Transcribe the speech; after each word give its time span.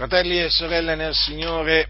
Fratelli 0.00 0.42
e 0.42 0.48
sorelle 0.48 0.94
nel 0.94 1.14
Signore, 1.14 1.88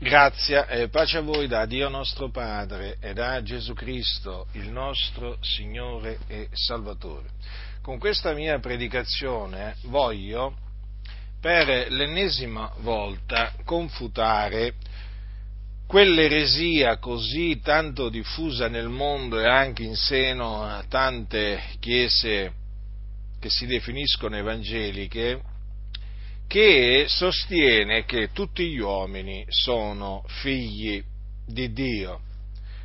grazia 0.00 0.66
e 0.66 0.88
pace 0.88 1.18
a 1.18 1.20
voi 1.20 1.46
da 1.46 1.66
Dio 1.66 1.88
nostro 1.88 2.28
Padre 2.28 2.96
e 3.00 3.12
da 3.12 3.40
Gesù 3.44 3.74
Cristo, 3.74 4.48
il 4.54 4.72
nostro 4.72 5.36
Signore 5.40 6.18
e 6.26 6.48
Salvatore. 6.50 7.28
Con 7.80 8.00
questa 8.00 8.32
mia 8.32 8.58
predicazione 8.58 9.76
voglio 9.82 10.56
per 11.40 11.92
l'ennesima 11.92 12.72
volta 12.78 13.52
confutare 13.64 14.74
quell'eresia 15.86 16.98
così 16.98 17.60
tanto 17.62 18.08
diffusa 18.08 18.66
nel 18.66 18.88
mondo 18.88 19.38
e 19.38 19.46
anche 19.46 19.84
in 19.84 19.94
seno 19.94 20.64
a 20.64 20.84
tante 20.88 21.62
chiese 21.78 22.52
che 23.38 23.48
si 23.48 23.66
definiscono 23.66 24.36
evangeliche, 24.36 25.52
che 26.54 27.06
sostiene 27.08 28.04
che 28.04 28.30
tutti 28.32 28.70
gli 28.70 28.78
uomini 28.78 29.44
sono 29.48 30.22
figli 30.28 31.02
di 31.44 31.72
Dio. 31.72 32.20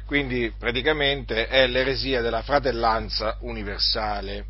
Quindi 0.08 0.52
praticamente 0.58 1.46
è 1.46 1.68
l'eresia 1.68 2.22
della 2.22 2.42
fratellanza 2.42 3.38
universale. 3.42 4.44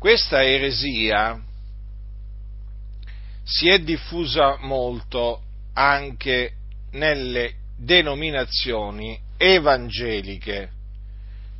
Questa 0.00 0.42
eresia 0.42 1.40
si 3.44 3.68
è 3.68 3.78
diffusa 3.82 4.56
molto 4.58 5.40
anche 5.74 6.54
nelle 6.90 7.54
denominazioni 7.76 9.16
evangeliche. 9.36 10.70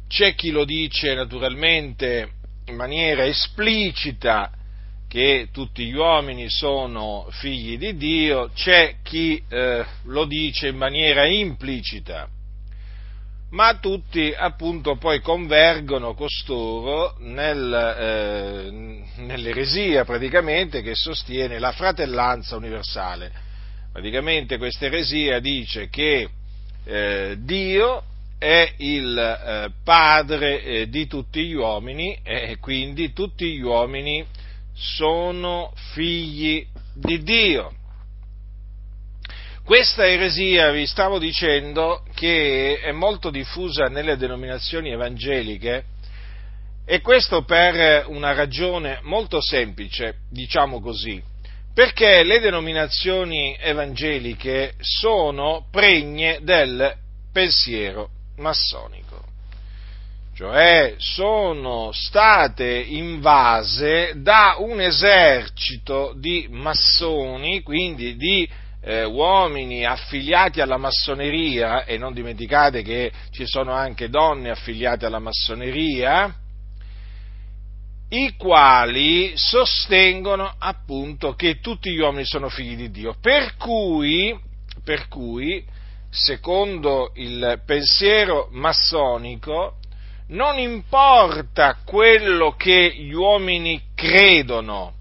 C'è 0.08 0.34
chi 0.34 0.50
lo 0.50 0.64
dice 0.64 1.14
naturalmente 1.14 2.32
in 2.64 2.74
maniera 2.74 3.24
esplicita 3.24 4.57
che 5.08 5.48
tutti 5.52 5.86
gli 5.86 5.94
uomini 5.94 6.50
sono 6.50 7.26
figli 7.30 7.78
di 7.78 7.96
Dio, 7.96 8.50
c'è 8.54 8.96
chi 9.02 9.42
eh, 9.48 9.84
lo 10.04 10.26
dice 10.26 10.68
in 10.68 10.76
maniera 10.76 11.24
implicita, 11.24 12.28
ma 13.50 13.78
tutti 13.78 14.34
appunto 14.36 14.96
poi 14.96 15.20
convergono 15.20 16.12
costoro 16.12 17.16
nel, 17.20 17.72
eh, 17.98 19.20
nell'eresia 19.22 20.04
praticamente 20.04 20.82
che 20.82 20.94
sostiene 20.94 21.58
la 21.58 21.72
fratellanza 21.72 22.56
universale. 22.56 23.32
Praticamente 23.90 24.58
questa 24.58 24.84
eresia 24.84 25.40
dice 25.40 25.88
che 25.88 26.28
eh, 26.84 27.36
Dio 27.38 28.02
è 28.38 28.74
il 28.76 29.18
eh, 29.18 29.70
padre 29.82 30.62
eh, 30.62 30.88
di 30.88 31.06
tutti 31.06 31.44
gli 31.44 31.54
uomini 31.54 32.18
e 32.22 32.58
quindi 32.60 33.14
tutti 33.14 33.56
gli 33.56 33.62
uomini 33.62 34.24
sono 34.78 35.72
figli 35.92 36.64
di 36.94 37.22
Dio. 37.22 37.72
Questa 39.64 40.06
eresia, 40.06 40.70
vi 40.70 40.86
stavo 40.86 41.18
dicendo, 41.18 42.02
che 42.14 42.80
è 42.80 42.92
molto 42.92 43.28
diffusa 43.30 43.88
nelle 43.88 44.16
denominazioni 44.16 44.90
evangeliche 44.90 45.84
e 46.86 47.00
questo 47.02 47.42
per 47.42 48.06
una 48.06 48.32
ragione 48.32 49.00
molto 49.02 49.42
semplice, 49.42 50.20
diciamo 50.30 50.80
così, 50.80 51.22
perché 51.74 52.22
le 52.22 52.40
denominazioni 52.40 53.54
evangeliche 53.60 54.74
sono 54.78 55.66
pregne 55.70 56.38
del 56.40 56.96
pensiero 57.30 58.08
massonico 58.36 59.07
cioè 60.38 60.94
sono 60.98 61.90
state 61.90 62.64
invase 62.78 64.12
da 64.18 64.54
un 64.60 64.80
esercito 64.80 66.14
di 66.16 66.46
massoni, 66.48 67.60
quindi 67.62 68.14
di 68.14 68.48
eh, 68.80 69.02
uomini 69.02 69.84
affiliati 69.84 70.60
alla 70.60 70.76
massoneria, 70.76 71.84
e 71.84 71.98
non 71.98 72.14
dimenticate 72.14 72.82
che 72.82 73.10
ci 73.32 73.46
sono 73.48 73.72
anche 73.72 74.10
donne 74.10 74.50
affiliate 74.50 75.06
alla 75.06 75.18
massoneria, 75.18 76.32
i 78.10 78.36
quali 78.36 79.32
sostengono 79.34 80.54
appunto 80.56 81.34
che 81.34 81.58
tutti 81.58 81.90
gli 81.90 81.98
uomini 81.98 82.24
sono 82.24 82.48
figli 82.48 82.76
di 82.76 82.92
Dio, 82.92 83.16
per 83.20 83.56
cui, 83.56 84.38
per 84.84 85.08
cui 85.08 85.64
secondo 86.08 87.10
il 87.16 87.60
pensiero 87.66 88.46
massonico, 88.52 89.77
non 90.28 90.58
importa 90.58 91.78
quello 91.84 92.54
che 92.56 92.94
gli 92.94 93.12
uomini 93.12 93.80
credono, 93.94 94.94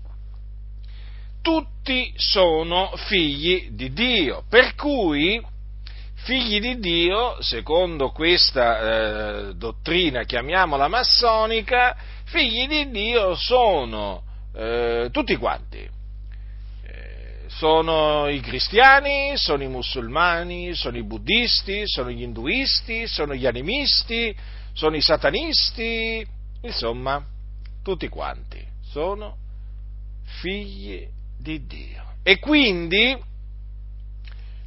tutti 1.41 2.13
sono 2.15 2.91
figli 3.07 3.69
di 3.71 3.91
Dio, 3.91 4.43
per 4.49 4.75
cui 4.75 5.41
figli 6.15 6.59
di 6.59 6.79
Dio, 6.79 7.41
secondo 7.41 8.11
questa 8.11 8.79
eh, 9.49 9.55
dottrina, 9.55 10.23
chiamiamola 10.23 10.87
massonica, 10.87 11.95
figli 12.25 12.67
di 12.67 12.89
Dio 12.89 13.35
sono 13.35 14.23
eh, 14.53 15.09
tutti 15.11 15.35
quanti. 15.37 15.77
Eh, 15.79 17.43
sono 17.47 18.27
i 18.27 18.41
cristiani, 18.41 19.37
sono 19.37 19.63
i 19.63 19.67
musulmani, 19.67 20.73
sono 20.73 20.97
i 20.97 21.03
buddisti, 21.03 21.83
sono 21.85 22.11
gli 22.11 22.23
induisti, 22.23 23.07
sono 23.07 23.33
gli 23.33 23.45
animisti, 23.45 24.35
sono 24.77 24.95
i 24.95 25.01
satanisti, 25.01 26.23
insomma, 26.61 27.25
tutti 27.81 28.07
quanti 28.09 28.63
sono 28.83 29.35
figli 30.39 31.03
di 31.35 31.65
Dio. 31.65 32.03
E 32.21 32.37
quindi 32.37 33.17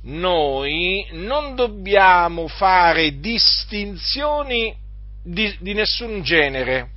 noi 0.02 1.06
non 1.12 1.54
dobbiamo 1.54 2.48
fare 2.48 3.20
distinzioni 3.20 4.74
di, 5.22 5.56
di 5.60 5.74
nessun 5.74 6.22
genere, 6.22 6.90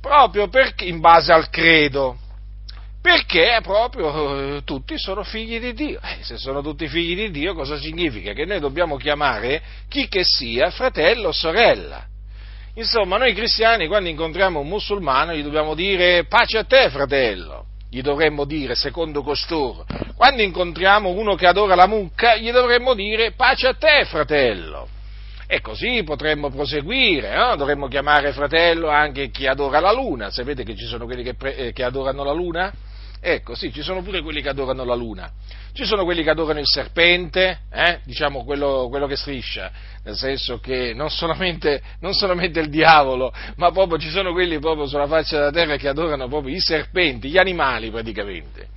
proprio 0.00 0.46
perché, 0.46 0.84
in 0.84 1.00
base 1.00 1.32
al 1.32 1.50
credo, 1.50 2.16
perché 3.04 3.58
proprio 3.62 4.56
eh, 4.56 4.62
tutti 4.64 4.98
sono 4.98 5.24
figli 5.24 5.60
di 5.60 5.74
Dio. 5.74 6.00
Eh, 6.00 6.24
se 6.24 6.38
sono 6.38 6.62
tutti 6.62 6.88
figli 6.88 7.14
di 7.14 7.30
Dio, 7.30 7.52
cosa 7.52 7.76
significa? 7.76 8.32
Che 8.32 8.46
noi 8.46 8.60
dobbiamo 8.60 8.96
chiamare 8.96 9.60
chi 9.90 10.08
che 10.08 10.22
sia 10.24 10.70
fratello 10.70 11.28
o 11.28 11.32
sorella. 11.32 12.02
Insomma, 12.76 13.18
noi 13.18 13.34
cristiani 13.34 13.88
quando 13.88 14.08
incontriamo 14.08 14.58
un 14.58 14.68
musulmano 14.68 15.34
gli 15.34 15.42
dobbiamo 15.42 15.74
dire 15.74 16.24
pace 16.24 16.56
a 16.56 16.64
te, 16.64 16.88
fratello. 16.88 17.66
Gli 17.90 18.00
dovremmo 18.00 18.46
dire, 18.46 18.74
secondo 18.74 19.22
costoro. 19.22 19.84
Quando 20.16 20.40
incontriamo 20.40 21.10
uno 21.10 21.34
che 21.34 21.46
adora 21.46 21.74
la 21.74 21.86
mucca, 21.86 22.36
gli 22.36 22.50
dovremmo 22.52 22.94
dire 22.94 23.32
pace 23.32 23.66
a 23.66 23.74
te, 23.74 24.06
fratello. 24.06 24.88
E 25.46 25.60
così 25.60 26.02
potremmo 26.04 26.48
proseguire, 26.48 27.36
no? 27.36 27.54
dovremmo 27.56 27.86
chiamare 27.86 28.32
fratello 28.32 28.88
anche 28.88 29.28
chi 29.28 29.46
adora 29.46 29.78
la 29.78 29.92
luna. 29.92 30.30
Sapete 30.30 30.64
che 30.64 30.74
ci 30.74 30.86
sono 30.86 31.04
quelli 31.04 31.22
che, 31.22 31.34
pre- 31.34 31.54
eh, 31.54 31.72
che 31.74 31.82
adorano 31.84 32.24
la 32.24 32.32
luna? 32.32 32.72
Ecco, 33.26 33.54
sì, 33.54 33.72
ci 33.72 33.80
sono 33.80 34.02
pure 34.02 34.20
quelli 34.20 34.42
che 34.42 34.50
adorano 34.50 34.84
la 34.84 34.94
luna. 34.94 35.32
Ci 35.72 35.86
sono 35.86 36.04
quelli 36.04 36.22
che 36.22 36.28
adorano 36.28 36.58
il 36.58 36.66
serpente, 36.66 37.60
eh? 37.72 38.00
diciamo 38.04 38.44
quello, 38.44 38.88
quello, 38.90 39.06
che 39.06 39.16
striscia, 39.16 39.72
nel 40.04 40.14
senso 40.14 40.60
che 40.60 40.92
non 40.92 41.08
solamente, 41.08 41.80
non 42.00 42.12
solamente, 42.12 42.60
il 42.60 42.68
diavolo, 42.68 43.32
ma 43.56 43.72
proprio 43.72 43.98
ci 43.98 44.10
sono 44.10 44.32
quelli 44.32 44.58
proprio 44.58 44.86
sulla 44.86 45.06
faccia 45.06 45.38
della 45.38 45.50
terra 45.50 45.76
che 45.76 45.88
adorano 45.88 46.28
proprio 46.28 46.54
i 46.54 46.60
serpenti, 46.60 47.30
gli 47.30 47.38
animali 47.38 47.90
praticamente. 47.90 48.68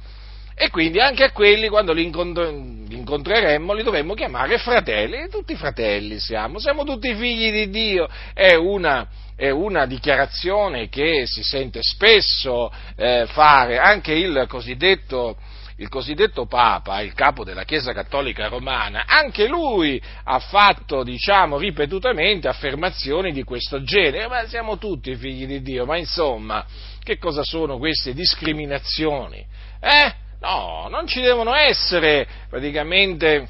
E 0.59 0.71
quindi 0.71 0.99
anche 0.99 1.23
a 1.23 1.31
quelli, 1.31 1.67
quando 1.67 1.93
li, 1.93 2.03
incontreremmo, 2.03 3.73
li 3.73 3.83
dovremmo 3.83 4.15
chiamare 4.15 4.57
fratelli, 4.57 5.29
tutti 5.29 5.55
fratelli 5.55 6.17
siamo, 6.19 6.57
siamo 6.57 6.83
tutti 6.83 7.13
figli 7.13 7.51
di 7.51 7.69
Dio, 7.69 8.09
è 8.33 8.55
una, 8.55 9.07
è 9.35 9.51
una 9.51 9.85
dichiarazione 9.85 10.89
che 10.89 11.27
si 11.27 11.43
sente 11.43 11.81
spesso 11.83 12.73
eh, 12.95 13.27
fare, 13.27 13.77
anche 13.77 14.13
il 14.13 14.45
cosiddetto, 14.47 15.37
il 15.75 15.89
cosiddetto 15.89 16.47
Papa, 16.47 17.01
il 17.01 17.13
capo 17.13 17.43
della 17.43 17.63
Chiesa 17.63 17.93
Cattolica 17.93 18.47
Romana, 18.47 19.03
anche 19.05 19.45
lui 19.45 20.01
ha 20.23 20.39
fatto, 20.39 21.03
diciamo, 21.03 21.59
ripetutamente 21.59 22.47
affermazioni 22.47 23.31
di 23.31 23.43
questo 23.43 23.83
genere, 23.83 24.27
ma 24.27 24.47
siamo 24.47 24.79
tutti 24.79 25.15
figli 25.15 25.45
di 25.45 25.61
Dio, 25.61 25.85
ma 25.85 25.97
insomma, 25.97 26.65
che 27.03 27.19
cosa 27.19 27.43
sono 27.43 27.77
queste 27.77 28.15
discriminazioni? 28.15 29.45
Eh? 29.79 30.25
No, 30.39 30.87
non 30.89 31.07
ci 31.07 31.21
devono 31.21 31.55
essere 31.55 32.27
praticamente 32.49 33.47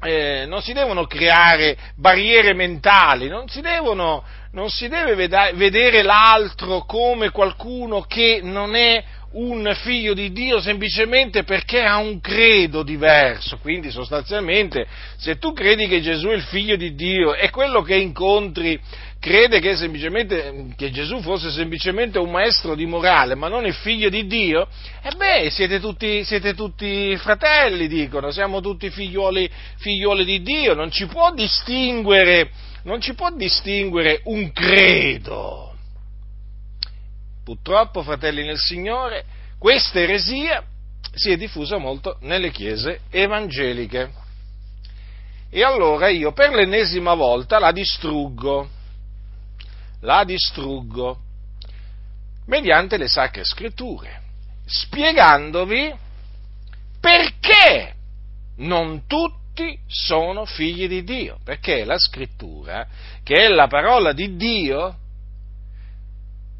eh, 0.00 0.44
non 0.46 0.62
si 0.62 0.72
devono 0.72 1.06
creare 1.06 1.76
barriere 1.96 2.54
mentali, 2.54 3.28
non 3.28 3.48
si, 3.48 3.60
devono, 3.60 4.22
non 4.52 4.70
si 4.70 4.88
deve 4.88 5.14
vedere 5.54 6.02
l'altro 6.02 6.84
come 6.84 7.30
qualcuno 7.30 8.02
che 8.02 8.40
non 8.42 8.76
è 8.76 9.02
un 9.30 9.70
figlio 9.82 10.14
di 10.14 10.32
Dio 10.32 10.60
semplicemente 10.60 11.42
perché 11.42 11.82
ha 11.82 11.98
un 11.98 12.20
credo 12.20 12.82
diverso. 12.82 13.58
Quindi 13.58 13.90
sostanzialmente 13.90 14.86
se 15.16 15.38
tu 15.38 15.52
credi 15.52 15.88
che 15.88 16.00
Gesù 16.00 16.28
è 16.28 16.34
il 16.34 16.42
figlio 16.42 16.76
di 16.76 16.94
Dio 16.94 17.34
e 17.34 17.50
quello 17.50 17.82
che 17.82 17.96
incontri 17.96 18.80
crede 19.20 19.60
che, 19.60 19.74
che, 20.76 20.90
Gesù 20.90 21.20
fosse 21.20 21.50
semplicemente 21.50 22.18
un 22.18 22.30
maestro 22.30 22.74
di 22.74 22.86
morale, 22.86 23.34
ma 23.34 23.48
non 23.48 23.66
il 23.66 23.74
figlio 23.74 24.08
di 24.08 24.26
Dio, 24.26 24.68
e 25.02 25.14
beh, 25.14 25.50
siete 25.50 25.80
tutti, 25.80 26.24
siete 26.24 26.54
tutti 26.54 27.16
fratelli, 27.16 27.88
dicono, 27.88 28.30
siamo 28.30 28.60
tutti 28.60 28.90
figlioli, 28.90 29.50
figlioli 29.76 30.24
di 30.24 30.42
Dio, 30.42 30.74
non 30.74 30.90
ci 30.90 31.06
non 32.84 33.00
ci 33.00 33.14
può 33.14 33.30
distinguere 33.34 34.20
un 34.24 34.52
credo. 34.52 35.74
Purtroppo, 37.44 38.02
fratelli 38.02 38.44
nel 38.44 38.58
Signore, 38.58 39.24
questa 39.58 40.00
eresia 40.00 40.62
si 41.14 41.30
è 41.30 41.36
diffusa 41.36 41.78
molto 41.78 42.18
nelle 42.20 42.50
chiese 42.50 43.00
evangeliche. 43.10 44.26
E 45.50 45.62
allora 45.62 46.08
io 46.08 46.32
per 46.32 46.50
l'ennesima 46.50 47.14
volta 47.14 47.58
la 47.58 47.72
distruggo, 47.72 48.68
la 50.00 50.24
distruggo 50.24 51.18
mediante 52.46 52.96
le 52.96 53.08
sacre 53.08 53.44
scritture, 53.44 54.22
spiegandovi 54.64 55.94
perché 57.00 57.94
non 58.56 59.06
tutti 59.06 59.78
sono 59.86 60.44
figli 60.44 60.88
di 60.88 61.04
Dio, 61.04 61.38
perché 61.44 61.84
la 61.84 61.98
scrittura, 61.98 62.86
che 63.22 63.34
è 63.44 63.48
la 63.48 63.66
parola 63.66 64.12
di 64.12 64.36
Dio, 64.36 64.96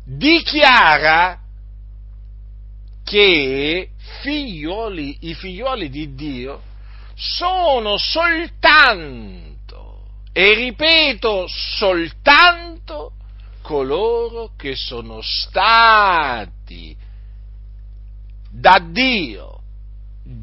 dichiara 0.05 1.39
che 3.05 3.91
figlioli, 4.21 5.19
i 5.23 5.35
figlioli 5.35 5.89
di 5.89 6.15
Dio 6.15 6.63
sono 7.15 7.97
soltanto, 7.97 9.57
e 10.33 10.55
ripeto, 10.55 11.47
soltanto 11.49 13.13
coloro 13.69 14.53
che 14.57 14.75
sono 14.75 15.21
stati 15.21 16.97
da 18.51 18.83
Dio 18.83 19.61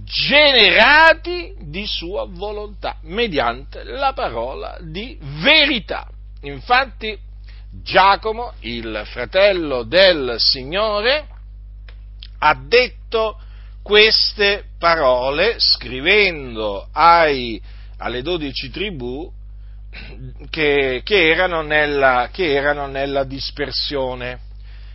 generati 0.03 1.55
di 1.59 1.87
sua 1.87 2.27
volontà 2.29 2.97
mediante 3.01 3.83
la 3.83 4.13
parola 4.13 4.77
di 4.79 5.17
verità. 5.41 6.07
Infatti 6.41 7.17
Giacomo, 7.81 8.53
il 8.59 9.01
fratello 9.05 9.81
del 9.81 10.35
Signore, 10.37 11.27
ha 12.37 12.53
detto 12.53 13.39
queste 13.81 14.65
parole 14.77 15.55
scrivendo 15.57 16.89
ai, 16.91 17.59
alle 17.97 18.21
dodici 18.21 18.69
tribù 18.69 19.31
che, 20.49 21.01
che, 21.03 21.29
erano 21.29 21.61
nella, 21.61 22.29
che, 22.31 22.53
erano 22.53 22.87
nella, 22.87 23.23
dispersione. 23.23 24.39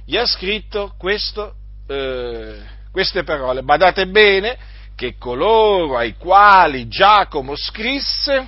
Gli 0.05 0.17
ha 0.17 0.27
scritto 0.27 0.95
questo, 0.99 1.55
eh, 1.87 2.61
queste 2.91 3.23
parole. 3.25 3.63
Badate 3.63 4.07
bene 4.09 4.57
che 4.95 5.17
coloro 5.17 5.97
ai 5.97 6.17
quali 6.17 6.89
Giacomo 6.89 7.57
scrisse 7.57 8.47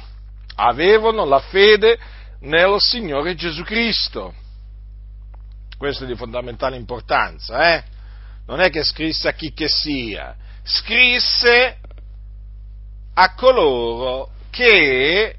avevano 0.57 1.25
la 1.25 1.41
fede 1.41 1.99
nello 2.41 2.79
Signore 2.79 3.35
Gesù 3.35 3.63
Cristo. 3.63 4.35
Questo 5.79 6.05
è 6.05 6.07
di 6.07 6.15
fondamentale 6.15 6.77
importanza, 6.77 7.75
eh? 7.75 7.83
Non 8.47 8.61
è 8.61 8.71
che 8.71 8.85
scrisse 8.85 9.29
a 9.29 9.33
chi 9.33 9.53
che 9.53 9.69
sia, 9.69 10.35
scrisse 10.63 11.79
a 13.15 13.35
coloro 13.35 14.31
che, 14.51 15.37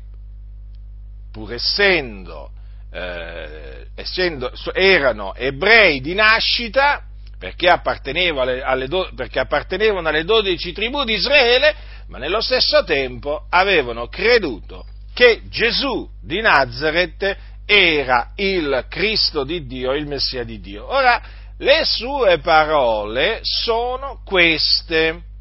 pur 1.34 1.52
essendo, 1.52 2.52
eh, 2.92 3.88
essendo 3.96 4.52
erano 4.72 5.34
ebrei 5.34 6.00
di 6.00 6.14
nascita, 6.14 7.02
perché, 7.40 7.68
alle, 7.68 8.62
alle 8.62 8.88
do, 8.88 9.10
perché 9.16 9.40
appartenevano 9.40 10.08
alle 10.08 10.24
dodici 10.24 10.72
tribù 10.72 11.04
di 11.04 11.14
Israele, 11.14 11.76
ma 12.08 12.20
nello 12.20 12.40
stesso 12.40 12.84
tempo 12.84 13.48
avevano 13.50 14.08
creduto 14.08 14.86
che 15.14 15.42
Gesù 15.50 16.08
di 16.22 16.40
Nazareth 16.40 17.38
era 17.66 18.32
il 18.36 18.86
Cristo 18.88 19.44
di 19.44 19.66
Dio, 19.66 19.94
il 19.94 20.06
Messia 20.06 20.44
di 20.44 20.60
Dio. 20.60 20.88
Ora, 20.88 21.22
le 21.58 21.82
sue 21.84 22.40
parole 22.40 23.40
sono 23.42 24.22
queste. 24.24 25.32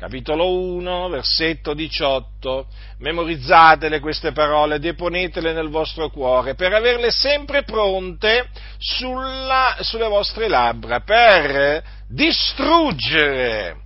Capitolo 0.00 0.56
1, 0.56 1.10
versetto 1.10 1.74
18. 1.74 2.66
Memorizzatele 3.00 4.00
queste 4.00 4.32
parole, 4.32 4.78
deponetele 4.78 5.52
nel 5.52 5.68
vostro 5.68 6.08
cuore 6.08 6.54
per 6.54 6.72
averle 6.72 7.10
sempre 7.10 7.64
pronte 7.64 8.48
sulla, 8.78 9.76
sulle 9.80 10.08
vostre 10.08 10.48
labbra, 10.48 11.00
per 11.00 11.82
distruggere 12.08 13.76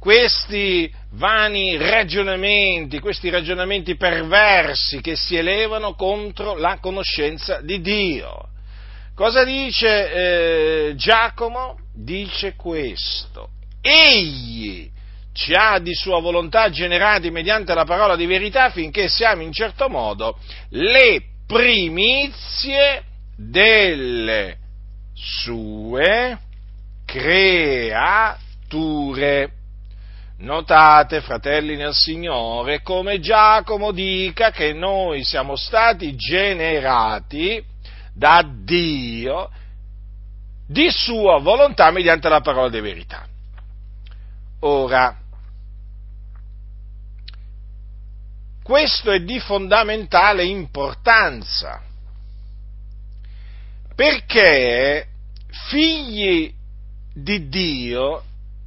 questi 0.00 0.92
vani 1.12 1.76
ragionamenti, 1.76 2.98
questi 2.98 3.30
ragionamenti 3.30 3.94
perversi 3.94 5.00
che 5.00 5.14
si 5.14 5.36
elevano 5.36 5.94
contro 5.94 6.56
la 6.56 6.78
conoscenza 6.80 7.60
di 7.60 7.80
Dio. 7.80 8.48
Cosa 9.14 9.44
dice 9.44 10.88
eh, 10.88 10.94
Giacomo? 10.96 11.78
Dice 11.94 12.56
questo. 12.56 13.50
Egli 13.80 14.90
ci 15.32 15.54
ha 15.54 15.78
di 15.78 15.94
sua 15.94 16.20
volontà 16.20 16.68
generati 16.70 17.30
mediante 17.30 17.72
la 17.74 17.84
parola 17.84 18.16
di 18.16 18.26
verità 18.26 18.70
finché 18.70 19.08
siamo 19.08 19.42
in 19.42 19.52
certo 19.52 19.88
modo 19.88 20.38
le 20.70 21.22
primizie 21.46 23.04
delle 23.36 24.58
sue 25.14 26.38
creature. 27.06 28.40
Notate, 30.38 31.20
fratelli 31.20 31.76
nel 31.76 31.94
Signore, 31.94 32.82
come 32.82 33.20
Giacomo 33.20 33.92
dica 33.92 34.50
che 34.50 34.72
noi 34.72 35.22
siamo 35.22 35.54
stati 35.54 36.16
generati 36.16 37.62
da 38.12 38.44
Dio 38.44 39.50
di 40.66 40.90
sua 40.90 41.38
volontà 41.38 41.90
mediante 41.92 42.28
la 42.28 42.40
parola 42.40 42.68
di 42.68 42.80
verità. 42.80 43.24
Ora, 44.60 45.21
questo 48.62 49.10
è 49.10 49.20
di 49.20 49.40
fondamentale 49.40 50.44
importanza, 50.44 51.82
perché 53.94 55.06
figli 55.68 56.52
di 57.12 57.48
Dio 57.48 58.22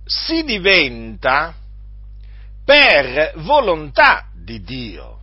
si 0.05 0.43
diventa 0.43 1.53
per 2.63 3.33
volontà 3.37 4.27
di 4.33 4.61
Dio, 4.61 5.19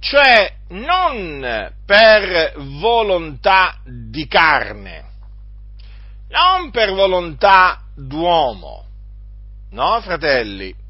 cioè 0.00 0.54
non 0.68 1.72
per 1.84 2.54
volontà 2.56 3.80
di 3.84 4.26
carne, 4.26 5.04
non 6.28 6.70
per 6.70 6.92
volontà 6.92 7.82
d'uomo, 7.96 8.84
no 9.70 10.00
fratelli? 10.02 10.86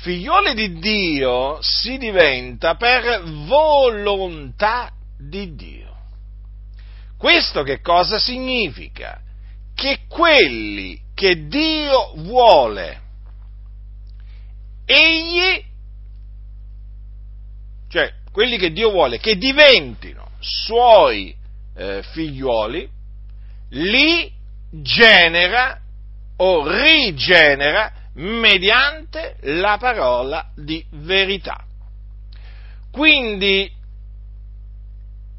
Figlioli 0.00 0.54
di 0.54 0.78
Dio 0.78 1.58
si 1.62 1.96
diventa 1.96 2.74
per 2.74 3.22
volontà 3.46 4.92
di 5.18 5.54
Dio. 5.54 5.94
Questo 7.16 7.62
che 7.62 7.80
cosa 7.80 8.18
significa? 8.18 9.20
Che 9.74 10.00
quelli 10.06 11.00
che 11.14 11.46
Dio 11.46 12.12
vuole 12.16 13.00
egli, 14.84 15.64
cioè 17.88 18.12
quelli 18.30 18.58
che 18.58 18.72
Dio 18.72 18.90
vuole 18.90 19.18
che 19.18 19.36
diventino 19.36 20.28
suoi 20.40 21.34
eh, 21.74 22.02
figlioli, 22.12 22.88
li 23.70 24.30
genera 24.70 25.80
o 26.36 26.68
rigenera 26.68 27.92
mediante 28.16 29.36
la 29.42 29.76
parola 29.78 30.50
di 30.54 30.84
verità. 30.90 31.64
Quindi 32.90 33.70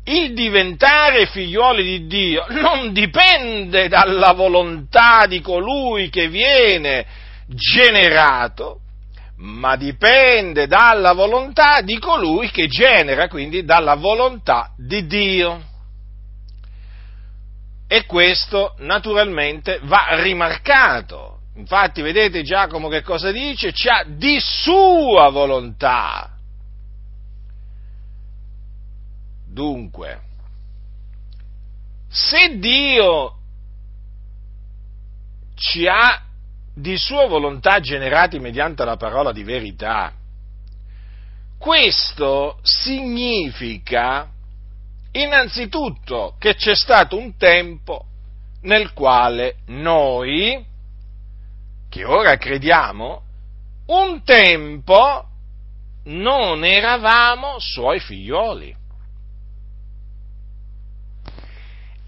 il 0.03 0.33
diventare 0.33 1.25
figlioli 1.25 1.83
di 1.83 2.07
Dio 2.07 2.45
non 2.49 2.93
dipende 2.93 3.87
dalla 3.89 4.31
volontà 4.33 5.25
di 5.25 5.41
colui 5.41 6.09
che 6.09 6.29
viene 6.29 7.05
generato, 7.47 8.81
ma 9.37 9.75
dipende 9.75 10.67
dalla 10.67 11.13
volontà 11.13 11.81
di 11.81 11.99
colui 11.99 12.49
che 12.51 12.67
genera, 12.67 13.27
quindi 13.27 13.65
dalla 13.65 13.95
volontà 13.95 14.73
di 14.77 15.05
Dio. 15.05 15.63
E 17.87 18.05
questo 18.05 18.75
naturalmente 18.79 19.79
va 19.83 20.07
rimarcato. 20.21 21.36
Infatti, 21.57 22.01
vedete 22.03 22.43
Giacomo 22.43 22.87
che 22.87 23.01
cosa 23.01 23.31
dice? 23.31 23.71
C'ha 23.73 24.05
di 24.07 24.37
sua 24.39 25.29
volontà. 25.29 26.31
Dunque, 29.47 30.21
se 32.07 32.59
Dio 32.59 33.33
ci 35.55 35.87
ha 35.87 36.21
di 36.75 36.95
sua 36.95 37.25
volontà 37.25 37.79
generati 37.79 38.37
mediante 38.37 38.85
la 38.85 38.95
parola 38.95 39.31
di 39.31 39.43
verità, 39.43 40.13
questo 41.57 42.59
significa 42.61 44.29
innanzitutto 45.11 46.35
che 46.37 46.53
c'è 46.53 46.75
stato 46.75 47.17
un 47.17 47.35
tempo 47.35 48.05
nel 48.61 48.93
quale 48.93 49.55
noi, 49.65 50.66
che 51.97 52.05
ora 52.05 52.37
crediamo, 52.37 53.23
un 53.87 54.21
tempo 54.23 55.27
non 56.03 56.63
eravamo 56.63 57.57
suoi 57.57 57.99
figlioli. 57.99 58.75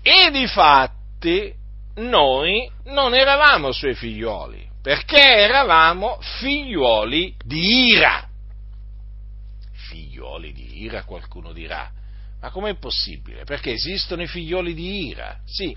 E 0.03 0.29
di 0.29 0.45
fatti 0.45 1.51
noi 1.95 2.71
non 2.83 3.15
eravamo 3.15 3.71
suoi 3.71 3.95
figlioli, 3.95 4.69
perché 4.79 5.19
eravamo 5.19 6.19
figlioli 6.37 7.35
di 7.43 7.87
ira. 7.87 8.29
Figlioli 9.71 10.53
di 10.53 10.83
ira, 10.83 11.03
qualcuno 11.03 11.51
dirà. 11.51 11.89
Ma 12.39 12.51
com'è 12.51 12.75
possibile? 12.75 13.43
Perché 13.43 13.71
esistono 13.71 14.21
i 14.21 14.27
figlioli 14.27 14.75
di 14.75 15.07
ira? 15.07 15.39
Sì, 15.45 15.75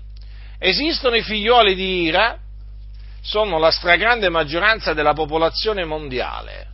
esistono 0.59 1.15
i 1.15 1.23
figlioli 1.23 1.73
di 1.73 2.03
ira, 2.03 2.42
sono 3.23 3.57
la 3.57 3.71
stragrande 3.71 4.27
maggioranza 4.27 4.93
della 4.93 5.13
popolazione 5.13 5.85
mondiale. 5.85 6.67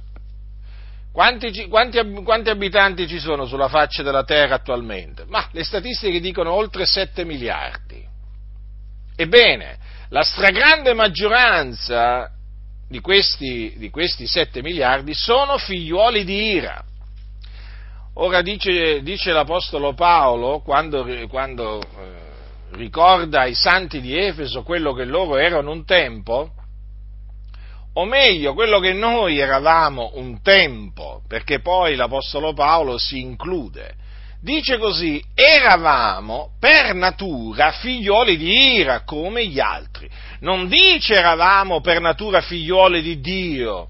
Quanti, 1.11 1.67
quanti, 1.67 1.99
quanti, 2.23 2.49
abitanti 2.49 3.07
ci 3.07 3.19
sono 3.19 3.45
sulla 3.45 3.67
faccia 3.67 4.01
della 4.03 4.23
Terra 4.23 4.55
attualmente? 4.55 5.25
Ma 5.27 5.47
le 5.51 5.63
statistiche 5.63 6.19
dicono 6.19 6.51
oltre 6.51 6.85
7 6.85 7.23
miliardi. 7.23 8.03
Ebbene, 9.15 9.77
la 10.09 10.23
stragrande 10.23 10.93
maggioranza 10.93 12.31
di 12.87 12.99
questi, 12.99 13.75
di 13.77 13.89
questi 13.91 14.25
7 14.25 14.61
miliardi 14.63 15.13
sono 15.13 15.57
figliuoli 15.57 16.23
di 16.23 16.53
ira. 16.53 16.83
Ora 18.15 18.41
dice, 18.41 19.01
dice 19.03 19.31
l'Apostolo 19.31 19.93
Paolo, 19.93 20.61
quando, 20.61 21.05
quando 21.27 21.81
eh, 21.81 22.28
ricorda 22.71 23.41
ai 23.41 23.53
santi 23.53 24.01
di 24.01 24.17
Efeso 24.17 24.63
quello 24.63 24.93
che 24.93 25.05
loro 25.05 25.37
erano 25.37 25.71
un 25.71 25.85
tempo, 25.85 26.51
o 27.93 28.05
meglio, 28.05 28.53
quello 28.53 28.79
che 28.79 28.93
noi 28.93 29.39
eravamo 29.39 30.11
un 30.15 30.41
tempo, 30.41 31.21
perché 31.27 31.59
poi 31.59 31.95
l'Apostolo 31.95 32.53
Paolo 32.53 32.97
si 32.97 33.19
include 33.19 33.95
Dice 34.41 34.77
così, 34.77 35.21
eravamo 35.33 36.51
per 36.59 36.93
natura 36.93 37.71
figlioli 37.71 38.37
di 38.37 38.77
ira 38.77 39.03
come 39.03 39.45
gli 39.45 39.59
altri. 39.59 40.09
Non 40.39 40.69
dice 40.69 41.15
eravamo 41.15 41.81
per 41.81 41.99
natura 41.99 42.39
figlioli 42.39 43.01
di 43.01 43.19
Dio, 43.19 43.89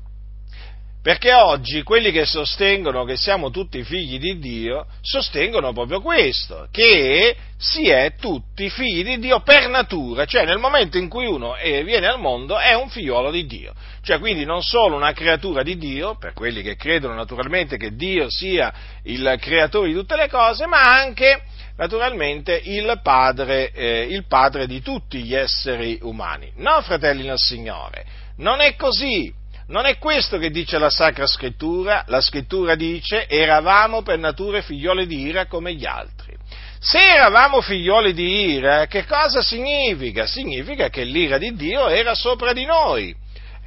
perché 1.01 1.33
oggi 1.33 1.81
quelli 1.83 2.11
che 2.11 2.25
sostengono 2.25 3.05
che 3.05 3.15
siamo 3.15 3.51
tutti 3.51 3.83
figli 3.83 4.19
di 4.19 4.37
Dio, 4.37 4.85
sostengono 5.01 5.71
proprio 5.71 6.01
questo, 6.01 6.67
che 6.71 7.35
si 7.57 7.87
è 7.89 8.15
tutti 8.19 8.69
figli 8.69 9.03
di 9.03 9.19
Dio 9.19 9.39
per 9.39 9.69
natura, 9.69 10.25
cioè 10.25 10.43
nel 10.45 10.57
momento 10.57 10.97
in 10.97 11.07
cui 11.07 11.25
uno 11.25 11.55
viene 11.61 12.07
al 12.07 12.19
mondo 12.19 12.57
è 12.57 12.73
un 12.73 12.89
figliolo 12.89 13.31
di 13.31 13.45
Dio, 13.45 13.73
cioè 14.01 14.19
quindi 14.19 14.43
non 14.43 14.61
solo 14.61 14.97
una 14.97 15.13
creatura 15.13 15.63
di 15.63 15.77
Dio, 15.77 16.17
per 16.17 16.33
quelli 16.33 16.61
che 16.61 16.75
credono 16.75 17.13
naturalmente 17.13 17.77
che 17.77 17.95
Dio 17.95 18.25
sia 18.29 18.73
il 19.03 19.37
creatore 19.39 19.87
di 19.87 19.93
tutte 19.93 20.17
le 20.17 20.27
cose, 20.27 20.65
ma 20.65 20.81
anche 20.81 21.43
naturalmente 21.77 22.59
il 22.61 22.99
padre, 23.01 23.71
eh, 23.71 24.01
il 24.01 24.25
padre 24.27 24.67
di 24.67 24.81
tutti 24.81 25.23
gli 25.23 25.33
esseri 25.33 25.97
umani. 26.01 26.51
No, 26.57 26.81
fratelli 26.81 27.25
nel 27.25 27.37
Signore, 27.37 28.05
non 28.37 28.59
è 28.59 28.75
così. 28.75 29.38
Non 29.69 29.85
è 29.85 29.99
questo 29.99 30.39
che 30.39 30.49
dice 30.49 30.79
la 30.79 30.89
Sacra 30.89 31.27
Scrittura, 31.27 32.03
la 32.07 32.21
Scrittura 32.21 32.73
dice 32.73 33.27
eravamo 33.27 34.01
per 34.01 34.17
natura 34.17 34.63
figlioli 34.63 35.05
di 35.05 35.21
ira 35.21 35.45
come 35.45 35.75
gli 35.75 35.85
altri. 35.85 36.35
Se 36.79 36.97
eravamo 36.97 37.61
figlioli 37.61 38.13
di 38.13 38.53
ira, 38.53 38.87
che 38.87 39.05
cosa 39.05 39.43
significa? 39.43 40.25
Significa 40.25 40.89
che 40.89 41.03
l'ira 41.03 41.37
di 41.37 41.53
Dio 41.53 41.87
era 41.87 42.15
sopra 42.15 42.51
di 42.51 42.65
noi. 42.65 43.15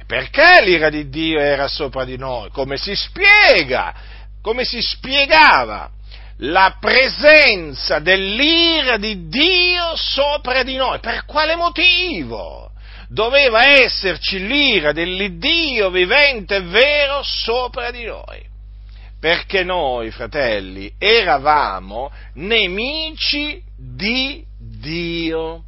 Perché 0.05 0.61
l'ira 0.63 0.89
di 0.89 1.07
Dio 1.07 1.39
era 1.39 1.69
sopra 1.69 2.03
di 2.03 2.17
noi? 2.17 2.49
Come 2.49 2.75
si 2.75 2.93
spiega? 2.95 3.93
Come 4.41 4.65
si 4.65 4.81
spiegava? 4.81 5.89
La 6.39 6.75
presenza 6.81 7.99
dell'ira 7.99 8.97
di 8.97 9.29
Dio 9.29 9.95
sopra 9.95 10.63
di 10.63 10.75
noi. 10.75 10.99
Per 10.99 11.23
quale 11.23 11.55
motivo? 11.55 12.72
Doveva 13.13 13.67
esserci 13.67 14.39
l'ira 14.39 14.91
dell'Iddio 14.91 15.91
vivente 15.91 16.55
e 16.55 16.61
vero 16.61 17.21
sopra 17.21 17.91
di 17.91 18.05
noi. 18.05 18.41
Perché 19.19 19.63
noi, 19.63 20.09
fratelli, 20.09 20.91
eravamo 20.97 22.11
nemici 22.33 23.61
di 23.77 24.43
Dio. 24.57 25.63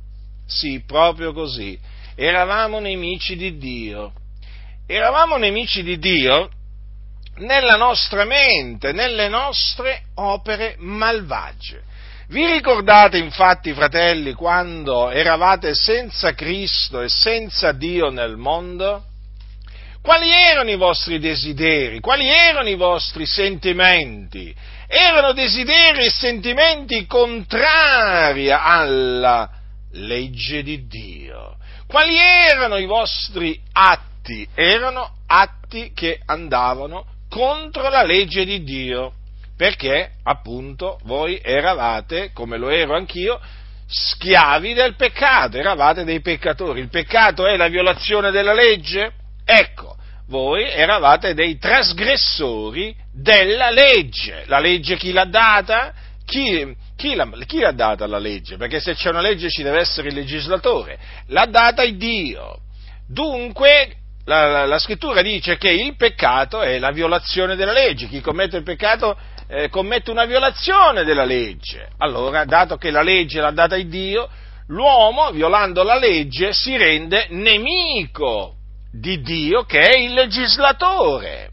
Sì, 0.47 0.83
proprio 0.85 1.33
così. 1.33 1.79
Eravamo 2.15 2.79
nemici 2.79 3.35
di 3.35 3.57
Dio. 3.57 4.11
Eravamo 4.87 5.37
nemici 5.37 5.83
di 5.83 5.99
Dio 5.99 6.49
nella 7.37 7.75
nostra 7.75 8.25
mente, 8.25 8.91
nelle 8.91 9.29
nostre 9.29 10.05
opere 10.15 10.75
malvagie. 10.79 11.83
Vi 12.27 12.43
ricordate 12.43 13.19
infatti, 13.19 13.71
fratelli, 13.73 14.33
quando 14.33 15.11
eravate 15.11 15.75
senza 15.75 16.33
Cristo 16.33 17.01
e 17.01 17.09
senza 17.09 17.71
Dio 17.71 18.09
nel 18.09 18.35
mondo? 18.35 19.05
Quali 20.01 20.31
erano 20.31 20.71
i 20.71 20.75
vostri 20.75 21.19
desideri? 21.19 21.99
Quali 21.99 22.27
erano 22.27 22.67
i 22.67 22.75
vostri 22.75 23.27
sentimenti? 23.27 24.53
Erano 24.87 25.33
desideri 25.33 26.05
e 26.05 26.09
sentimenti 26.09 27.05
contrari 27.05 28.51
alla 28.51 29.47
legge 29.91 30.63
di 30.63 30.87
Dio. 30.87 31.57
Quali 31.87 32.17
erano 32.17 32.77
i 32.77 32.85
vostri 32.85 33.59
atti? 33.71 34.47
Erano 34.55 35.17
atti 35.27 35.91
che 35.93 36.19
andavano 36.25 37.05
contro 37.29 37.87
la 37.89 38.03
legge 38.03 38.45
di 38.45 38.63
Dio 38.63 39.13
perché 39.57 40.11
appunto 40.23 40.99
voi 41.03 41.39
eravate, 41.41 42.31
come 42.33 42.57
lo 42.57 42.69
ero 42.69 42.95
anch'io, 42.95 43.39
schiavi 43.87 44.73
del 44.73 44.95
peccato, 44.95 45.57
eravate 45.57 46.03
dei 46.03 46.21
peccatori. 46.21 46.81
Il 46.81 46.89
peccato 46.89 47.45
è 47.45 47.55
la 47.55 47.67
violazione 47.67 48.31
della 48.31 48.53
legge? 48.53 49.11
Ecco, 49.45 49.95
voi 50.27 50.67
eravate 50.69 51.33
dei 51.33 51.57
trasgressori 51.57 52.95
della 53.13 53.69
legge. 53.69 54.43
La 54.47 54.59
legge 54.59 54.97
chi 54.97 55.11
l'ha 55.11 55.25
data? 55.25 55.93
Chi, 56.25 56.75
chi, 56.97 57.13
l'ha, 57.13 57.29
chi 57.45 57.59
l'ha 57.59 57.71
data 57.71 58.07
la 58.07 58.17
legge? 58.17 58.57
Perché 58.57 58.79
se 58.79 58.95
c'è 58.95 59.09
una 59.09 59.21
legge 59.21 59.49
ci 59.49 59.61
deve 59.61 59.79
essere 59.79 60.07
il 60.07 60.15
legislatore. 60.15 60.97
L'ha 61.27 61.45
data 61.45 61.83
il 61.83 61.97
Dio. 61.97 62.59
Dunque 63.07 63.97
la, 64.25 64.47
la, 64.47 64.65
la, 64.65 64.79
scrittura 64.79 65.21
dice 65.21 65.57
che 65.57 65.69
il 65.69 65.95
peccato 65.95 66.61
è 66.61 66.79
la 66.79 66.89
violazione 66.89 67.55
della 67.55 67.71
legge, 67.71 68.07
chi 68.07 68.21
commette 68.21 68.57
il 68.57 68.63
peccato 68.63 69.15
eh, 69.47 69.69
commette 69.69 70.11
una 70.11 70.25
violazione 70.25 71.03
della 71.03 71.25
legge. 71.25 71.89
Allora, 71.97 72.45
dato 72.45 72.77
che 72.77 72.91
la 72.91 73.01
legge 73.01 73.39
l'ha 73.39 73.51
data 73.51 73.75
il 73.75 73.87
Dio, 73.87 74.29
l'uomo, 74.67 75.31
violando 75.31 75.83
la 75.83 75.97
legge, 75.97 76.53
si 76.53 76.75
rende 76.77 77.27
nemico 77.29 78.55
di 78.91 79.21
Dio 79.21 79.63
che 79.63 79.79
è 79.79 79.97
il 79.97 80.13
legislatore. 80.13 81.51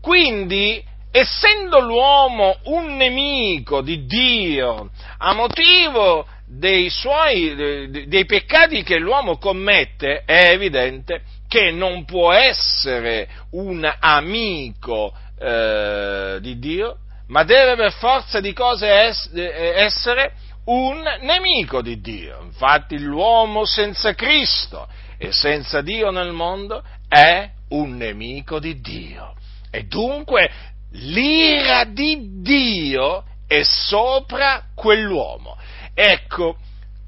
Quindi, 0.00 0.82
essendo 1.10 1.80
l'uomo 1.80 2.56
un 2.64 2.96
nemico 2.96 3.80
di 3.80 4.04
Dio 4.04 4.90
a 5.18 5.32
motivo 5.32 6.26
dei, 6.46 6.88
suoi, 6.88 7.86
dei 8.06 8.24
peccati 8.24 8.82
che 8.82 8.98
l'uomo 8.98 9.38
commette, 9.38 10.22
è 10.24 10.50
evidente 10.50 11.22
che 11.48 11.70
non 11.70 12.04
può 12.04 12.32
essere 12.32 13.28
un 13.52 13.90
amico 14.00 15.12
eh, 15.40 16.38
di 16.40 16.58
Dio, 16.58 16.98
ma 17.28 17.44
deve 17.44 17.76
per 17.76 17.92
forza 17.92 18.40
di 18.40 18.52
cose 18.52 19.06
es- 19.06 19.30
essere 19.34 20.32
un 20.66 21.02
nemico 21.20 21.82
di 21.82 22.00
Dio. 22.00 22.42
Infatti 22.42 22.98
l'uomo 22.98 23.64
senza 23.64 24.14
Cristo 24.14 24.88
e 25.18 25.32
senza 25.32 25.80
Dio 25.80 26.10
nel 26.10 26.32
mondo 26.32 26.82
è 27.08 27.50
un 27.70 27.96
nemico 27.96 28.58
di 28.58 28.80
Dio. 28.80 29.34
E 29.70 29.84
dunque 29.84 30.50
l'ira 30.92 31.84
di 31.84 32.40
Dio 32.40 33.24
è 33.46 33.62
sopra 33.62 34.64
quell'uomo. 34.74 35.56
Ecco, 35.94 36.56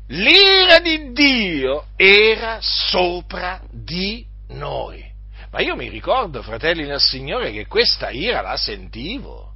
l'ira 0.09 0.79
di 0.81 1.13
Dio 1.13 1.87
era 1.97 2.59
sopra 2.61 3.61
di 3.71 4.25
noi. 4.49 5.10
Ma 5.50 5.61
io 5.61 5.75
mi 5.75 5.88
ricordo, 5.88 6.42
fratelli 6.42 6.85
nel 6.85 7.00
Signore, 7.00 7.50
che 7.50 7.66
questa 7.66 8.11
ira 8.11 8.40
la 8.40 8.57
sentivo. 8.57 9.49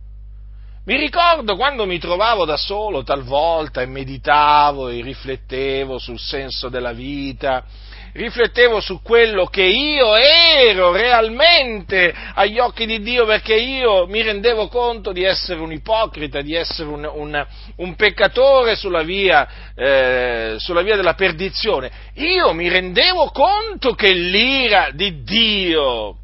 Mi 0.86 0.98
ricordo 0.98 1.56
quando 1.56 1.86
mi 1.86 1.98
trovavo 1.98 2.44
da 2.44 2.56
solo 2.56 3.04
talvolta 3.04 3.80
e 3.80 3.86
meditavo 3.86 4.88
e 4.88 5.00
riflettevo 5.00 5.98
sul 5.98 6.18
senso 6.18 6.68
della 6.68 6.92
vita, 6.92 7.64
riflettevo 8.14 8.80
su 8.80 9.02
quello 9.02 9.46
che 9.46 9.62
io 9.62 10.14
ero 10.16 10.92
realmente 10.92 12.14
agli 12.34 12.58
occhi 12.58 12.86
di 12.86 13.00
Dio 13.00 13.26
perché 13.26 13.54
io 13.54 14.06
mi 14.06 14.22
rendevo 14.22 14.68
conto 14.68 15.12
di 15.12 15.24
essere 15.24 15.60
un 15.60 15.72
ipocrita, 15.72 16.40
di 16.40 16.54
essere 16.54 16.88
un, 16.88 17.10
un, 17.12 17.46
un 17.76 17.94
peccatore 17.96 18.76
sulla 18.76 19.02
via, 19.02 19.48
eh, 19.74 20.54
sulla 20.58 20.82
via 20.82 20.96
della 20.96 21.14
perdizione. 21.14 21.90
Io 22.14 22.52
mi 22.52 22.68
rendevo 22.68 23.30
conto 23.30 23.94
che 23.94 24.12
l'ira 24.12 24.90
di 24.92 25.22
Dio 25.24 26.16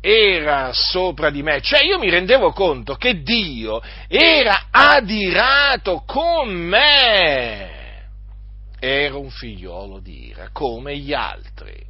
era 0.00 0.70
sopra 0.72 1.30
di 1.30 1.42
me, 1.42 1.60
cioè 1.60 1.84
io 1.84 1.98
mi 1.98 2.10
rendevo 2.10 2.52
conto 2.52 2.94
che 2.94 3.22
Dio 3.22 3.80
era 4.08 4.66
adirato 4.70 6.02
con 6.06 6.48
me 6.48 7.79
ero 8.80 9.20
un 9.20 9.30
figliolo 9.30 10.00
di 10.00 10.28
ira, 10.28 10.48
come 10.52 10.96
gli 10.96 11.12
altri. 11.12 11.88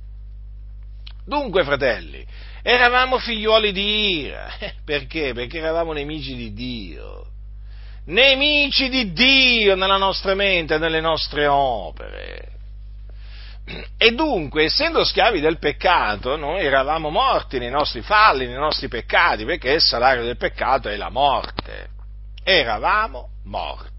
Dunque, 1.25 1.63
fratelli, 1.63 2.27
eravamo 2.63 3.19
figlioli 3.19 3.73
di 3.73 4.23
ira. 4.23 4.51
Perché? 4.85 5.33
Perché 5.33 5.59
eravamo 5.59 5.93
nemici 5.93 6.35
di 6.35 6.53
Dio. 6.53 7.27
Nemici 8.07 8.89
di 8.89 9.13
Dio 9.13 9.77
nella 9.77 9.97
nostra 9.97 10.35
mente, 10.35 10.79
nelle 10.79 11.01
nostre 11.01 11.47
opere. 11.47 12.49
E 13.97 14.11
dunque, 14.13 14.65
essendo 14.65 15.05
schiavi 15.05 15.39
del 15.39 15.59
peccato, 15.59 16.35
noi 16.37 16.65
eravamo 16.65 17.09
morti 17.11 17.61
nei 17.61 17.71
nostri 17.71 18.01
falli, 18.01 18.47
nei 18.47 18.57
nostri 18.57 18.89
peccati, 18.89 19.45
perché 19.45 19.71
il 19.71 19.81
salario 19.81 20.25
del 20.25 20.37
peccato 20.37 20.89
è 20.89 20.97
la 20.97 21.11
morte. 21.11 21.91
Eravamo 22.43 23.29
morti 23.45 23.90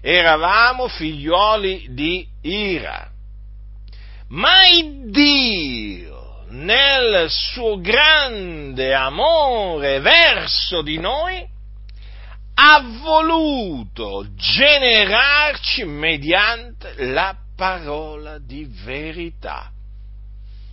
eravamo 0.00 0.88
figlioli 0.88 1.88
di 1.90 2.26
ira. 2.42 3.08
Ma 4.28 4.66
il 4.66 5.10
Dio, 5.10 6.44
nel 6.50 7.26
suo 7.28 7.80
grande 7.80 8.94
amore 8.94 10.00
verso 10.00 10.82
di 10.82 10.98
noi, 10.98 11.46
ha 12.54 12.82
voluto 13.02 14.26
generarci 14.34 15.84
mediante 15.84 16.94
la 17.06 17.34
parola 17.56 18.38
di 18.38 18.68
verità, 18.84 19.70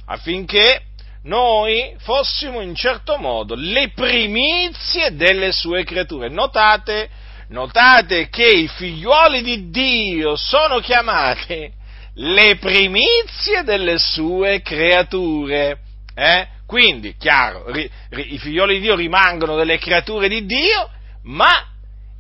affinché 0.06 0.82
noi 1.24 1.96
fossimo 2.00 2.62
in 2.62 2.76
certo 2.76 3.18
modo 3.18 3.56
le 3.56 3.92
primizie 3.94 5.16
delle 5.16 5.52
sue 5.52 5.84
creature. 5.84 6.30
Notate 6.30 7.10
notate 7.50 8.30
che 8.30 8.48
i 8.48 8.68
figliuoli 8.68 9.42
di 9.42 9.70
Dio 9.70 10.36
sono 10.36 10.80
chiamati 10.80 11.72
le 12.16 12.58
primizie 12.58 13.64
delle 13.64 13.98
sue 13.98 14.62
creature. 14.62 15.80
Eh? 16.14 16.48
Quindi, 16.66 17.16
chiaro, 17.18 17.72
ri, 17.72 17.90
ri, 18.10 18.34
i 18.34 18.38
figlioli 18.38 18.76
di 18.76 18.82
Dio 18.82 18.96
rimangono 18.96 19.56
delle 19.56 19.78
creature 19.78 20.28
di 20.28 20.46
Dio, 20.46 20.90
ma 21.24 21.66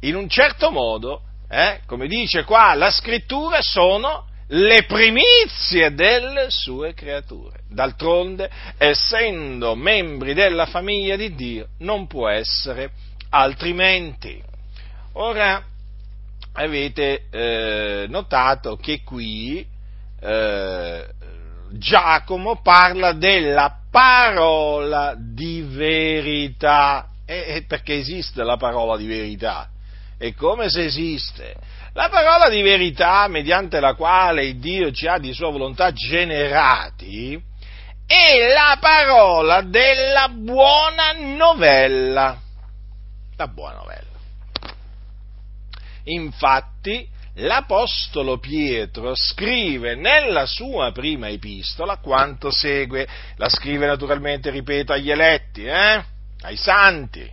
in 0.01 0.15
un 0.15 0.29
certo 0.29 0.71
modo, 0.71 1.21
eh, 1.49 1.81
come 1.85 2.07
dice 2.07 2.43
qua 2.43 2.73
la 2.75 2.91
scrittura, 2.91 3.61
sono 3.61 4.25
le 4.49 4.83
primizie 4.83 5.93
delle 5.93 6.49
sue 6.49 6.93
creature. 6.93 7.61
D'altronde, 7.69 8.49
essendo 8.77 9.75
membri 9.75 10.33
della 10.33 10.65
famiglia 10.65 11.15
di 11.15 11.35
Dio, 11.35 11.67
non 11.79 12.07
può 12.07 12.29
essere 12.29 12.91
altrimenti. 13.29 14.41
Ora 15.19 15.63
avete 16.53 17.25
eh, 17.31 18.05
notato 18.07 18.75
che 18.75 19.01
qui 19.03 19.65
eh, 20.19 21.07
Giacomo 21.71 22.61
parla 22.61 23.13
della 23.13 23.79
parola 23.89 25.15
di 25.17 25.61
verità, 25.67 27.09
e, 27.25 27.65
perché 27.67 27.95
esiste 27.95 28.43
la 28.43 28.57
parola 28.57 28.95
di 28.95 29.07
verità, 29.07 29.69
è 30.19 30.33
come 30.35 30.69
se 30.69 30.85
esiste. 30.85 31.55
La 31.93 32.09
parola 32.09 32.47
di 32.47 32.61
verità 32.61 33.27
mediante 33.27 33.79
la 33.79 33.95
quale 33.95 34.59
Dio 34.59 34.91
ci 34.91 35.07
ha 35.07 35.17
di 35.17 35.33
sua 35.33 35.49
volontà 35.49 35.91
generati 35.93 37.41
è 38.05 38.53
la 38.53 38.77
parola 38.79 39.61
della 39.61 40.29
buona 40.29 41.11
novella. 41.13 42.39
La 43.35 43.47
buona 43.47 43.77
novella. 43.77 44.06
Infatti, 46.07 47.07
l'Apostolo 47.35 48.39
Pietro 48.39 49.13
scrive 49.15 49.95
nella 49.95 50.45
sua 50.45 50.91
prima 50.91 51.27
epistola 51.29 51.97
quanto 51.97 52.49
segue, 52.49 53.07
la 53.35 53.49
scrive 53.49 53.85
naturalmente, 53.85 54.49
ripeto, 54.49 54.93
agli 54.93 55.11
eletti, 55.11 55.65
eh? 55.65 56.03
ai 56.41 56.55
santi, 56.55 57.29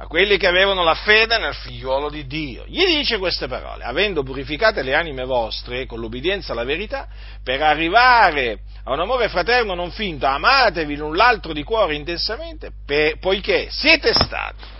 a 0.00 0.06
quelli 0.06 0.38
che 0.38 0.46
avevano 0.46 0.82
la 0.82 0.94
fede 0.94 1.38
nel 1.38 1.54
figliuolo 1.54 2.10
di 2.10 2.26
Dio. 2.26 2.64
Gli 2.66 2.84
dice 2.84 3.18
queste 3.18 3.46
parole, 3.46 3.84
avendo 3.84 4.22
purificate 4.22 4.82
le 4.82 4.94
anime 4.94 5.24
vostre 5.24 5.86
con 5.86 6.00
l'obbedienza 6.00 6.52
alla 6.52 6.64
verità, 6.64 7.06
per 7.42 7.62
arrivare 7.62 8.60
a 8.84 8.92
un 8.92 9.00
amore 9.00 9.28
fraterno 9.28 9.74
non 9.74 9.92
finto, 9.92 10.26
amatevi 10.26 10.96
l'un 10.96 11.14
l'altro 11.14 11.52
di 11.52 11.62
cuore 11.62 11.94
intensamente, 11.94 12.72
poiché 13.20 13.68
siete 13.70 14.12
stati 14.12 14.76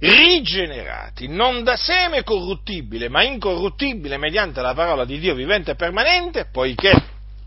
rigenerati, 0.00 1.28
non 1.28 1.62
da 1.64 1.76
seme 1.76 2.22
corruttibile, 2.22 3.08
ma 3.08 3.22
incorruttibile 3.22 4.16
mediante 4.16 4.60
la 4.60 4.74
parola 4.74 5.04
di 5.04 5.18
Dio 5.18 5.34
vivente 5.34 5.72
e 5.72 5.76
permanente, 5.76 6.46
poiché 6.50 6.92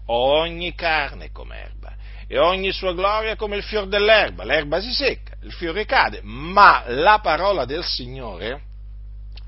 ogni 0.05 0.73
carne 0.75 1.25
è 1.25 1.31
come 1.31 1.57
erba 1.57 1.81
e 2.27 2.39
ogni 2.39 2.71
sua 2.71 2.93
gloria 2.93 3.35
come 3.35 3.57
il 3.57 3.63
fior 3.63 3.87
dell'erba, 3.87 4.45
l'erba 4.45 4.79
si 4.79 4.93
secca, 4.93 5.35
il 5.41 5.51
fiore 5.51 5.85
cade, 5.85 6.21
ma 6.23 6.85
la 6.87 7.19
parola 7.19 7.65
del 7.65 7.83
Signore 7.83 8.61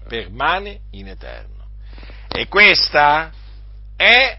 permane 0.05 0.81
in 0.91 1.07
eterno. 1.07 1.67
E 2.27 2.49
questa 2.49 3.31
è 3.95 4.37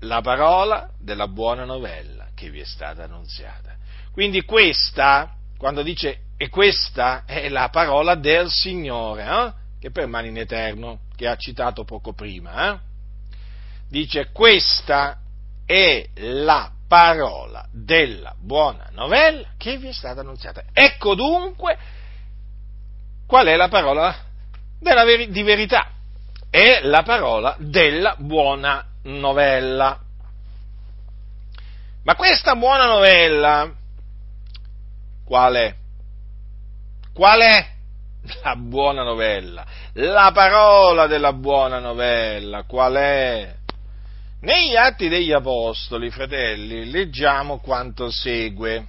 la 0.00 0.20
parola 0.20 0.90
della 1.00 1.26
buona 1.26 1.64
novella 1.64 2.26
che 2.34 2.50
vi 2.50 2.60
è 2.60 2.66
stata 2.66 3.04
annunziata. 3.04 3.76
Quindi 4.12 4.42
questa, 4.42 5.34
quando 5.56 5.82
dice 5.82 6.18
e 6.36 6.48
questa 6.50 7.24
è 7.24 7.48
la 7.48 7.68
parola 7.70 8.14
del 8.14 8.50
Signore, 8.50 9.24
eh? 9.24 9.52
che 9.80 9.90
permane 9.90 10.28
in 10.28 10.36
eterno, 10.36 11.00
che 11.16 11.26
ha 11.26 11.36
citato 11.36 11.84
poco 11.84 12.12
prima. 12.12 12.72
Eh? 12.72 12.78
Dice, 13.88 14.30
questa 14.32 15.18
è 15.64 16.08
la 16.16 16.70
parola 16.86 17.66
della 17.72 18.34
buona 18.38 18.88
novella 18.92 19.48
che 19.56 19.78
vi 19.78 19.88
è 19.88 19.92
stata 19.92 20.20
annunziata. 20.20 20.64
Ecco 20.72 21.14
dunque 21.14 21.76
qual 23.26 23.46
è 23.46 23.56
la 23.56 23.68
parola 23.68 24.14
veri- 24.80 25.30
di 25.30 25.42
verità. 25.42 25.90
È 26.50 26.80
la 26.82 27.02
parola 27.02 27.56
della 27.58 28.14
buona 28.18 28.84
novella. 29.02 30.00
Ma 32.04 32.14
questa 32.14 32.54
buona 32.54 32.86
novella, 32.86 33.72
qual 35.24 35.54
è? 35.54 35.74
Qual 37.16 37.40
è 37.40 37.66
la 38.42 38.56
buona 38.56 39.02
novella? 39.02 39.64
La 39.94 40.32
parola 40.34 41.06
della 41.06 41.32
buona 41.32 41.78
novella, 41.78 42.64
qual 42.64 42.92
è? 42.92 43.54
Negli 44.42 44.76
Atti 44.76 45.08
degli 45.08 45.32
Apostoli, 45.32 46.10
fratelli, 46.10 46.90
leggiamo 46.90 47.58
quanto 47.58 48.10
segue. 48.10 48.86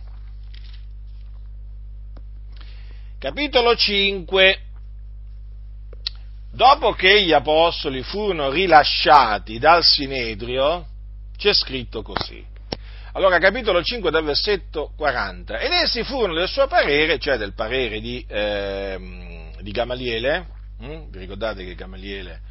Capitolo 3.18 3.78
5. 3.78 4.62
Dopo 6.52 6.92
che 6.92 7.24
gli 7.24 7.32
Apostoli 7.32 8.04
furono 8.04 8.50
rilasciati 8.50 9.58
dal 9.58 9.84
Sinedrio, 9.86 10.86
c'è 11.38 11.54
scritto 11.54 12.02
così. 12.02 12.46
Allora, 13.18 13.40
capitolo 13.40 13.82
5 13.82 14.12
dal 14.12 14.24
versetto 14.24 14.92
40. 14.96 15.58
Ed 15.58 15.72
essi 15.72 16.04
furono 16.04 16.36
del 16.36 16.48
suo 16.48 16.68
parere, 16.68 17.18
cioè 17.18 17.36
del 17.38 17.56
parere 17.56 18.00
di, 18.00 18.24
eh, 18.28 19.50
di 19.60 19.72
Gamaliele, 19.72 20.46
hm? 20.78 21.10
vi 21.10 21.18
ricordate 21.18 21.66
che 21.66 21.74
Gamaliele 21.74 22.42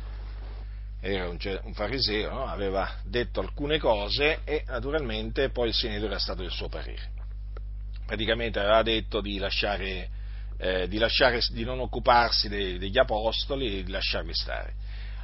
era 1.01 1.29
un, 1.29 1.39
un 1.63 1.73
fariseo, 1.73 2.33
no? 2.33 2.47
aveva 2.47 2.97
detto 3.05 3.39
alcune 3.39 3.79
cose 3.79 4.41
e 4.43 4.65
naturalmente 4.67 5.51
poi 5.51 5.69
il 5.69 5.75
Sinedro 5.75 6.09
era 6.09 6.19
stato 6.19 6.43
del 6.43 6.51
suo 6.51 6.69
parere. 6.69 7.11
Praticamente 8.05 8.59
aveva 8.59 8.83
detto 8.83 9.21
di 9.21 9.39
lasciare, 9.39 10.09
eh, 10.59 10.89
di, 10.89 10.99
lasciare, 10.99 11.43
di 11.51 11.63
non 11.63 11.79
occuparsi 11.79 12.49
dei, 12.49 12.77
degli 12.79 12.99
apostoli 12.99 13.79
e 13.79 13.85
di 13.85 13.91
lasciarli 13.93 14.35
stare. 14.35 14.75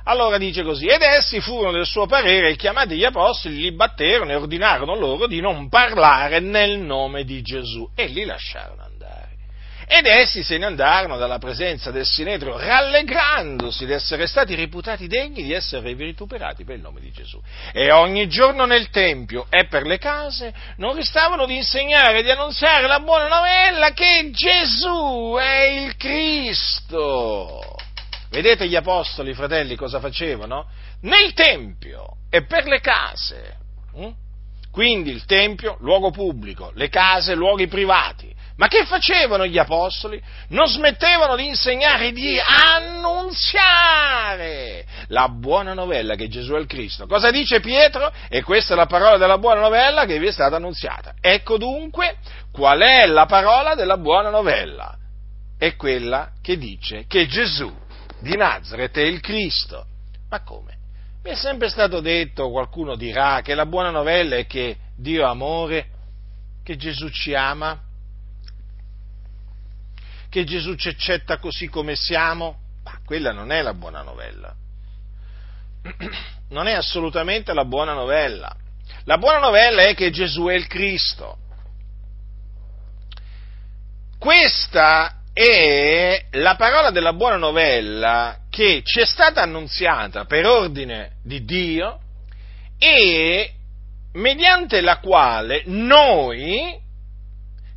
Allora 0.04 0.38
dice 0.38 0.62
così, 0.62 0.86
ed 0.86 1.02
essi 1.02 1.40
furono 1.40 1.72
del 1.72 1.86
suo 1.86 2.06
parere 2.06 2.50
e 2.50 2.56
chiamati 2.56 2.96
gli 2.96 3.04
apostoli, 3.04 3.56
li 3.56 3.72
batterono 3.72 4.30
e 4.30 4.34
ordinarono 4.34 4.96
loro 4.96 5.26
di 5.26 5.40
non 5.40 5.68
parlare 5.68 6.40
nel 6.40 6.78
nome 6.78 7.24
di 7.24 7.40
Gesù 7.42 7.88
e 7.94 8.06
li 8.06 8.24
lasciarono 8.24 8.82
andare. 8.82 8.92
Ed 9.86 10.06
essi 10.06 10.42
se 10.42 10.56
ne 10.58 10.66
andarono 10.66 11.18
dalla 11.18 11.38
presenza 11.38 11.90
del 11.90 12.06
Sinedrio 12.06 12.56
rallegrandosi 12.56 13.84
di 13.84 13.92
essere 13.92 14.26
stati 14.26 14.54
reputati 14.54 15.06
degni 15.06 15.42
di 15.42 15.52
essere 15.52 15.94
vituperati 15.94 16.64
per 16.64 16.76
il 16.76 16.80
nome 16.80 17.00
di 17.00 17.12
Gesù. 17.12 17.38
E 17.72 17.90
ogni 17.90 18.26
giorno 18.28 18.64
nel 18.64 18.88
Tempio 18.88 19.46
e 19.50 19.66
per 19.66 19.84
le 19.84 19.98
case 19.98 20.54
non 20.76 20.96
restavano 20.96 21.44
di 21.44 21.56
insegnare 21.56 22.20
e 22.20 22.22
di 22.22 22.30
annunziare 22.30 22.86
la 22.86 23.00
buona 23.00 23.28
novella 23.28 23.92
che 23.92 24.30
Gesù 24.32 25.36
è 25.38 25.62
il 25.64 25.96
Cristo. 25.96 27.71
Vedete 28.32 28.66
gli 28.66 28.76
apostoli, 28.76 29.34
fratelli, 29.34 29.76
cosa 29.76 30.00
facevano? 30.00 30.66
Nel 31.02 31.34
Tempio 31.34 32.16
e 32.30 32.46
per 32.46 32.64
le 32.64 32.80
case. 32.80 33.58
Hm? 33.94 34.08
Quindi 34.70 35.10
il 35.10 35.26
Tempio, 35.26 35.76
luogo 35.80 36.10
pubblico, 36.10 36.72
le 36.74 36.88
case, 36.88 37.34
luoghi 37.34 37.66
privati. 37.66 38.34
Ma 38.56 38.68
che 38.68 38.86
facevano 38.86 39.44
gli 39.44 39.58
apostoli? 39.58 40.18
Non 40.48 40.66
smettevano 40.66 41.36
di 41.36 41.46
insegnare 41.46 42.10
di 42.12 42.40
annunziare 42.40 43.66
la 45.08 45.28
buona 45.28 45.74
novella 45.74 46.14
che 46.14 46.28
Gesù 46.28 46.54
è 46.54 46.58
il 46.58 46.66
Cristo. 46.66 47.06
Cosa 47.06 47.30
dice 47.30 47.60
Pietro? 47.60 48.10
E 48.30 48.42
questa 48.42 48.72
è 48.72 48.76
la 48.78 48.86
parola 48.86 49.18
della 49.18 49.36
buona 49.36 49.60
novella 49.60 50.06
che 50.06 50.18
vi 50.18 50.28
è 50.28 50.32
stata 50.32 50.56
annunziata. 50.56 51.16
Ecco 51.20 51.58
dunque 51.58 52.16
qual 52.50 52.80
è 52.80 53.04
la 53.04 53.26
parola 53.26 53.74
della 53.74 53.98
buona 53.98 54.30
novella. 54.30 54.96
È 55.58 55.76
quella 55.76 56.30
che 56.40 56.56
dice 56.56 57.04
che 57.06 57.26
Gesù 57.26 57.81
di 58.22 58.36
Nazareth 58.36 58.96
è 58.96 59.02
il 59.02 59.20
Cristo. 59.20 59.86
Ma 60.30 60.42
come? 60.42 60.78
Mi 61.22 61.30
è 61.30 61.34
sempre 61.34 61.68
stato 61.68 62.00
detto, 62.00 62.50
qualcuno 62.50 62.96
dirà, 62.96 63.40
che 63.42 63.54
la 63.54 63.66
buona 63.66 63.90
novella 63.90 64.36
è 64.36 64.46
che 64.46 64.76
Dio 64.96 65.22
è 65.22 65.28
amore, 65.28 65.88
che 66.64 66.76
Gesù 66.76 67.08
ci 67.10 67.34
ama, 67.34 67.80
che 70.28 70.44
Gesù 70.44 70.74
ci 70.74 70.88
accetta 70.88 71.38
così 71.38 71.68
come 71.68 71.94
siamo. 71.96 72.58
Ma 72.84 72.98
quella 73.04 73.32
non 73.32 73.52
è 73.52 73.62
la 73.62 73.74
buona 73.74 74.02
novella. 74.02 74.54
Non 76.48 76.66
è 76.66 76.72
assolutamente 76.72 77.52
la 77.52 77.64
buona 77.64 77.92
novella. 77.92 78.54
La 79.04 79.18
buona 79.18 79.38
novella 79.38 79.82
è 79.82 79.94
che 79.94 80.10
Gesù 80.10 80.46
è 80.46 80.54
il 80.54 80.66
Cristo. 80.66 81.38
Questa 84.18 85.21
è 85.32 86.26
la 86.32 86.56
parola 86.56 86.90
della 86.90 87.14
buona 87.14 87.36
novella 87.36 88.38
che 88.50 88.82
ci 88.84 89.00
è 89.00 89.06
stata 89.06 89.42
annunziata 89.42 90.26
per 90.26 90.46
ordine 90.46 91.12
di 91.22 91.44
Dio 91.44 92.00
e 92.78 93.50
mediante 94.14 94.80
la 94.82 94.98
quale 94.98 95.62
noi, 95.66 96.78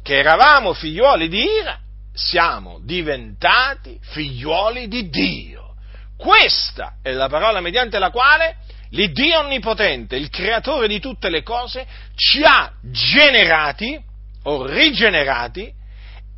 che 0.03 0.17
eravamo 0.17 0.73
figlioli 0.73 1.29
di 1.29 1.43
ira, 1.43 1.79
siamo 2.13 2.79
diventati 2.81 3.97
figlioli 4.01 4.87
di 4.87 5.09
Dio. 5.09 5.75
Questa 6.17 6.95
è 7.01 7.11
la 7.11 7.29
parola 7.29 7.61
mediante 7.61 7.99
la 7.99 8.09
quale 8.09 8.57
l'Iddio 8.89 9.39
Onnipotente, 9.39 10.15
il 10.15 10.29
creatore 10.29 10.87
di 10.87 10.99
tutte 10.99 11.29
le 11.29 11.43
cose, 11.43 11.85
ci 12.15 12.41
ha 12.43 12.71
generati 12.81 14.01
o 14.43 14.65
rigenerati 14.65 15.71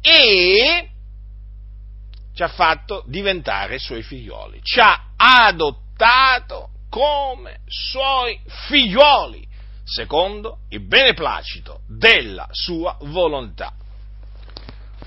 e 0.01 0.89
ci 2.37 2.43
ha 2.43 2.49
fatto 2.49 3.03
diventare 3.07 3.79
suoi 3.79 4.03
figlioli, 4.03 4.59
ci 4.61 4.79
ha 4.79 5.13
adottato 5.15 6.69
come 6.87 7.61
suoi 7.65 8.39
figlioli, 8.67 9.47
secondo 9.83 10.59
il 10.69 10.81
beneplacito 10.81 11.81
della 11.87 12.47
sua 12.51 12.95
volontà. 13.01 13.73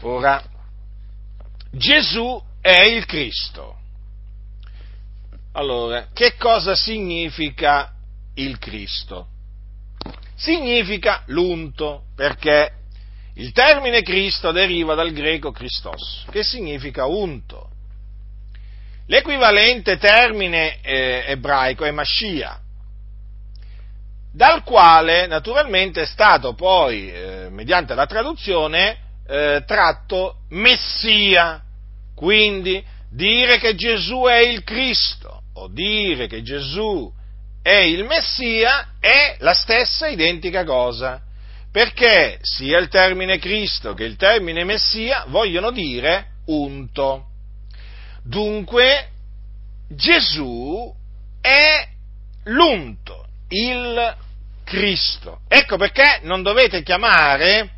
Ora, 0.00 0.42
Gesù 1.70 2.42
è 2.60 2.80
il 2.80 3.06
Cristo. 3.06 3.76
Allora, 5.52 6.08
che 6.12 6.34
cosa 6.34 6.74
significa 6.74 7.92
il 8.34 8.58
Cristo? 8.58 9.28
Significa 10.34 11.22
l'unto, 11.26 12.06
perché 12.16 12.72
il 13.34 13.52
termine 13.52 14.02
Cristo 14.02 14.52
deriva 14.52 14.94
dal 14.94 15.12
greco 15.12 15.52
Christos, 15.52 16.24
che 16.30 16.42
significa 16.42 17.06
unto. 17.06 17.68
L'equivalente 19.06 19.98
termine 19.98 20.80
eh, 20.82 21.24
ebraico 21.26 21.84
è 21.84 21.90
Mashiach, 21.90 22.60
dal 24.32 24.62
quale 24.62 25.26
naturalmente 25.26 26.02
è 26.02 26.06
stato 26.06 26.54
poi, 26.54 27.10
eh, 27.10 27.48
mediante 27.50 27.94
la 27.94 28.06
traduzione, 28.06 28.96
eh, 29.26 29.62
tratto 29.66 30.42
Messia. 30.50 31.62
Quindi 32.14 32.84
dire 33.10 33.58
che 33.58 33.74
Gesù 33.74 34.24
è 34.24 34.38
il 34.38 34.62
Cristo 34.62 35.42
o 35.54 35.68
dire 35.68 36.26
che 36.26 36.42
Gesù 36.42 37.10
è 37.62 37.76
il 37.76 38.04
Messia 38.04 38.94
è 39.00 39.36
la 39.40 39.54
stessa 39.54 40.06
identica 40.06 40.64
cosa 40.64 41.22
perché 41.72 42.38
sia 42.42 42.78
il 42.78 42.88
termine 42.88 43.38
Cristo 43.38 43.94
che 43.94 44.04
il 44.04 44.16
termine 44.16 44.64
Messia 44.64 45.24
vogliono 45.28 45.70
dire 45.70 46.32
unto. 46.46 47.26
Dunque 48.22 49.08
Gesù 49.88 50.92
è 51.40 51.88
l'unto, 52.44 53.26
il 53.48 54.16
Cristo. 54.64 55.40
Ecco 55.48 55.76
perché 55.76 56.20
non 56.22 56.42
dovete 56.42 56.82
chiamare, 56.82 57.70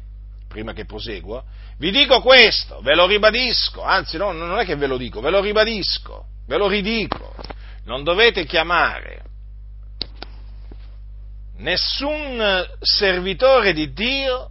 prima 0.49 0.73
che 0.73 0.85
proseguo, 0.85 1.45
vi 1.79 1.91
dico 1.91 2.21
questo, 2.21 2.81
ve 2.81 2.95
lo 2.95 3.07
ribadisco, 3.07 3.83
anzi 3.83 4.17
no, 4.17 4.33
non 4.33 4.59
è 4.59 4.65
che 4.65 4.77
ve 4.77 4.87
lo 4.87 4.97
dico, 4.97 5.21
ve 5.21 5.31
lo 5.31 5.41
ribadisco, 5.41 6.27
ve 6.47 6.57
lo 6.57 6.69
ridico, 6.69 7.35
non 7.85 8.05
dovete 8.05 8.45
chiamare 8.45 9.23
nessun 11.57 12.77
servitore 12.81 13.73
di 13.73 13.93
Dio 13.93 14.51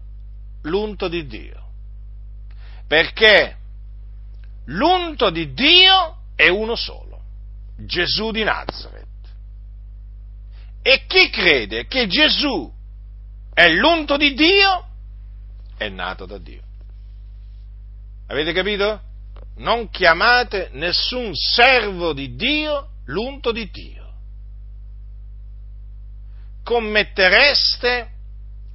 l'unto 0.63 1.07
di 1.07 1.25
Dio. 1.25 1.59
Perché 2.87 3.57
l'unto 4.65 5.29
di 5.29 5.53
Dio 5.53 6.17
è 6.35 6.47
uno 6.49 6.75
solo, 6.75 7.21
Gesù 7.77 8.31
di 8.31 8.43
Nazareth. 8.43 9.07
E 10.81 11.05
chi 11.07 11.29
crede 11.29 11.85
che 11.87 12.07
Gesù 12.07 12.71
è 13.53 13.69
l'unto 13.69 14.17
di 14.17 14.33
Dio 14.33 14.87
è 15.77 15.89
nato 15.89 16.25
da 16.25 16.37
Dio. 16.37 16.61
Avete 18.27 18.53
capito? 18.53 19.01
Non 19.57 19.89
chiamate 19.89 20.69
nessun 20.73 21.35
servo 21.35 22.13
di 22.13 22.35
Dio 22.35 22.89
l'unto 23.05 23.51
di 23.51 23.69
Dio 23.69 24.00
commettereste 26.63 28.09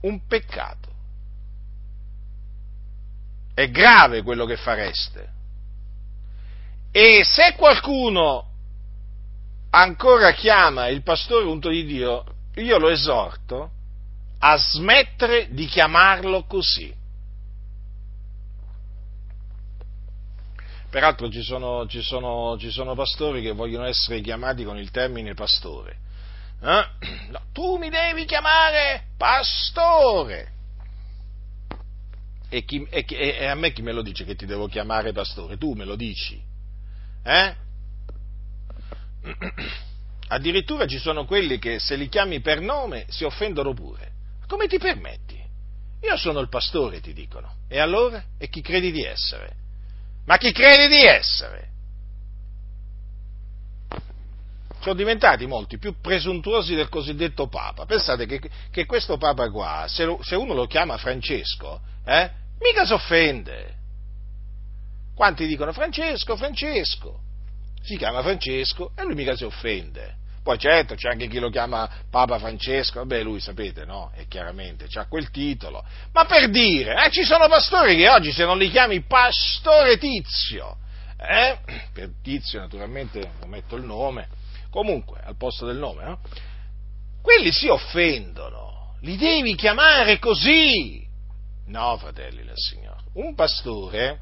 un 0.03 0.27
peccato. 0.27 0.95
È 3.55 3.71
grave 3.71 4.23
quello 4.23 4.45
che 4.45 4.57
fareste. 4.57 5.33
E 6.91 7.25
se 7.25 7.55
qualcuno 7.57 8.51
ancora 9.71 10.33
chiama 10.33 10.89
il 10.89 11.03
pastore 11.03 11.45
unto 11.47 11.69
di 11.69 11.85
Dio, 11.85 12.25
io 12.55 12.79
lo 12.79 12.89
esorto 12.89 13.71
a 14.39 14.57
smettere 14.57 15.49
di 15.51 15.67
chiamarlo 15.67 16.45
così. 16.45 16.95
Peraltro 20.89 21.29
ci 21.29 21.43
sono, 21.43 21.87
ci, 21.87 22.01
sono, 22.01 22.57
ci 22.59 22.71
sono, 22.71 22.95
pastori 22.95 23.43
che 23.43 23.53
vogliono 23.53 23.85
essere 23.85 24.21
chiamati 24.21 24.65
con 24.65 24.79
il 24.79 24.91
termine 24.91 25.35
pastore. 25.35 25.99
Eh? 26.61 26.87
No, 27.31 27.41
tu 27.53 27.77
mi 27.77 27.91
devi 27.91 28.25
chiamare 28.25 29.09
pastore. 29.17 30.53
E, 32.49 32.65
chi, 32.65 32.87
e, 32.89 33.05
e, 33.09 33.47
a 33.47 33.55
me 33.55 33.73
chi 33.73 33.83
me 33.83 33.93
lo 33.93 34.03
dice 34.03 34.25
che 34.25 34.37
ti 34.37 34.47
devo 34.47 34.69
chiamare 34.69 35.13
pastore? 35.13 35.59
Tu 35.59 35.75
me 35.75 35.85
lo 35.85 35.97
dici. 35.97 36.41
Eh? 37.23 37.55
Addirittura 40.29 40.87
ci 40.87 40.99
sono 40.99 41.25
quelli 41.25 41.59
che 41.59 41.79
se 41.79 41.97
li 41.97 42.09
chiami 42.09 42.41
per 42.41 42.61
nome 42.61 43.07
si 43.09 43.25
offendono 43.25 43.75
pure. 43.75 44.13
Come 44.47 44.67
ti 44.67 44.79
permetti? 44.79 45.43
Io 46.03 46.17
sono 46.17 46.41
il 46.41 46.49
pastore, 46.49 47.01
ti 47.01 47.13
dicono. 47.13 47.57
E 47.69 47.79
allora? 47.79 48.23
E 48.39 48.49
chi 48.49 48.61
credi 48.61 48.93
di 48.93 49.03
essere? 49.05 49.55
Ma 50.27 50.37
chi 50.37 50.53
credi 50.53 50.89
di 50.89 51.05
essere? 51.05 51.71
Sono 54.87 54.95
diventati 54.95 55.47
molti 55.47 55.79
più 55.79 56.01
presuntuosi 56.01 56.75
del 56.75 56.89
cosiddetto 56.89 57.49
Papa. 57.49 57.87
Pensate 57.87 58.27
che, 58.27 58.41
che 58.71 58.87
questo 58.87 59.17
Papa 59.17 59.51
qua, 59.51 59.87
se, 59.89 60.05
lo, 60.05 60.21
se, 60.23 60.37
uno 60.37 60.55
lo 60.55 60.67
chiama 60.67 60.97
Francesco, 60.97 61.81
eh, 62.05 62.31
mica 62.61 62.85
si 62.85 62.93
offende. 62.93 63.75
Quanti 65.15 65.47
dicono 65.47 65.73
Francesco, 65.73 66.37
Francesco? 66.37 67.21
si 67.87 67.97
chiama 67.97 68.21
Francesco 68.21 68.91
e 68.97 69.05
lui 69.05 69.15
mica 69.15 69.37
si 69.37 69.45
offende. 69.45 70.17
Poi 70.43 70.59
certo 70.59 70.97
c'è 70.97 71.09
anche 71.09 71.29
chi 71.29 71.39
lo 71.39 71.51
chiama 71.51 71.89
Papa 72.11 72.39
Francesco, 72.39 72.99
vabbè 72.99 73.23
lui 73.23 73.41
sapete, 73.41 73.85
no? 73.85 74.11
E 74.15 74.27
chiaramente 74.27 74.87
c'ha 74.89 75.07
quel 75.07 75.31
titolo. 75.31 75.85
Ma 76.13 76.25
per 76.25 76.51
dire, 76.51 77.05
eh, 77.05 77.11
ci 77.11 77.25
sono 77.25 77.47
pastori 77.49 77.97
che 77.97 78.09
oggi 78.09 78.33
se 78.33 78.45
non 78.45 78.59
li 78.59 78.71
chiami 78.71 79.03
pastore 79.03 79.99
tizio, 79.99 80.79
eh? 81.17 81.59
Per 81.93 82.11
tizio 82.23 82.59
naturalmente 82.59 83.33
non 83.41 83.51
metto 83.51 83.77
il 83.77 83.85
nome, 83.85 84.29
comunque 84.77 85.23
al 85.25 85.39
posto 85.39 85.65
del 85.65 85.79
nome, 85.79 86.05
no? 86.05 86.21
Quelli 87.23 87.51
si 87.51 87.67
offendono, 87.69 88.97
li 89.01 89.17
devi 89.17 89.55
chiamare 89.55 90.19
così. 90.19 91.03
No, 91.69 91.97
fratelli 91.97 92.45
del 92.45 92.59
Signore, 92.59 93.01
un 93.15 93.35
pastore 93.35 94.21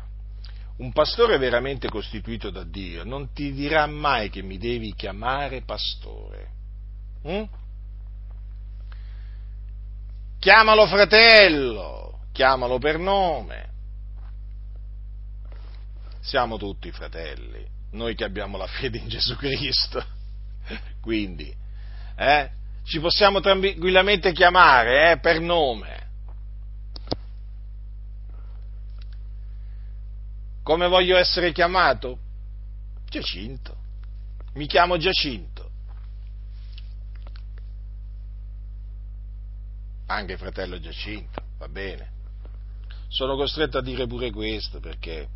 un 0.77 0.90
pastore 0.90 1.38
veramente 1.38 1.88
costituito 1.88 2.51
da 2.51 2.64
Dio 2.64 3.05
non 3.05 3.33
ti 3.33 3.53
dirà 3.53 3.87
mai 3.87 4.29
che 4.29 4.43
mi 4.43 4.59
devi 4.59 4.93
chiamare 4.95 5.62
pastore. 5.62 6.49
Mm? 7.29 7.43
Chiamalo 10.40 10.87
fratello, 10.87 12.23
chiamalo 12.33 12.79
per 12.79 12.99
nome. 12.99 13.71
Siamo 16.21 16.57
tutti 16.57 16.90
fratelli, 16.90 17.64
noi 17.93 18.17
che 18.17 18.25
abbiamo 18.25 18.57
la 18.57 18.67
fede 18.67 18.99
in 18.99 19.09
Gesù 19.09 19.37
Cristo. 19.37 20.23
Quindi, 21.00 21.55
eh, 22.16 22.50
ci 22.85 23.00
possiamo 23.00 23.40
tranquillamente 23.40 24.33
chiamare 24.33 25.12
eh, 25.12 25.18
per 25.18 25.40
nome. 25.40 26.03
Come 30.62 30.88
voglio 30.88 31.16
essere 31.16 31.53
chiamato? 31.53 32.18
Giacinto. 33.09 33.77
Mi 34.55 34.66
chiamo 34.66 34.96
Giacinto. 34.96 35.70
Anche 40.07 40.37
fratello 40.37 40.81
Giacinto, 40.81 41.42
va 41.59 41.68
bene. 41.68 42.12
Sono 43.09 43.37
costretto 43.37 43.79
a 43.79 43.83
dire 43.83 44.07
pure 44.07 44.31
questo 44.31 44.81
perché 44.81 45.29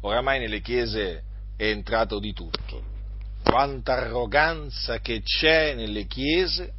oramai 0.00 0.38
nelle 0.38 0.60
chiese 0.60 1.22
è 1.56 1.64
entrato 1.64 2.18
di 2.18 2.32
tutto. 2.32 2.89
Quanta 3.50 3.94
arroganza 3.94 5.00
che 5.00 5.22
c'è 5.22 5.74
nelle 5.74 6.06
chiese. 6.06 6.72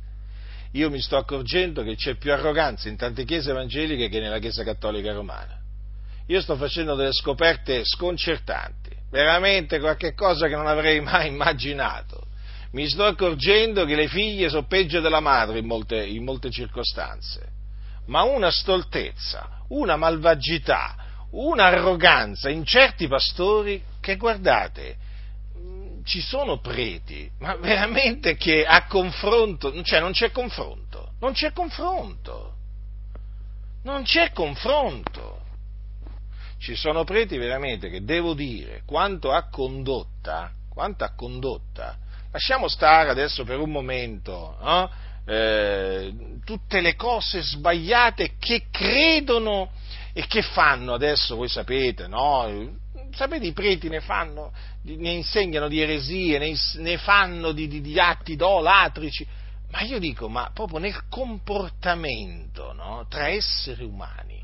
Io 0.72 0.90
mi 0.90 1.02
sto 1.02 1.18
accorgendo 1.18 1.84
che 1.84 1.96
c'è 1.96 2.16
più 2.16 2.32
arroganza 2.32 2.88
in 2.88 2.96
tante 2.96 3.26
chiese 3.26 3.52
evangeliche 3.52 4.08
che 4.08 4.22
nella 4.22 4.40
Chiesa 4.40 4.64
Cattolica 4.64 5.12
Romana 5.12 5.60
io 6.28 6.40
sto 6.40 6.56
facendo 6.56 6.96
delle 6.96 7.12
scoperte 7.12 7.84
sconcertanti, 7.84 8.90
veramente 9.10 9.80
qualche 9.80 10.14
cosa 10.14 10.48
che 10.48 10.56
non 10.56 10.66
avrei 10.66 11.02
mai 11.02 11.28
immaginato. 11.28 12.28
Mi 12.72 12.88
sto 12.88 13.04
accorgendo 13.04 13.84
che 13.84 13.96
le 13.96 14.08
figlie 14.08 14.48
sono 14.48 14.66
peggio 14.66 15.02
della 15.02 15.20
madre 15.20 15.60
in 15.60 15.66
molte, 15.66 16.06
in 16.06 16.24
molte 16.24 16.50
circostanze, 16.50 17.50
ma 18.06 18.24
una 18.24 18.50
stoltezza, 18.50 19.64
una 19.70 19.98
malvagità, 19.98 20.96
un'arroganza 21.32 22.50
in 22.50 22.64
certi 22.64 23.10
pastori 23.10 23.84
che 24.00 24.16
guardate, 24.16 24.96
ci 26.04 26.22
sono 26.22 26.60
preti, 26.60 27.30
ma 27.40 27.56
veramente 27.56 28.36
che 28.36 28.66
a 28.66 28.86
confronto, 28.86 29.84
cioè 29.84 30.00
non 30.00 30.12
c'è 30.12 30.32
confronto, 30.32 31.14
non 31.20 31.34
c'è 31.34 31.52
confronto, 31.52 32.56
non 33.84 34.04
c'è 34.04 34.32
confronto 34.32 35.42
ci 36.62 36.76
sono 36.76 37.04
preti 37.04 37.38
veramente 37.38 37.90
che 37.90 38.04
devo 38.04 38.36
dire 38.36 38.84
quanto 38.86 39.32
a 39.32 39.50
condotta, 39.50 40.52
quanto 40.70 41.04
a 41.04 41.16
condotta, 41.16 41.98
lasciamo 42.32 42.68
stare 42.68 43.10
adesso 43.10 43.44
per 43.44 43.58
un 43.58 43.72
momento 43.72 44.58
no? 44.62 44.92
eh, 45.26 46.14
tutte 46.46 46.82
le 46.82 46.96
cose 46.96 47.42
sbagliate 47.42 48.36
che 48.38 48.68
credono 48.70 49.72
e 50.14 50.28
che 50.28 50.44
fanno 50.44 50.94
adesso, 50.94 51.36
voi 51.36 51.50
sapete, 51.50 52.08
no? 52.08 52.80
Sapete 53.14 53.46
i 53.46 53.54
preti 53.54 53.90
ne 53.90 54.02
fanno, 54.02 54.54
ne 54.84 55.12
insegnano 55.12 55.68
di 55.68 55.82
eresie, 55.82 56.38
ne, 56.40 56.54
ne 56.76 56.98
fanno 56.98 57.52
di, 57.52 57.68
di, 57.68 57.82
di, 57.82 58.00
atti 58.00 58.34
idolatrici, 58.34 59.26
ma 59.72 59.82
io 59.82 60.00
dico, 60.00 60.30
ma 60.30 60.52
proprio 60.54 60.80
nel 60.80 61.08
comportamento 61.10 62.74
no? 62.74 63.06
tra 63.10 63.28
esseri 63.28 63.84
umani 63.84 64.42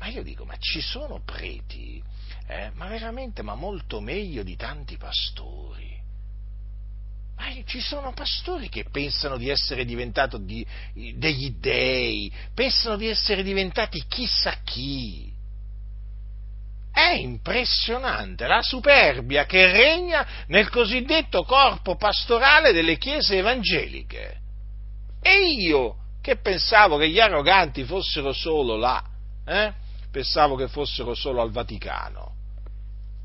ma 0.00 0.06
io 0.06 0.22
dico, 0.22 0.46
ma 0.46 0.56
ci 0.56 0.80
sono 0.80 1.20
preti, 1.22 2.02
eh? 2.46 2.70
ma 2.74 2.86
veramente, 2.88 3.42
ma 3.42 3.54
molto 3.54 4.00
meglio 4.00 4.42
di 4.42 4.56
tanti 4.56 4.96
pastori. 4.96 5.98
Ma 7.36 7.44
ci 7.66 7.80
sono 7.80 8.12
pastori 8.14 8.70
che 8.70 8.84
pensano 8.90 9.36
di 9.36 9.50
essere 9.50 9.84
diventati 9.84 10.42
di, 10.42 10.66
degli 11.16 11.50
dei, 11.58 12.32
pensano 12.54 12.96
di 12.96 13.08
essere 13.08 13.42
diventati 13.42 14.02
chissà 14.08 14.60
chi. 14.64 15.30
Impressionante 17.12 18.46
la 18.46 18.62
superbia 18.62 19.44
che 19.44 19.70
regna 19.70 20.26
nel 20.46 20.68
cosiddetto 20.68 21.42
corpo 21.44 21.96
pastorale 21.96 22.72
delle 22.72 22.96
chiese 22.96 23.38
evangeliche. 23.38 24.38
E 25.22 25.52
io, 25.52 25.96
che 26.22 26.36
pensavo 26.36 26.96
che 26.96 27.08
gli 27.08 27.20
arroganti 27.20 27.84
fossero 27.84 28.32
solo 28.32 28.76
là, 28.76 29.02
eh? 29.44 29.72
pensavo 30.10 30.56
che 30.56 30.68
fossero 30.68 31.14
solo 31.14 31.42
al 31.42 31.50
Vaticano. 31.50 32.34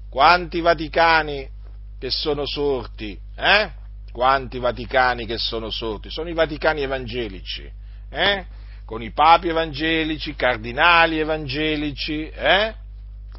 Quanti 0.10 0.62
Vaticani 0.62 1.50
che 2.00 2.10
sono 2.10 2.46
sorti, 2.46 3.18
eh? 3.36 3.72
Quanti 4.12 4.60
Vaticani 4.60 5.26
che 5.26 5.38
sono 5.38 5.70
sorti? 5.70 6.10
Sono 6.10 6.30
i 6.30 6.34
Vaticani 6.34 6.82
evangelici, 6.82 7.70
eh? 8.10 8.46
Con 8.86 9.02
i 9.02 9.12
papi 9.12 9.50
evangelici, 9.50 10.36
cardinali 10.36 11.20
evangelici, 11.20 12.30
eh? 12.30 12.84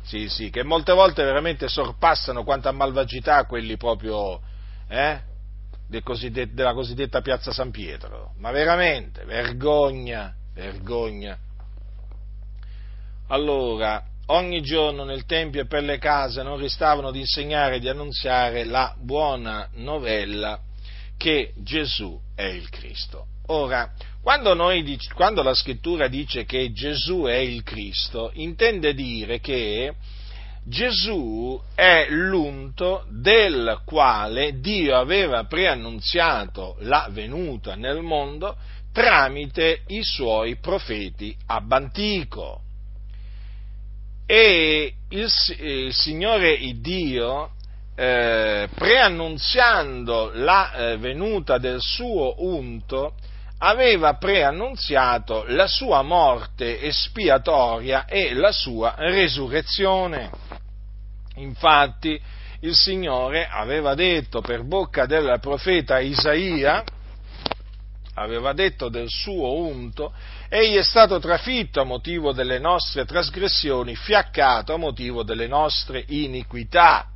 Sì, 0.06 0.28
sì, 0.28 0.50
che 0.50 0.62
molte 0.62 0.92
volte 0.92 1.24
veramente 1.24 1.66
sorpassano 1.66 2.44
quanta 2.44 2.70
malvagità 2.70 3.44
quelli 3.44 3.76
proprio, 3.76 4.40
eh? 4.86 5.20
Del 5.88 6.04
cosiddetto, 6.04 6.54
della 6.54 6.74
cosiddetta 6.74 7.20
piazza 7.20 7.52
San 7.52 7.72
Pietro. 7.72 8.32
Ma 8.38 8.52
veramente, 8.52 9.24
vergogna, 9.24 10.32
vergogna. 10.54 11.36
Allora, 13.28 14.00
ogni 14.26 14.62
giorno 14.62 15.02
nel 15.02 15.24
Tempio 15.24 15.62
e 15.62 15.66
per 15.66 15.82
le 15.82 15.98
case 15.98 16.44
non 16.44 16.56
ristavano 16.56 17.10
di 17.10 17.18
insegnare 17.18 17.76
e 17.76 17.80
di 17.80 17.88
annunziare 17.88 18.64
la 18.64 18.94
buona 18.96 19.68
novella 19.74 20.60
che 21.16 21.52
Gesù 21.56 22.16
è 22.36 22.44
il 22.44 22.68
Cristo. 22.68 23.26
Ora, 23.46 23.92
quando, 24.26 24.54
noi, 24.54 24.98
quando 25.14 25.40
la 25.44 25.54
scrittura 25.54 26.08
dice 26.08 26.44
che 26.44 26.72
Gesù 26.72 27.26
è 27.26 27.36
il 27.36 27.62
Cristo, 27.62 28.32
intende 28.34 28.92
dire 28.92 29.38
che 29.38 29.94
Gesù 30.64 31.62
è 31.76 32.08
l'unto 32.08 33.06
del 33.08 33.82
quale 33.84 34.58
Dio 34.58 34.96
aveva 34.96 35.44
preannunziato 35.44 36.74
la 36.80 37.06
venuta 37.08 37.76
nel 37.76 38.02
mondo 38.02 38.56
tramite 38.92 39.82
i 39.86 40.02
suoi 40.02 40.56
profeti 40.56 41.36
ab 41.46 41.70
antico 41.70 42.62
e 44.26 44.92
il, 45.08 45.28
il 45.60 45.94
Signore 45.94 46.58
Dio, 46.80 47.50
eh, 47.94 48.68
preannunziando 48.74 50.32
la 50.34 50.72
eh, 50.72 50.96
venuta 50.96 51.58
del 51.58 51.78
suo 51.80 52.34
unto, 52.38 53.14
aveva 53.58 54.14
preannunziato 54.16 55.44
la 55.48 55.66
sua 55.66 56.02
morte 56.02 56.80
espiatoria 56.82 58.04
e 58.04 58.34
la 58.34 58.52
sua 58.52 58.94
resurrezione. 58.96 60.30
Infatti 61.36 62.20
il 62.60 62.74
Signore 62.74 63.46
aveva 63.48 63.94
detto 63.94 64.40
per 64.40 64.64
bocca 64.64 65.06
del 65.06 65.38
profeta 65.40 65.98
Isaia, 65.98 66.82
aveva 68.14 68.52
detto 68.52 68.88
del 68.88 69.08
suo 69.08 69.56
unto, 69.66 70.12
egli 70.48 70.76
è 70.76 70.82
stato 70.82 71.18
trafitto 71.18 71.80
a 71.80 71.84
motivo 71.84 72.32
delle 72.32 72.58
nostre 72.58 73.04
trasgressioni, 73.04 73.94
fiaccato 73.94 74.74
a 74.74 74.78
motivo 74.78 75.22
delle 75.22 75.46
nostre 75.46 76.04
iniquità. 76.08 77.10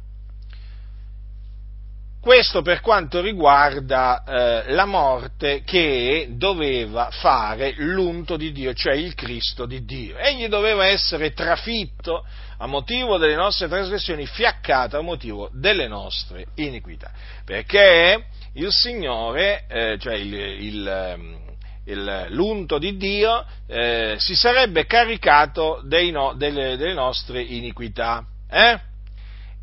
Questo 2.21 2.61
per 2.61 2.83
quanto 2.83 3.23
riguarda 3.23 4.23
eh, 4.25 4.73
la 4.73 4.85
morte 4.85 5.63
che 5.65 6.29
doveva 6.33 7.09
fare 7.11 7.73
l'unto 7.79 8.37
di 8.37 8.53
Dio, 8.53 8.75
cioè 8.75 8.93
il 8.93 9.15
Cristo 9.15 9.65
di 9.65 9.87
Dio. 9.87 10.19
Egli 10.19 10.47
doveva 10.49 10.85
essere 10.85 11.33
trafitto 11.33 12.27
a 12.59 12.67
motivo 12.67 13.17
delle 13.17 13.37
nostre 13.37 13.69
trasgressioni, 13.69 14.27
fiaccato 14.27 14.99
a 14.99 15.01
motivo 15.01 15.49
delle 15.55 15.89
nostre 15.89 16.49
iniquità. 16.57 17.11
Perché 17.43 18.27
il 18.53 18.69
Signore, 18.71 19.65
eh, 19.67 19.97
cioè 19.99 20.17
il, 20.17 20.35
il, 20.35 20.87
ehm, 20.87 21.39
il, 21.87 22.27
l'unto 22.33 22.77
di 22.77 22.99
Dio, 22.99 23.47
eh, 23.67 24.17
si 24.19 24.35
sarebbe 24.35 24.85
caricato 24.85 25.81
no, 26.13 26.35
delle, 26.35 26.77
delle, 26.77 26.93
nostre 26.93 27.41
iniquità. 27.41 28.23
Eh? 28.51 28.79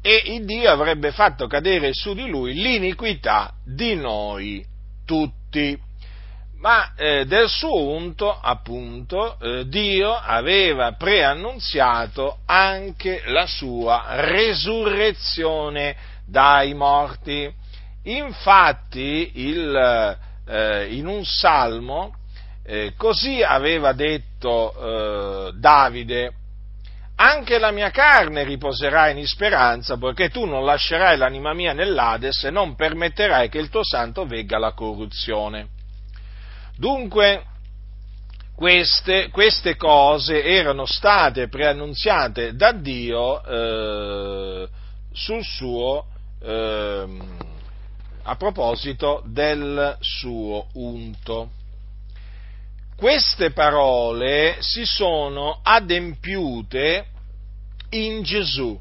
E 0.08 0.22
il 0.36 0.46
Dio 0.46 0.72
avrebbe 0.72 1.12
fatto 1.12 1.48
cadere 1.48 1.92
su 1.92 2.14
di 2.14 2.30
lui 2.30 2.54
l'iniquità 2.54 3.52
di 3.66 3.94
noi 3.96 4.66
tutti. 5.06 5.78
Ma 6.60 6.94
eh, 6.96 7.26
del 7.26 7.50
suo 7.50 7.90
unto, 7.90 8.32
appunto, 8.32 9.38
eh, 9.38 9.68
Dio 9.68 10.14
aveva 10.14 10.94
preannunziato 10.94 12.38
anche 12.46 13.22
la 13.26 13.46
sua 13.48 14.06
resurrezione 14.22 15.98
dai 16.26 16.74
morti. 16.74 17.54
Infatti, 18.04 19.32
il, 19.34 20.18
eh, 20.48 20.88
in 20.96 21.06
un 21.06 21.26
salmo, 21.26 22.16
eh, 22.64 22.94
così 22.96 23.44
aveva 23.44 23.92
detto 23.92 25.50
eh, 25.50 25.52
Davide, 25.58 26.32
anche 27.20 27.58
la 27.58 27.72
mia 27.72 27.90
carne 27.90 28.44
riposerà 28.44 29.10
in 29.10 29.26
speranza, 29.26 29.98
poiché 29.98 30.30
tu 30.30 30.46
non 30.46 30.64
lascerai 30.64 31.18
l'anima 31.18 31.54
mia 31.54 31.74
nell'Ades 31.74 32.44
e 32.44 32.52
non 32.52 32.76
permetterai 32.76 33.50
che 33.50 33.58
il 33.58 33.70
tuo 33.70 33.84
santo 33.84 34.26
vegga 34.26 34.60
la 34.60 34.74
corruzione. 34.74 35.70
Dunque, 36.76 37.44
queste, 38.56 39.30
queste 39.30 39.76
cose 39.76 40.44
erano 40.44 40.86
state 40.86 41.48
preannunziate 41.48 42.56
da 42.56 42.72
Dio 42.72 43.44
eh, 43.44 44.68
sul 45.12 45.44
suo, 45.44 46.06
eh, 46.40 47.08
a 48.24 48.36
proposito 48.36 49.24
del 49.26 49.98
suo 50.02 50.68
unto 50.74 51.50
queste 52.98 53.52
parole 53.52 54.58
si 54.60 54.84
sono 54.84 55.60
adempiute 55.62 57.06
in 57.92 58.24
Gesù, 58.24 58.76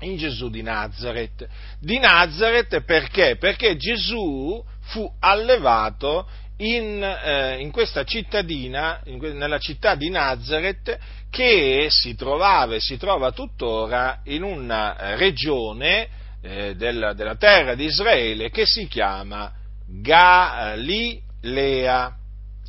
in 0.00 0.18
Gesù 0.18 0.50
di 0.50 0.60
Nazareth. 0.60 1.48
Di 1.80 1.98
Nazareth 1.98 2.82
perché? 2.82 3.36
Perché 3.36 3.76
Gesù 3.76 4.62
fu 4.82 5.10
allevato 5.18 6.28
in, 6.58 7.02
eh, 7.02 7.56
in 7.58 7.70
questa 7.70 8.04
cittadina, 8.04 9.00
in, 9.04 9.18
nella 9.18 9.58
città 9.58 9.94
di 9.94 10.10
Nazareth, 10.10 10.98
che 11.30 11.86
si 11.88 12.14
trovava 12.16 12.74
e 12.74 12.80
si 12.80 12.98
trova 12.98 13.32
tuttora 13.32 14.20
in 14.24 14.42
una 14.42 15.16
regione 15.16 16.08
eh, 16.42 16.74
della, 16.76 17.14
della 17.14 17.36
terra 17.36 17.74
di 17.74 17.86
Israele 17.86 18.50
che 18.50 18.66
si 18.66 18.86
chiama 18.88 19.50
Galilea 19.86 21.06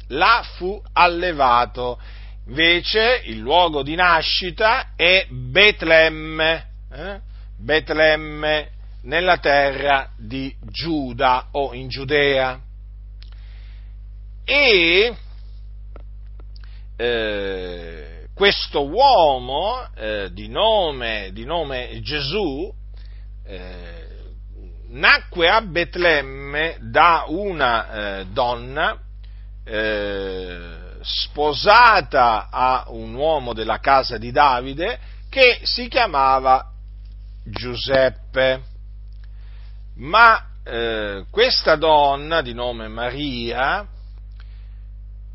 là 0.10 0.44
fu 0.56 0.82
allevato. 0.94 2.00
Invece 2.48 3.22
il 3.26 3.38
luogo 3.38 3.84
di 3.84 3.96
nascita 3.96 4.94
è 4.96 5.28
Betlemme, 5.30 6.68
eh? 6.92 7.20
Betlemme 7.58 8.72
nella 9.04 9.38
terra 9.38 10.10
di 10.18 10.54
Giuda 10.62 11.50
o 11.52 11.74
in 11.74 11.90
Giudea. 11.90 12.60
E 14.46 15.16
eh, 16.96 18.28
questo 18.34 18.88
uomo 18.88 19.88
eh, 19.96 20.30
di, 20.34 20.48
nome, 20.48 21.30
di, 21.34 21.46
nome, 21.46 22.00
Gesù 22.02 22.74
eh, 23.46 24.08
nacque 24.88 25.50
a 25.50 25.62
Betlemme 25.62 26.78
da 26.82 27.26
una 27.28 28.20
eh, 28.20 28.26
donna 28.32 29.00
eh, 29.70 30.98
sposata 31.02 32.50
a 32.50 32.86
un 32.88 33.14
uomo 33.14 33.54
della 33.54 33.78
casa 33.80 34.18
di 34.18 34.32
Davide 34.32 35.00
che 35.30 35.60
si 35.62 35.88
chiamava 35.88 36.72
Giuseppe. 37.44 38.64
Ma 39.98 40.44
eh, 40.64 41.26
questa 41.30 41.76
donna 41.76 42.42
di 42.42 42.54
nome 42.54 42.88
Maria, 42.88 43.86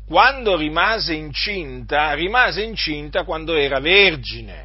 quando 0.05 0.57
rimase 0.57 1.13
incinta, 1.13 2.13
rimase 2.13 2.61
incinta 2.61 3.23
quando 3.23 3.55
era 3.55 3.79
vergine 3.79 4.64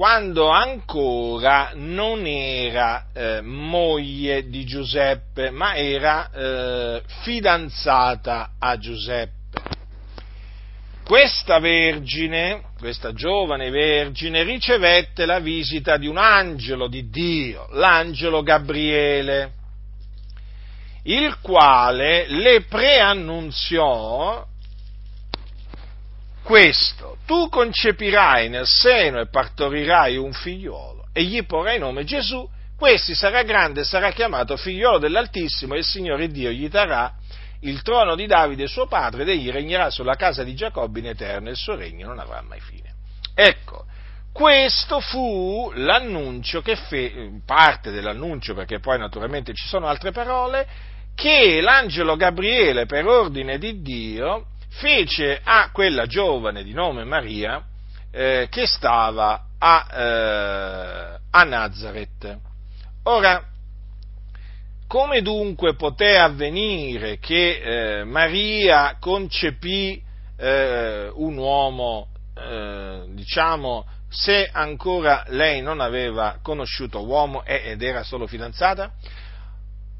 quando 0.00 0.48
ancora 0.48 1.72
non 1.74 2.24
era 2.24 3.08
eh, 3.12 3.42
moglie 3.42 4.48
di 4.48 4.64
Giuseppe, 4.64 5.50
ma 5.50 5.76
era 5.76 6.30
eh, 6.30 7.02
fidanzata 7.20 8.52
a 8.58 8.78
Giuseppe. 8.78 9.60
Questa 11.04 11.58
vergine, 11.58 12.62
questa 12.78 13.12
giovane 13.12 13.68
vergine, 13.68 14.42
ricevette 14.42 15.26
la 15.26 15.38
visita 15.38 15.98
di 15.98 16.06
un 16.06 16.16
angelo 16.16 16.88
di 16.88 17.10
Dio, 17.10 17.68
l'angelo 17.72 18.42
Gabriele, 18.42 19.52
il 21.02 21.40
quale 21.42 22.26
le 22.26 22.62
preannunziò 22.62 24.46
questo, 26.42 27.18
tu 27.30 27.48
concepirai 27.48 28.48
nel 28.48 28.66
seno 28.66 29.20
e 29.20 29.28
partorirai 29.28 30.16
un 30.16 30.32
figliolo 30.32 31.10
e 31.12 31.22
gli 31.22 31.46
porrai 31.46 31.78
nome 31.78 32.02
Gesù, 32.02 32.44
questi 32.76 33.14
sarà 33.14 33.44
grande 33.44 33.82
e 33.82 33.84
sarà 33.84 34.10
chiamato 34.10 34.56
figliolo 34.56 34.98
dell'Altissimo 34.98 35.74
e 35.74 35.78
il 35.78 35.84
Signore 35.84 36.26
Dio 36.26 36.50
gli 36.50 36.68
darà 36.68 37.14
il 37.60 37.82
trono 37.82 38.16
di 38.16 38.26
Davide 38.26 38.66
suo 38.66 38.88
padre 38.88 39.22
ed 39.22 39.28
egli 39.28 39.48
regnerà 39.48 39.90
sulla 39.90 40.16
casa 40.16 40.42
di 40.42 40.56
Giacobbe 40.56 40.98
in 40.98 41.06
eterno 41.06 41.46
e 41.46 41.52
il 41.52 41.56
suo 41.56 41.76
regno 41.76 42.08
non 42.08 42.18
avrà 42.18 42.42
mai 42.42 42.58
fine. 42.58 42.94
Ecco, 43.32 43.84
questo 44.32 44.98
fu 44.98 45.70
l'annuncio 45.76 46.62
che 46.62 46.74
fe, 46.74 47.30
parte 47.46 47.92
dell'annuncio 47.92 48.54
perché 48.54 48.80
poi 48.80 48.98
naturalmente 48.98 49.54
ci 49.54 49.68
sono 49.68 49.86
altre 49.86 50.10
parole, 50.10 50.66
che 51.14 51.60
l'angelo 51.60 52.16
Gabriele 52.16 52.86
per 52.86 53.06
ordine 53.06 53.56
di 53.56 53.82
Dio 53.82 54.46
fece 54.70 55.40
a 55.42 55.70
quella 55.72 56.06
giovane 56.06 56.62
di 56.62 56.72
nome 56.72 57.04
Maria 57.04 57.62
eh, 58.10 58.48
che 58.50 58.66
stava 58.66 59.46
a, 59.58 59.86
eh, 59.92 61.20
a 61.30 61.44
Nazareth. 61.44 62.38
Ora, 63.04 63.44
come 64.86 65.22
dunque 65.22 65.74
poté 65.74 66.18
avvenire 66.18 67.18
che 67.18 68.00
eh, 68.00 68.04
Maria 68.04 68.96
concepì 68.98 70.02
eh, 70.36 71.10
un 71.14 71.36
uomo, 71.36 72.08
eh, 72.34 73.04
diciamo, 73.10 73.86
se 74.08 74.48
ancora 74.52 75.24
lei 75.28 75.62
non 75.62 75.80
aveva 75.80 76.38
conosciuto 76.42 77.04
uomo 77.04 77.44
ed 77.44 77.82
era 77.82 78.02
solo 78.02 78.26
fidanzata? 78.26 78.92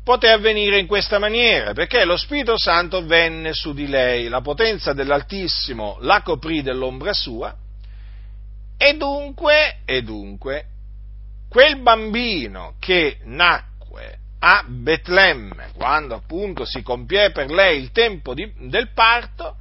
Poté 0.02 0.28
avvenire 0.28 0.78
in 0.78 0.86
questa 0.86 1.18
maniera, 1.18 1.72
perché 1.72 2.04
lo 2.04 2.16
Spirito 2.16 2.58
Santo 2.58 3.04
venne 3.04 3.52
su 3.52 3.72
di 3.72 3.86
lei, 3.86 4.28
la 4.28 4.40
potenza 4.40 4.92
dell'Altissimo 4.92 5.98
la 6.00 6.22
coprì 6.22 6.62
dell'ombra 6.62 7.12
sua, 7.12 7.54
e 8.76 8.96
dunque, 8.96 9.80
e 9.84 10.02
dunque, 10.02 10.64
quel 11.48 11.82
bambino 11.82 12.74
che 12.78 13.18
nacque 13.24 14.18
a 14.38 14.64
Betlemme, 14.66 15.72
quando 15.74 16.14
appunto 16.14 16.64
si 16.64 16.82
compie 16.82 17.30
per 17.30 17.50
lei 17.50 17.78
il 17.78 17.92
tempo 17.92 18.32
di, 18.32 18.50
del 18.56 18.92
parto, 18.94 19.56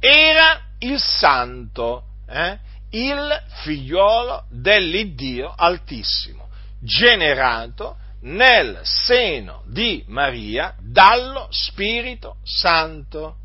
era 0.00 0.62
il 0.80 1.00
santo, 1.00 2.02
eh? 2.28 2.58
il 2.90 3.42
figliolo 3.62 4.46
dell'Iddio 4.50 5.52
Altissimo, 5.56 6.48
generato 6.80 7.96
nel 8.26 8.80
seno 8.82 9.62
di 9.66 10.04
Maria 10.08 10.74
dallo 10.80 11.46
Spirito 11.50 12.36
Santo. 12.42 13.36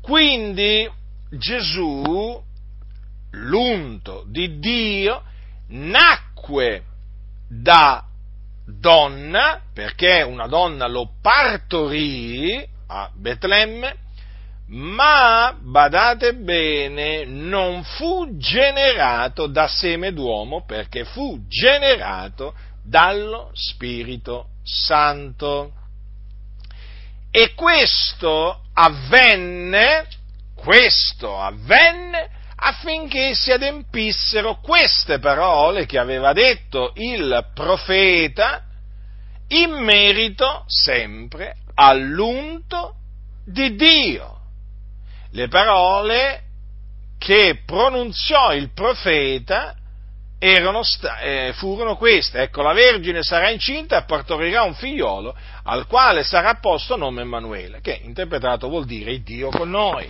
Quindi 0.00 0.88
Gesù, 1.30 2.40
l'unto 3.32 4.24
di 4.28 4.58
Dio, 4.58 5.22
nacque 5.68 6.84
da 7.48 8.04
donna, 8.64 9.60
perché 9.72 10.22
una 10.22 10.46
donna 10.46 10.86
lo 10.86 11.10
partorì 11.20 12.64
a 12.88 13.10
Betlemme, 13.12 14.04
ma 14.68 15.56
badate 15.60 16.34
bene, 16.34 17.24
non 17.24 17.82
fu 17.82 18.36
generato 18.36 19.48
da 19.48 19.66
seme 19.66 20.12
d'uomo, 20.12 20.64
perché 20.64 21.04
fu 21.04 21.40
generato 21.48 22.54
dallo 22.86 23.50
Spirito 23.52 24.50
Santo. 24.62 25.72
E 27.30 27.52
questo 27.54 28.62
avvenne, 28.72 30.06
questo 30.54 31.38
avvenne 31.38 32.30
affinché 32.56 33.34
si 33.34 33.52
adempissero 33.52 34.60
queste 34.60 35.18
parole 35.18 35.84
che 35.84 35.98
aveva 35.98 36.32
detto 36.32 36.92
il 36.94 37.50
profeta 37.52 38.62
in 39.48 39.72
merito 39.72 40.64
sempre 40.66 41.56
all'unto 41.74 42.94
di 43.44 43.76
Dio. 43.76 44.40
Le 45.32 45.48
parole 45.48 46.42
che 47.18 47.62
pronunziò 47.64 48.54
il 48.54 48.72
profeta 48.72 49.76
sta- 50.82 51.18
eh, 51.20 51.52
furono 51.54 51.96
queste. 51.96 52.42
Ecco, 52.42 52.62
la 52.62 52.72
Vergine 52.72 53.22
sarà 53.22 53.50
incinta 53.50 53.98
e 53.98 54.04
partorirà 54.04 54.62
un 54.62 54.74
figliolo 54.74 55.34
al 55.64 55.86
quale 55.86 56.22
sarà 56.22 56.54
posto 56.54 56.96
nome 56.96 57.22
Emanuele, 57.22 57.80
che 57.80 58.00
interpretato 58.02 58.68
vuol 58.68 58.84
dire 58.84 59.22
Dio 59.22 59.48
con 59.48 59.70
noi. 59.70 60.08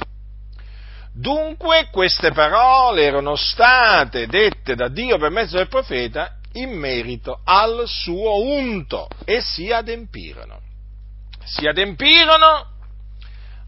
Dunque 1.12 1.88
queste 1.90 2.32
parole 2.32 3.04
erano 3.04 3.36
state 3.36 4.26
dette 4.26 4.74
da 4.74 4.88
Dio 4.88 5.16
per 5.16 5.30
mezzo 5.30 5.56
del 5.56 5.68
profeta 5.68 6.36
in 6.52 6.70
merito 6.70 7.40
al 7.44 7.84
suo 7.86 8.42
unto 8.42 9.08
e 9.24 9.40
si 9.40 9.72
adempirono. 9.72 10.60
Si 11.44 11.66
adempirono 11.66 12.66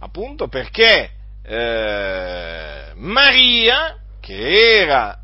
appunto 0.00 0.48
perché 0.48 1.10
eh, 1.42 2.92
Maria, 2.96 3.96
che 4.20 4.80
era 4.82 5.18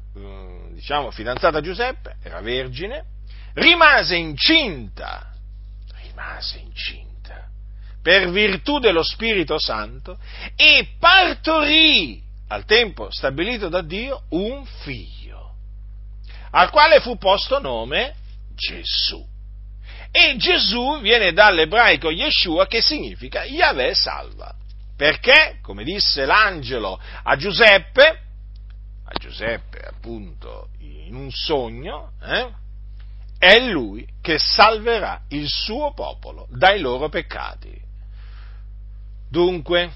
diciamo 0.85 1.11
fidanzata 1.11 1.59
a 1.59 1.61
Giuseppe, 1.62 2.16
era 2.22 2.43
vergine, 2.43 3.05
rimase 3.55 4.16
incinta, 4.16 5.32
rimase 6.03 6.59
incinta 6.59 7.49
per 8.03 8.28
virtù 8.28 8.78
dello 8.80 9.03
Spirito 9.03 9.59
Santo 9.59 10.18
e 10.55 10.97
partorì 10.99 12.22
al 12.49 12.66
tempo 12.66 13.11
stabilito 13.11 13.70
da 13.70 13.80
Dio 13.80 14.24
un 14.30 14.66
figlio, 14.82 15.55
al 16.51 16.68
quale 16.68 17.01
fu 17.01 17.16
posto 17.16 17.59
nome 17.61 18.16
Gesù. 18.55 19.26
E 20.11 20.37
Gesù 20.37 21.01
viene 21.01 21.32
dall'ebraico 21.32 22.11
Yeshua 22.11 22.66
che 22.66 22.82
significa 22.82 23.43
Yahweh 23.45 23.95
salva. 23.95 24.55
Perché, 24.95 25.59
come 25.62 25.82
disse 25.82 26.26
l'angelo 26.26 27.01
a 27.22 27.37
Giuseppe, 27.37 28.24
a 29.05 29.12
Giuseppe 29.18 29.80
appunto 29.80 30.68
in 30.78 31.14
un 31.14 31.30
sogno, 31.30 32.12
eh, 32.22 32.50
è 33.38 33.59
lui 33.61 34.07
che 34.22 34.38
salverà 34.38 35.22
il 35.28 35.48
suo 35.48 35.92
popolo 35.92 36.46
dai 36.50 36.80
loro 36.80 37.09
peccati. 37.09 37.78
Dunque, 39.28 39.90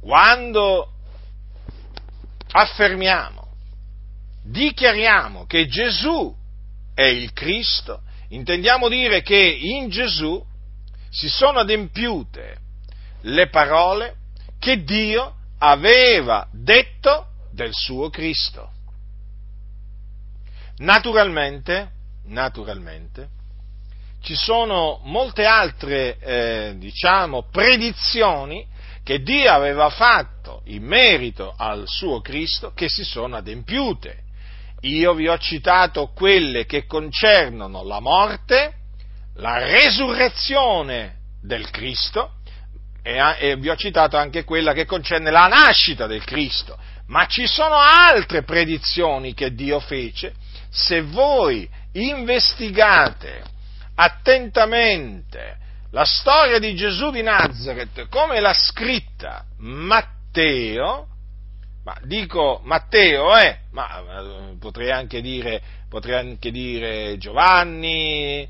quando 0.00 0.92
affermiamo, 2.50 3.46
dichiariamo 4.42 5.46
che 5.46 5.68
Gesù 5.68 6.34
è 6.94 7.04
il 7.04 7.32
Cristo, 7.32 8.02
intendiamo 8.28 8.88
dire 8.88 9.22
che 9.22 9.38
in 9.38 9.88
Gesù 9.88 10.44
si 11.08 11.28
sono 11.28 11.60
adempiute 11.60 12.58
le 13.22 13.48
parole 13.48 14.16
che 14.58 14.82
Dio 14.82 15.36
aveva 15.64 16.48
detto 16.50 17.26
del 17.52 17.70
suo 17.72 18.10
Cristo. 18.10 18.70
Naturalmente, 20.78 21.90
naturalmente, 22.24 23.28
ci 24.22 24.34
sono 24.34 25.00
molte 25.04 25.44
altre, 25.44 26.18
eh, 26.18 26.74
diciamo, 26.78 27.48
predizioni 27.50 28.66
che 29.04 29.22
Dio 29.22 29.52
aveva 29.52 29.88
fatto 29.90 30.62
in 30.66 30.82
merito 30.82 31.54
al 31.56 31.84
suo 31.86 32.20
Cristo 32.20 32.72
che 32.72 32.88
si 32.88 33.04
sono 33.04 33.36
adempiute. 33.36 34.20
Io 34.80 35.14
vi 35.14 35.28
ho 35.28 35.38
citato 35.38 36.08
quelle 36.08 36.66
che 36.66 36.86
concernono 36.86 37.84
la 37.84 38.00
morte, 38.00 38.74
la 39.36 39.58
resurrezione 39.58 41.18
del 41.40 41.70
Cristo 41.70 42.40
e, 43.02 43.56
vi 43.56 43.68
ho 43.68 43.76
citato 43.76 44.16
anche 44.16 44.44
quella 44.44 44.72
che 44.72 44.86
concerne 44.86 45.30
la 45.30 45.48
nascita 45.48 46.06
del 46.06 46.24
Cristo. 46.24 46.78
Ma 47.08 47.26
ci 47.26 47.46
sono 47.46 47.74
altre 47.76 48.42
predizioni 48.44 49.34
che 49.34 49.54
Dio 49.54 49.80
fece. 49.80 50.34
Se 50.70 51.02
voi 51.02 51.68
investigate 51.92 53.42
attentamente 53.94 55.58
la 55.90 56.04
storia 56.04 56.58
di 56.58 56.74
Gesù 56.74 57.10
di 57.10 57.22
Nazareth 57.22 58.08
come 58.08 58.40
l'ha 58.40 58.54
scritta 58.54 59.44
Matteo, 59.58 61.08
ma 61.84 61.96
dico 62.04 62.60
Matteo, 62.64 63.36
eh, 63.36 63.58
ma 63.72 63.98
eh, 63.98 64.56
potrei 64.58 64.90
anche 64.90 65.20
dire, 65.20 65.60
potrei 65.88 66.16
anche 66.16 66.50
dire 66.50 67.18
Giovanni, 67.18 68.48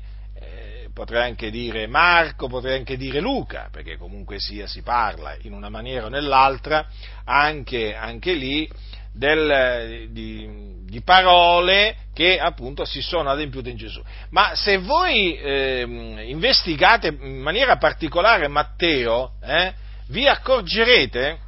potrei 0.93 1.23
anche 1.23 1.49
dire 1.49 1.87
Marco, 1.87 2.47
potrei 2.47 2.77
anche 2.77 2.97
dire 2.97 3.19
Luca, 3.19 3.69
perché 3.71 3.97
comunque 3.97 4.39
sia 4.39 4.67
si 4.67 4.81
parla 4.81 5.35
in 5.41 5.53
una 5.53 5.69
maniera 5.69 6.05
o 6.05 6.09
nell'altra 6.09 6.85
anche, 7.25 7.95
anche 7.95 8.33
lì 8.33 8.69
del, 9.11 10.07
di, 10.09 10.85
di, 10.85 11.01
parole 11.01 11.97
che 12.13 12.39
appunto 12.39 12.85
si 12.85 13.01
sono 13.01 13.29
adempiute 13.29 13.69
in 13.69 13.77
Gesù. 13.77 14.01
Ma 14.29 14.55
se 14.55 14.77
voi 14.77 15.35
eh, 15.35 16.25
investigate 16.27 17.07
in 17.07 17.39
maniera 17.39 17.77
particolare 17.77 18.47
Matteo, 18.47 19.33
eh, 19.43 19.73
vi 20.07 20.27
accorgerete 20.27 21.39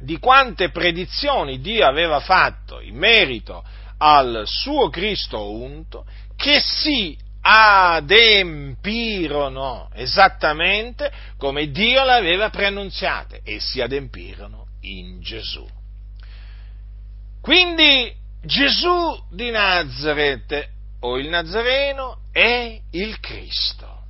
di 0.00 0.18
quante 0.18 0.70
predizioni 0.70 1.60
Dio 1.60 1.86
aveva 1.86 2.20
fatto 2.20 2.80
in 2.80 2.96
merito 2.96 3.64
al 3.98 4.42
suo 4.44 4.88
Cristo 4.90 5.52
unto 5.52 6.04
che 6.36 6.60
si 6.60 7.16
adempirono 7.48 9.88
esattamente 9.94 11.12
come 11.38 11.70
Dio 11.70 12.04
le 12.04 12.14
aveva 12.14 12.50
preannunziate 12.50 13.42
e 13.44 13.60
si 13.60 13.80
adempirono 13.80 14.66
in 14.80 15.20
Gesù. 15.20 15.64
Quindi 17.40 18.12
Gesù 18.42 19.16
di 19.30 19.50
Nazareth 19.50 20.70
o 21.00 21.18
il 21.18 21.28
Nazareno 21.28 22.22
è 22.32 22.80
il 22.90 23.20
Cristo. 23.20 24.00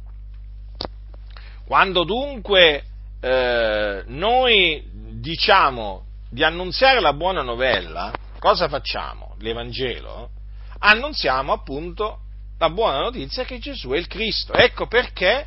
Quando 1.67 2.05
dunque 2.05 2.85
eh, 3.21 4.03
noi 4.07 4.83
diciamo 5.21 6.05
di 6.31 6.43
annunziare 6.43 7.01
la 7.01 7.13
buona 7.13 7.43
novella, 7.43 8.15
cosa 8.39 8.67
facciamo? 8.69 9.37
L'Evangelo? 9.41 10.31
Annunziamo 10.79 11.53
appunto 11.53 12.21
la 12.59 12.71
buona 12.71 13.01
notizia 13.01 13.45
che 13.45 13.59
Gesù 13.59 13.91
è 13.91 13.99
il 13.99 14.07
Cristo. 14.07 14.53
Ecco 14.53 14.87
perché 14.87 15.47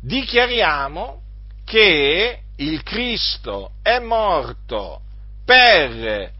dichiariamo 0.00 1.22
che 1.64 2.38
il 2.56 2.82
Cristo 2.82 3.72
è 3.82 3.98
morto 3.98 5.00
per 5.44 6.32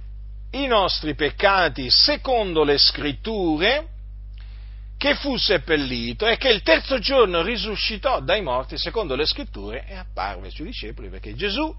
i 0.52 0.66
nostri 0.66 1.14
peccati 1.14 1.90
secondo 1.90 2.62
le 2.62 2.78
scritture, 2.78 3.88
che 4.96 5.16
fu 5.16 5.36
seppellito 5.36 6.26
e 6.26 6.36
che 6.36 6.48
il 6.48 6.62
terzo 6.62 6.98
giorno 6.98 7.42
risuscitò 7.42 8.20
dai 8.20 8.40
morti 8.40 8.78
secondo 8.78 9.16
le 9.16 9.26
scritture 9.26 9.84
e 9.86 9.96
apparve 9.96 10.46
ai 10.46 10.52
suoi 10.52 10.68
discepoli 10.68 11.08
perché 11.08 11.34
Gesù, 11.34 11.74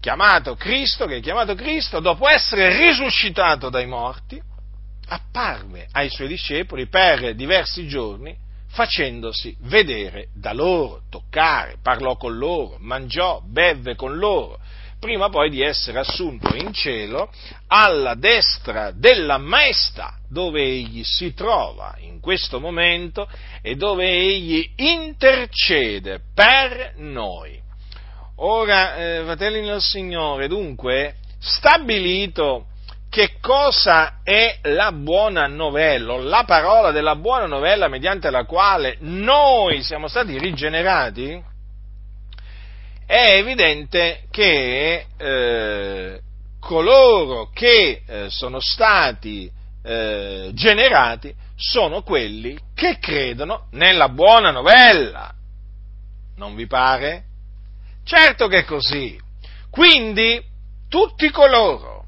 chiamato 0.00 0.54
Cristo, 0.54 1.06
che 1.06 1.16
è 1.16 1.20
chiamato 1.20 1.54
Cristo, 1.54 1.98
dopo 2.00 2.28
essere 2.28 2.76
risuscitato 2.78 3.68
dai 3.68 3.86
morti, 3.86 4.40
apparve 5.08 5.88
ai 5.92 6.08
suoi 6.08 6.28
discepoli 6.28 6.86
per 6.86 7.34
diversi 7.34 7.86
giorni 7.86 8.36
facendosi 8.68 9.56
vedere 9.60 10.28
da 10.34 10.52
loro, 10.52 11.02
toccare, 11.08 11.76
parlò 11.80 12.16
con 12.16 12.36
loro, 12.36 12.76
mangiò, 12.80 13.40
bevve 13.44 13.94
con 13.94 14.16
loro, 14.16 14.58
prima 14.98 15.28
poi 15.28 15.48
di 15.48 15.62
essere 15.62 16.00
assunto 16.00 16.56
in 16.56 16.72
cielo 16.72 17.30
alla 17.68 18.14
destra 18.14 18.90
della 18.90 19.38
maestà, 19.38 20.18
dove 20.28 20.60
egli 20.62 21.04
si 21.04 21.34
trova 21.34 21.94
in 22.00 22.18
questo 22.18 22.58
momento 22.58 23.28
e 23.62 23.76
dove 23.76 24.10
egli 24.10 24.68
intercede 24.76 26.20
per 26.34 26.94
noi. 26.96 27.60
Ora, 28.36 28.96
eh, 28.96 29.22
fratelli 29.22 29.60
nel 29.60 29.80
Signore, 29.80 30.48
dunque, 30.48 31.14
stabilito 31.38 32.66
che 33.14 33.36
cosa 33.40 34.22
è 34.24 34.58
la 34.62 34.90
buona 34.90 35.46
novella, 35.46 36.16
la 36.18 36.42
parola 36.42 36.90
della 36.90 37.14
buona 37.14 37.46
novella 37.46 37.86
mediante 37.86 38.28
la 38.28 38.44
quale 38.44 38.96
noi 39.02 39.84
siamo 39.84 40.08
stati 40.08 40.36
rigenerati, 40.36 41.40
è 43.06 43.36
evidente 43.36 44.24
che 44.32 45.06
eh, 45.16 46.20
coloro 46.58 47.50
che 47.54 48.02
eh, 48.04 48.26
sono 48.30 48.58
stati 48.58 49.48
eh, 49.84 50.50
generati 50.52 51.32
sono 51.54 52.02
quelli 52.02 52.58
che 52.74 52.98
credono 52.98 53.68
nella 53.74 54.08
buona 54.08 54.50
novella. 54.50 55.32
Non 56.34 56.56
vi 56.56 56.66
pare? 56.66 57.26
Certo 58.02 58.48
che 58.48 58.58
è 58.58 58.64
così. 58.64 59.16
Quindi 59.70 60.42
tutti 60.88 61.30
coloro 61.30 62.03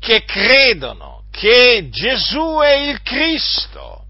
che 0.00 0.24
credono 0.24 1.24
che 1.30 1.88
Gesù 1.90 2.58
è 2.58 2.90
il 2.90 3.00
Cristo, 3.02 4.06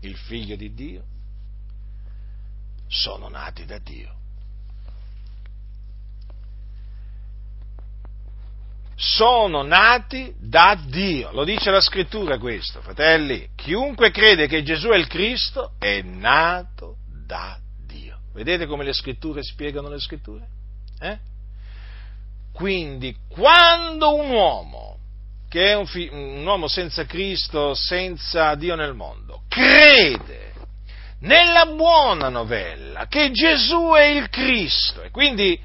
il 0.00 0.16
figlio 0.16 0.54
di 0.54 0.72
Dio, 0.72 1.02
sono 2.86 3.28
nati 3.28 3.64
da 3.64 3.78
Dio. 3.78 4.20
sono 9.02 9.62
nati 9.62 10.32
da 10.38 10.80
Dio. 10.86 11.32
Lo 11.32 11.42
dice 11.42 11.70
la 11.70 11.80
scrittura 11.80 12.38
questo, 12.38 12.80
fratelli. 12.80 13.48
Chiunque 13.56 14.12
crede 14.12 14.46
che 14.46 14.62
Gesù 14.62 14.90
è 14.90 14.96
il 14.96 15.08
Cristo 15.08 15.72
è 15.78 16.02
nato 16.02 16.98
da 17.26 17.58
Dio. 17.84 18.20
Vedete 18.32 18.66
come 18.66 18.84
le 18.84 18.92
scritture 18.92 19.42
spiegano 19.42 19.88
le 19.88 19.98
scritture? 19.98 20.46
Eh? 21.00 21.18
Quindi, 22.52 23.16
quando 23.28 24.14
un 24.14 24.30
uomo, 24.30 24.98
che 25.48 25.70
è 25.70 25.74
un, 25.74 25.86
fi- 25.86 26.08
un 26.10 26.44
uomo 26.44 26.68
senza 26.68 27.04
Cristo, 27.04 27.74
senza 27.74 28.54
Dio 28.54 28.74
nel 28.74 28.94
mondo, 28.94 29.42
crede 29.48 30.52
nella 31.20 31.66
buona 31.66 32.28
novella 32.28 33.06
che 33.06 33.30
Gesù 33.30 33.92
è 33.94 34.06
il 34.06 34.28
Cristo 34.28 35.02
e 35.02 35.10
quindi 35.10 35.60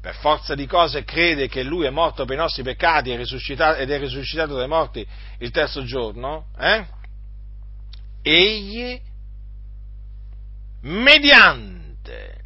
per 0.00 0.14
forza 0.16 0.54
di 0.54 0.66
cose 0.66 1.04
crede 1.04 1.48
che 1.48 1.62
lui 1.62 1.86
è 1.86 1.90
morto 1.90 2.24
per 2.24 2.36
i 2.36 2.38
nostri 2.38 2.62
peccati 2.62 3.10
ed 3.10 3.20
è 3.20 3.98
risuscitato 3.98 4.54
dai 4.54 4.68
morti 4.68 5.06
il 5.38 5.50
terzo 5.50 5.82
giorno, 5.82 6.46
eh? 6.58 6.86
egli, 8.22 9.00
mediante 10.82 12.36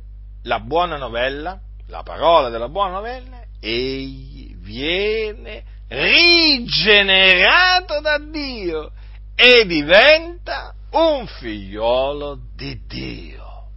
la 0.45 0.61
buona 0.61 0.97
novella, 0.97 1.61
la 1.89 2.03
parola 2.03 2.49
della 2.49 2.69
buona 2.69 2.95
novella, 2.95 3.43
egli 3.63 4.57
viene 4.57 5.63
rigenerato 5.89 8.01
da 8.01 8.19
Dio 8.19 8.91
e 9.37 9.65
diventa 9.67 10.75
un 10.91 11.27
figliolo 11.27 12.39
di 12.57 12.81
Dio. 12.87 13.69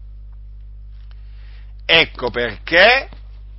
Ecco 1.85 2.31
perché 2.31 3.09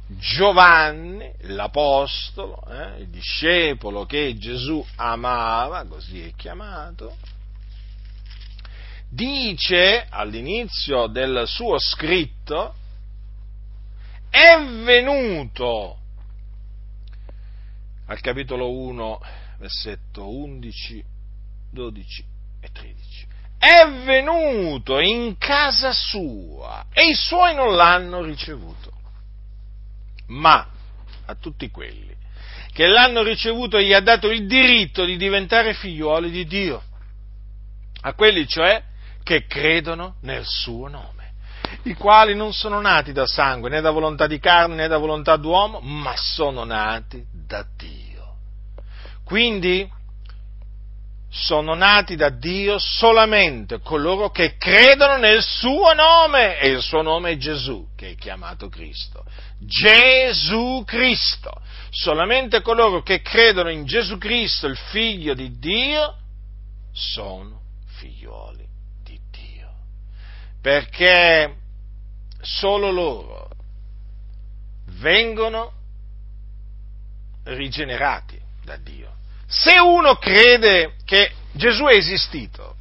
Giovanni, 0.09 1.33
l'apostolo, 1.43 2.63
eh, 2.69 3.01
il 3.01 3.09
discepolo 3.09 4.05
che 4.05 4.37
Gesù 4.37 4.85
amava, 4.97 5.85
così 5.85 6.23
è 6.23 6.33
chiamato, 6.37 7.17
dice 9.09 10.07
all'inizio 10.09 11.09
del 11.09 11.45
suo 11.47 11.79
scritto, 11.79 12.75
è 14.31 14.57
venuto, 14.85 15.99
al 18.07 18.21
capitolo 18.21 18.71
1, 18.71 19.21
versetto 19.59 20.29
11, 20.29 21.05
12 21.71 22.25
e 22.61 22.71
13, 22.73 23.27
è 23.59 23.89
venuto 24.05 24.99
in 24.99 25.37
casa 25.39 25.93
sua 25.93 26.87
e 26.93 27.09
i 27.09 27.15
suoi 27.15 27.55
non 27.55 27.75
l'hanno 27.75 28.23
ricevuto. 28.23 28.93
Ma 30.27 30.69
a 31.27 31.35
tutti 31.35 31.71
quelli 31.71 32.15
che 32.73 32.87
l'hanno 32.87 33.23
ricevuto 33.23 33.81
gli 33.81 33.95
ha 33.95 34.01
dato 34.01 34.31
il 34.31 34.47
diritto 34.47 35.07
di 35.07 35.17
diventare 35.17 35.73
figliuoli 35.73 36.31
di 36.31 36.47
Dio, 36.47 36.83
a 38.03 38.13
quelli 38.13 38.47
cioè 38.47 38.83
che 39.23 39.47
credono 39.47 40.17
nel 40.21 40.45
suo 40.45 40.87
nome, 40.87 41.16
i 41.89 41.95
quali 41.95 42.35
non 42.35 42.53
sono 42.53 42.81
nati 42.81 43.13
da 43.13 43.27
sangue, 43.27 43.71
né 43.71 43.81
da 43.81 43.91
volontà 43.91 44.27
di 44.27 44.39
carne, 44.39 44.75
né 44.75 44.89
da 44.89 44.99
volontà 44.99 45.37
d'uomo, 45.37 45.81
ma 45.81 46.15
sono 46.17 46.65
nati 46.65 47.25
da 47.33 47.65
Dio. 47.77 48.05
Quindi 49.25 49.89
sono 51.29 51.75
nati 51.75 52.17
da 52.17 52.31
Dio 52.31 52.79
solamente 52.79 53.81
coloro 53.81 54.31
che 54.31 54.57
credono 54.57 55.17
nel 55.19 55.43
suo 55.43 55.93
nome 55.93 56.59
e 56.59 56.71
il 56.71 56.81
suo 56.81 57.03
nome 57.03 57.33
è 57.33 57.37
Gesù, 57.37 57.89
che 57.95 58.11
è 58.11 58.15
chiamato 58.17 58.69
Cristo. 58.69 59.25
Gesù 59.59 60.83
Cristo. 60.85 61.53
Solamente 61.91 62.63
coloro 62.63 63.03
che 63.03 63.21
credono 63.21 63.71
in 63.71 63.85
Gesù 63.85 64.19
Cristo, 64.19 64.67
il 64.67 64.77
figlio 64.77 65.35
di 65.35 65.59
Dio, 65.59 66.17
sono 66.93 67.61
figlioli 67.99 68.67
di 69.03 69.19
Dio. 69.31 69.69
Perché 70.61 71.65
solo 72.47 72.91
loro 72.91 73.49
vengono 74.99 75.73
rigenerati 77.45 78.41
da 78.65 78.77
Dio. 78.77 79.15
Se 79.47 79.79
uno 79.79 80.17
crede 80.17 80.95
che 81.05 81.33
Gesù 81.53 81.85
è 81.85 81.97
esistito 81.97 82.77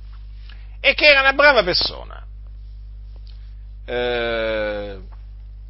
e 0.80 0.93
che 0.93 1.05
era 1.05 1.22
una 1.22 1.34
brava 1.34 1.63
persona, 1.63 2.24
eh, 3.86 4.99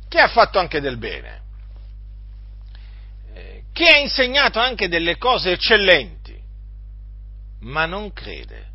che 0.07 0.19
ha 0.19 0.27
fatto 0.27 0.59
anche 0.59 0.81
del 0.81 0.97
bene, 0.97 1.41
eh, 3.33 3.63
che 3.71 3.87
ha 3.87 3.97
insegnato 3.97 4.59
anche 4.59 4.87
delle 4.87 5.17
cose 5.17 5.53
eccellenti, 5.53 6.37
ma 7.61 7.85
non 7.85 8.11
crede 8.13 8.71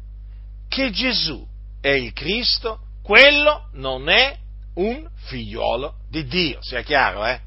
che 0.68 0.90
Gesù 0.90 1.46
è 1.80 1.90
il 1.90 2.12
Cristo, 2.12 2.80
quello 3.02 3.68
non 3.72 4.08
è 4.08 4.38
un 4.80 5.08
figliolo 5.26 5.94
di 6.08 6.26
Dio, 6.26 6.62
sia 6.62 6.82
chiaro, 6.82 7.26
eh? 7.26 7.40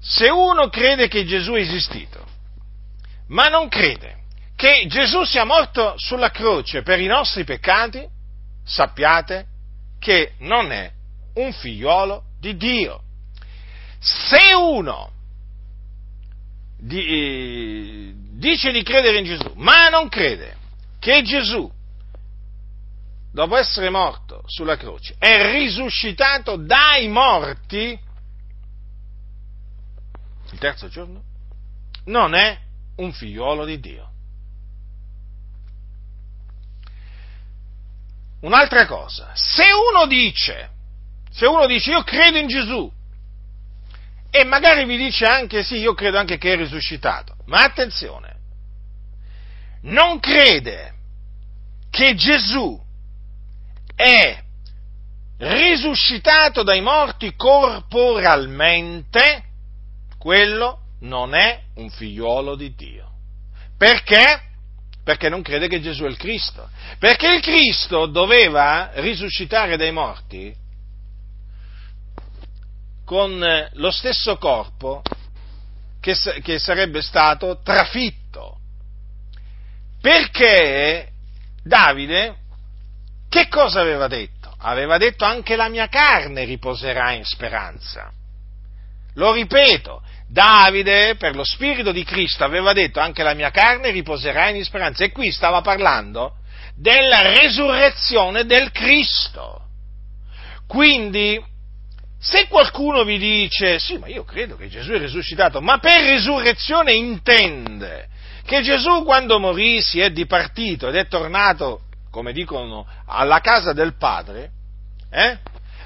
Se 0.00 0.28
uno 0.28 0.68
crede 0.68 1.08
che 1.08 1.24
Gesù 1.24 1.52
è 1.52 1.60
esistito, 1.60 2.26
ma 3.28 3.48
non 3.48 3.68
crede 3.68 4.16
che 4.56 4.86
Gesù 4.88 5.24
sia 5.24 5.44
morto 5.44 5.94
sulla 5.96 6.30
croce 6.30 6.82
per 6.82 7.00
i 7.00 7.06
nostri 7.06 7.44
peccati, 7.44 8.06
sappiate 8.64 9.46
che 9.98 10.32
non 10.38 10.72
è 10.72 10.90
un 11.34 11.52
figliolo 11.52 12.24
di 12.40 12.56
Dio. 12.56 13.02
Se 14.00 14.54
uno 14.54 15.12
di, 16.76 17.04
eh, 17.06 18.12
dice 18.32 18.72
di 18.72 18.82
credere 18.82 19.18
in 19.18 19.24
Gesù, 19.24 19.52
ma 19.56 19.88
non 19.88 20.08
crede 20.08 20.56
che 20.98 21.22
Gesù, 21.22 21.70
dopo 23.30 23.56
essere 23.56 23.90
morto 23.90 24.42
sulla 24.46 24.76
croce, 24.76 25.14
è 25.18 25.52
risuscitato 25.52 26.56
dai 26.56 27.08
morti 27.08 27.98
il 30.50 30.58
terzo 30.58 30.88
giorno, 30.88 31.22
non 32.06 32.34
è 32.34 32.58
un 32.96 33.12
figliuolo 33.12 33.64
di 33.64 33.78
Dio. 33.78 34.10
Un'altra 38.40 38.86
cosa, 38.86 39.32
se 39.34 39.64
uno 39.72 40.06
dice, 40.06 40.70
se 41.30 41.46
uno 41.46 41.66
dice 41.66 41.90
io 41.90 42.02
credo 42.02 42.38
in 42.38 42.46
Gesù, 42.46 42.90
e 44.30 44.44
magari 44.44 44.84
vi 44.84 44.96
dice 44.96 45.26
anche 45.26 45.62
sì, 45.62 45.76
io 45.76 45.94
credo 45.94 46.18
anche 46.18 46.38
che 46.38 46.52
è 46.52 46.56
risuscitato, 46.56 47.36
ma 47.46 47.62
attenzione, 47.62 48.36
non 49.82 50.20
crede 50.20 50.94
che 51.90 52.14
Gesù 52.14 52.80
è 53.98 54.42
risuscitato 55.38 56.62
dai 56.62 56.80
morti 56.80 57.34
corporalmente, 57.34 59.42
quello 60.18 60.82
non 61.00 61.34
è 61.34 61.62
un 61.74 61.90
figliuolo 61.90 62.54
di 62.54 62.76
Dio. 62.76 63.10
Perché? 63.76 64.42
Perché 65.02 65.28
non 65.28 65.42
crede 65.42 65.66
che 65.66 65.80
Gesù 65.80 66.04
è 66.04 66.08
il 66.08 66.16
Cristo. 66.16 66.70
Perché 67.00 67.34
il 67.34 67.40
Cristo 67.40 68.06
doveva 68.06 68.92
risuscitare 68.94 69.76
dai 69.76 69.90
morti 69.90 70.54
con 73.04 73.68
lo 73.72 73.90
stesso 73.90 74.36
corpo 74.36 75.02
che, 76.00 76.14
che 76.42 76.60
sarebbe 76.60 77.02
stato 77.02 77.60
trafitto. 77.64 78.58
Perché 80.00 81.08
Davide 81.64 82.46
che 83.28 83.48
cosa 83.48 83.80
aveva 83.80 84.06
detto? 84.06 84.54
Aveva 84.60 84.98
detto 84.98 85.24
anche 85.24 85.54
la 85.56 85.68
mia 85.68 85.88
carne 85.88 86.44
riposerà 86.44 87.12
in 87.12 87.24
speranza. 87.24 88.10
Lo 89.14 89.32
ripeto, 89.32 90.02
Davide, 90.28 91.16
per 91.16 91.34
lo 91.34 91.44
Spirito 91.44 91.90
di 91.92 92.04
Cristo, 92.04 92.44
aveva 92.44 92.72
detto 92.72 93.00
anche 93.00 93.22
la 93.22 93.34
mia 93.34 93.50
carne 93.50 93.90
riposerà 93.90 94.48
in 94.50 94.64
speranza. 94.64 95.04
E 95.04 95.10
qui 95.10 95.30
stava 95.30 95.60
parlando 95.60 96.34
della 96.74 97.34
resurrezione 97.34 98.44
del 98.44 98.70
Cristo. 98.70 99.62
Quindi, 100.66 101.42
se 102.20 102.46
qualcuno 102.46 103.04
vi 103.04 103.18
dice, 103.18 103.78
sì, 103.78 103.96
ma 103.98 104.06
io 104.06 104.24
credo 104.24 104.56
che 104.56 104.68
Gesù 104.68 104.92
è 104.92 104.98
risuscitato, 104.98 105.60
ma 105.60 105.78
per 105.78 106.02
risurrezione 106.02 106.92
intende 106.92 108.08
che 108.44 108.62
Gesù 108.62 109.04
quando 109.04 109.38
morì 109.38 109.80
si 109.82 110.00
è 110.00 110.10
dipartito 110.10 110.88
ed 110.88 110.96
è 110.96 111.06
tornato, 111.06 111.82
come 112.10 112.32
dicono, 112.32 112.86
alla 113.06 113.40
casa 113.40 113.72
del 113.72 113.96
Padre, 113.96 114.50
eh? 115.10 115.38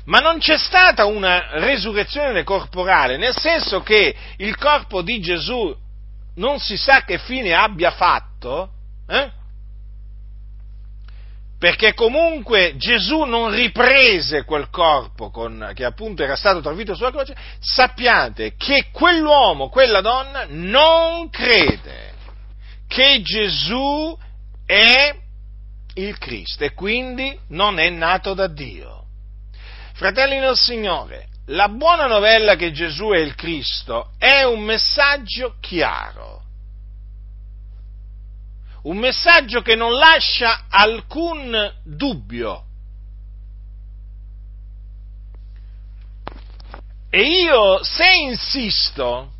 ma 0.05 0.19
non 0.19 0.39
c'è 0.39 0.59
stata 0.59 1.05
una 1.05 1.59
resurrezione 1.61 2.43
corporale, 2.43 3.17
nel 3.17 3.37
senso 3.37 3.83
che 3.83 4.15
il 4.39 4.57
corpo 4.57 5.03
di 5.03 5.21
Gesù 5.21 5.75
non 6.37 6.59
si 6.59 6.77
sa 6.77 7.05
che 7.05 7.19
fine 7.19 7.55
abbia 7.55 7.91
fatto, 7.91 8.71
eh? 9.07 9.31
perché 11.63 11.95
comunque 11.95 12.75
Gesù 12.77 13.23
non 13.23 13.55
riprese 13.55 14.43
quel 14.43 14.69
corpo 14.69 15.31
con, 15.31 15.71
che 15.75 15.85
appunto 15.85 16.25
era 16.25 16.35
stato 16.35 16.61
travito 16.61 16.97
sulla 16.97 17.13
croce, 17.13 17.37
sappiate 17.61 18.57
che 18.57 18.87
quell'uomo, 18.91 19.69
quella 19.69 20.01
donna 20.01 20.45
non 20.49 21.31
crede 21.31 22.11
che 22.89 23.23
Gesù 23.23 24.19
è 24.67 25.22
il 25.95 26.19
Cristo 26.19 26.65
e 26.65 26.73
quindi 26.73 27.39
non 27.49 27.79
è 27.79 27.89
nato 27.91 28.35
da 28.35 28.47
Dio. 28.47 29.05
Fratelli 29.95 30.41
del 30.41 30.57
Signore, 30.57 31.29
la 31.47 31.69
buona 31.69 32.07
novella 32.07 32.57
che 32.57 32.73
Gesù 32.73 33.11
è 33.11 33.19
il 33.19 33.35
Cristo 33.35 34.13
è 34.19 34.43
un 34.43 34.61
messaggio 34.61 35.57
chiaro 35.61 36.33
un 38.83 38.97
messaggio 38.97 39.61
che 39.63 39.77
non 39.77 39.93
lascia 39.95 40.65
alcun 40.69 41.73
dubbio. 41.85 42.65
E 47.11 47.23
io 47.23 47.85
se 47.85 48.11
insisto 48.15 49.33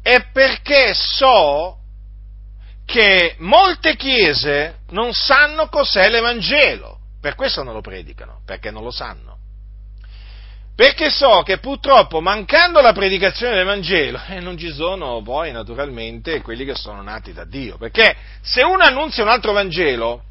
è 0.00 0.24
perché 0.32 0.94
so 0.94 1.75
che 2.86 3.34
molte 3.38 3.96
chiese 3.96 4.78
non 4.90 5.12
sanno 5.12 5.68
cos'è 5.68 6.08
l'Evangelo, 6.08 6.98
per 7.20 7.34
questo 7.34 7.62
non 7.62 7.74
lo 7.74 7.80
predicano, 7.80 8.40
perché 8.46 8.70
non 8.70 8.84
lo 8.84 8.92
sanno. 8.92 9.34
Perché 10.76 11.10
so 11.10 11.42
che 11.42 11.58
purtroppo, 11.58 12.20
mancando 12.20 12.80
la 12.80 12.92
predicazione 12.92 13.56
del 13.56 13.64
Vangelo, 13.64 14.20
eh, 14.28 14.40
non 14.40 14.58
ci 14.58 14.70
sono 14.70 15.22
poi 15.22 15.50
naturalmente 15.50 16.42
quelli 16.42 16.64
che 16.66 16.74
sono 16.74 17.02
nati 17.02 17.32
da 17.32 17.44
Dio. 17.44 17.78
Perché 17.78 18.14
se 18.42 18.62
uno 18.62 18.82
annunzia 18.82 19.22
un 19.22 19.30
altro 19.30 19.52
Vangelo, 19.52 20.22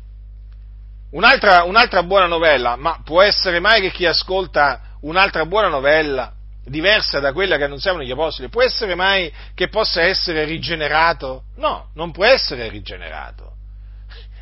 un'altra, 1.11 1.63
un'altra 1.63 2.03
buona 2.03 2.27
novella, 2.27 2.75
ma 2.75 3.01
può 3.03 3.23
essere 3.23 3.59
mai 3.59 3.81
che 3.81 3.91
chi 3.91 4.05
ascolta 4.05 4.97
un'altra 5.01 5.45
buona 5.45 5.67
novella 5.67 6.34
diversa 6.65 7.19
da 7.19 7.31
quella 7.31 7.57
che 7.57 7.63
annunziavano 7.63 8.03
gli 8.03 8.11
apostoli, 8.11 8.49
può 8.49 8.63
essere 8.63 8.95
mai 8.95 9.31
che 9.53 9.67
possa 9.67 10.01
essere 10.01 10.45
rigenerato? 10.45 11.43
No, 11.57 11.89
non 11.93 12.11
può 12.11 12.25
essere 12.25 12.69
rigenerato. 12.69 13.53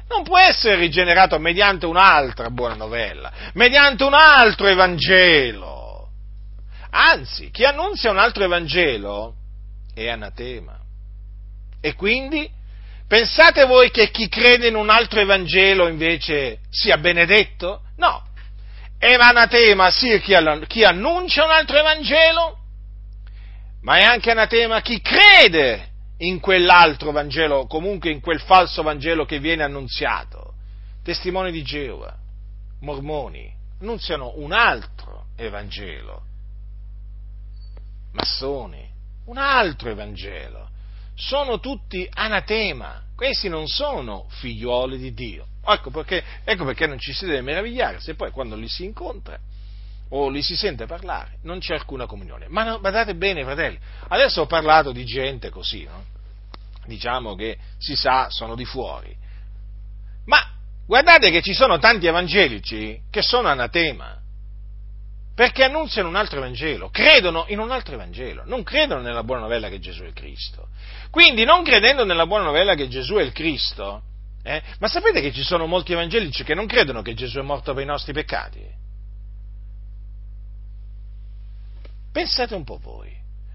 Non 0.08 0.24
può 0.24 0.38
essere 0.38 0.76
rigenerato 0.76 1.40
mediante 1.40 1.86
un'altra 1.86 2.50
buona 2.50 2.76
novella, 2.76 3.32
mediante 3.54 4.04
un 4.04 4.14
altro 4.14 4.68
Evangelo. 4.68 6.10
Anzi, 6.92 7.50
chi 7.50 7.66
annunzia 7.66 8.12
un 8.12 8.20
altro 8.20 8.44
Evangelo 8.44 9.36
è 9.94 10.08
anatema. 10.08 10.78
E 11.82 11.96
quindi 11.96 12.50
pensate 13.08 13.66
voi 13.66 13.90
che 13.92 14.12
chi 14.12 14.30
crede 14.30 14.68
in 14.68 14.76
un 14.76 14.90
altro 14.90 15.20
Evangelo 15.20 15.88
invece 15.88 16.60
sia 16.70 16.98
benedetto? 16.98 17.82
No. 17.98 18.24
È 19.04 19.16
anatema 19.16 19.92
sia 19.92 20.18
chi 20.20 20.34
annuncia 20.86 21.44
un 21.44 21.52
altro 21.52 21.78
Evangelo, 21.78 22.58
ma 23.82 23.98
è 23.98 24.04
anche 24.04 24.32
anatema 24.32 24.80
chi 24.80 25.02
crede 25.02 25.90
in 26.20 26.40
quell'altro 26.40 27.12
Vangelo, 27.12 27.68
comunque 27.68 28.12
in 28.12 28.22
quel 28.22 28.40
falso 28.40 28.82
Vangelo 28.82 29.26
che 29.26 29.40
viene 29.40 29.64
annunziato. 29.64 30.54
Testimoni 31.04 31.52
di 31.52 31.64
Geova, 31.64 32.16
mormoni, 32.80 33.54
annunziano 33.82 34.36
un 34.38 34.54
altro 34.54 35.26
Evangelo 35.36 36.24
massoni, 38.14 38.88
un 39.26 39.38
altro 39.38 39.90
Evangelo. 39.90 40.70
Sono 41.14 41.60
tutti 41.60 42.08
anatema, 42.10 43.02
questi 43.18 43.50
non 43.50 43.68
sono 43.68 44.28
figliuoli 44.30 44.98
di 44.98 45.14
Dio. 45.14 45.48
Ecco 45.66 45.92
perché, 45.92 46.24
ecco 46.44 46.66
perché 46.66 46.88
non 46.88 47.00
ci 47.00 47.14
si 47.14 47.26
deve 47.26 47.42
meravigliare 47.42 48.00
se 48.00 48.16
poi 48.16 48.32
quando 48.32 48.56
li 48.56 48.68
si 48.68 48.84
incontra 48.84 49.40
o 50.10 50.30
li 50.30 50.44
si 50.44 50.56
sente 50.56 50.86
parlare 50.86 51.38
non 51.44 51.60
c'è 51.60 51.74
alcuna 51.74 52.06
comunione. 52.06 52.48
Ma 52.50 52.64
no, 52.64 52.80
badate 52.80 53.16
bene, 53.16 53.44
fratelli, 53.44 53.80
adesso 54.10 54.42
ho 54.42 54.46
parlato 54.46 54.92
di 54.92 55.06
gente 55.06 55.50
così, 55.50 55.84
no? 55.86 56.06
diciamo 56.86 57.36
che 57.36 57.58
si 57.78 57.96
sa 57.96 58.28
sono 58.30 58.56
di 58.56 58.66
fuori. 58.66 59.16
Ma 60.26 60.46
guardate 60.86 61.32
che 61.32 61.42
ci 61.42 61.54
sono 61.54 61.80
tanti 61.80 62.08
evangelici 62.08 63.02
che 63.10 63.22
sono 63.22 63.48
anatema 63.48 64.20
perché 65.36 65.64
annunziano 65.64 66.10
un 66.10 66.16
altro 66.16 66.42
Vangelo, 66.42 66.90
credono 66.90 67.46
in 67.48 67.58
un 67.58 67.72
altro 67.72 67.98
Vangelo, 67.98 68.44
non 68.46 68.62
credono 68.64 69.02
nella 69.02 69.24
buona 69.24 69.42
novella 69.42 69.68
che 69.68 69.80
Gesù 69.80 70.04
è 70.04 70.08
il 70.08 70.14
Cristo. 70.14 70.68
Quindi, 71.10 71.44
non 71.44 71.64
credendo 71.64 72.06
nella 72.06 72.28
buona 72.28 72.44
novella 72.44 72.76
che 72.76 72.88
Gesù 72.88 73.16
è 73.16 73.24
il 73.24 73.32
Cristo, 73.32 74.04
eh, 74.44 74.62
ma 74.80 74.88
sapete 74.88 75.22
che 75.22 75.32
ci 75.32 75.42
sono 75.42 75.66
molti 75.66 75.94
evangelici 75.94 76.44
che 76.44 76.54
non 76.54 76.68
credono 76.68 77.02
che 77.02 77.14
Gesù 77.14 77.40
è 77.40 77.42
morto 77.42 77.74
per 77.74 77.84
i 77.84 77.88
nostri 77.88 78.12
peccati? 78.12 78.62
Pensate 82.12 82.54
un 82.54 82.64
po' 82.64 82.78
voi. 82.78 83.12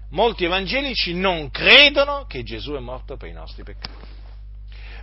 Molti 0.09 0.45
evangelici 0.45 1.13
non 1.13 1.51
credono 1.51 2.25
che 2.25 2.43
Gesù 2.43 2.73
è 2.73 2.79
morto 2.79 3.15
per 3.15 3.29
i 3.29 3.33
nostri 3.33 3.63
peccati. 3.63 4.17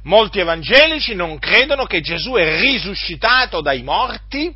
Molti 0.03 0.41
evangelici 0.41 1.15
non 1.15 1.39
credono 1.39 1.85
che 1.85 2.01
Gesù 2.01 2.33
è 2.33 2.61
risuscitato 2.61 3.61
dai 3.61 3.83
morti 3.83 4.55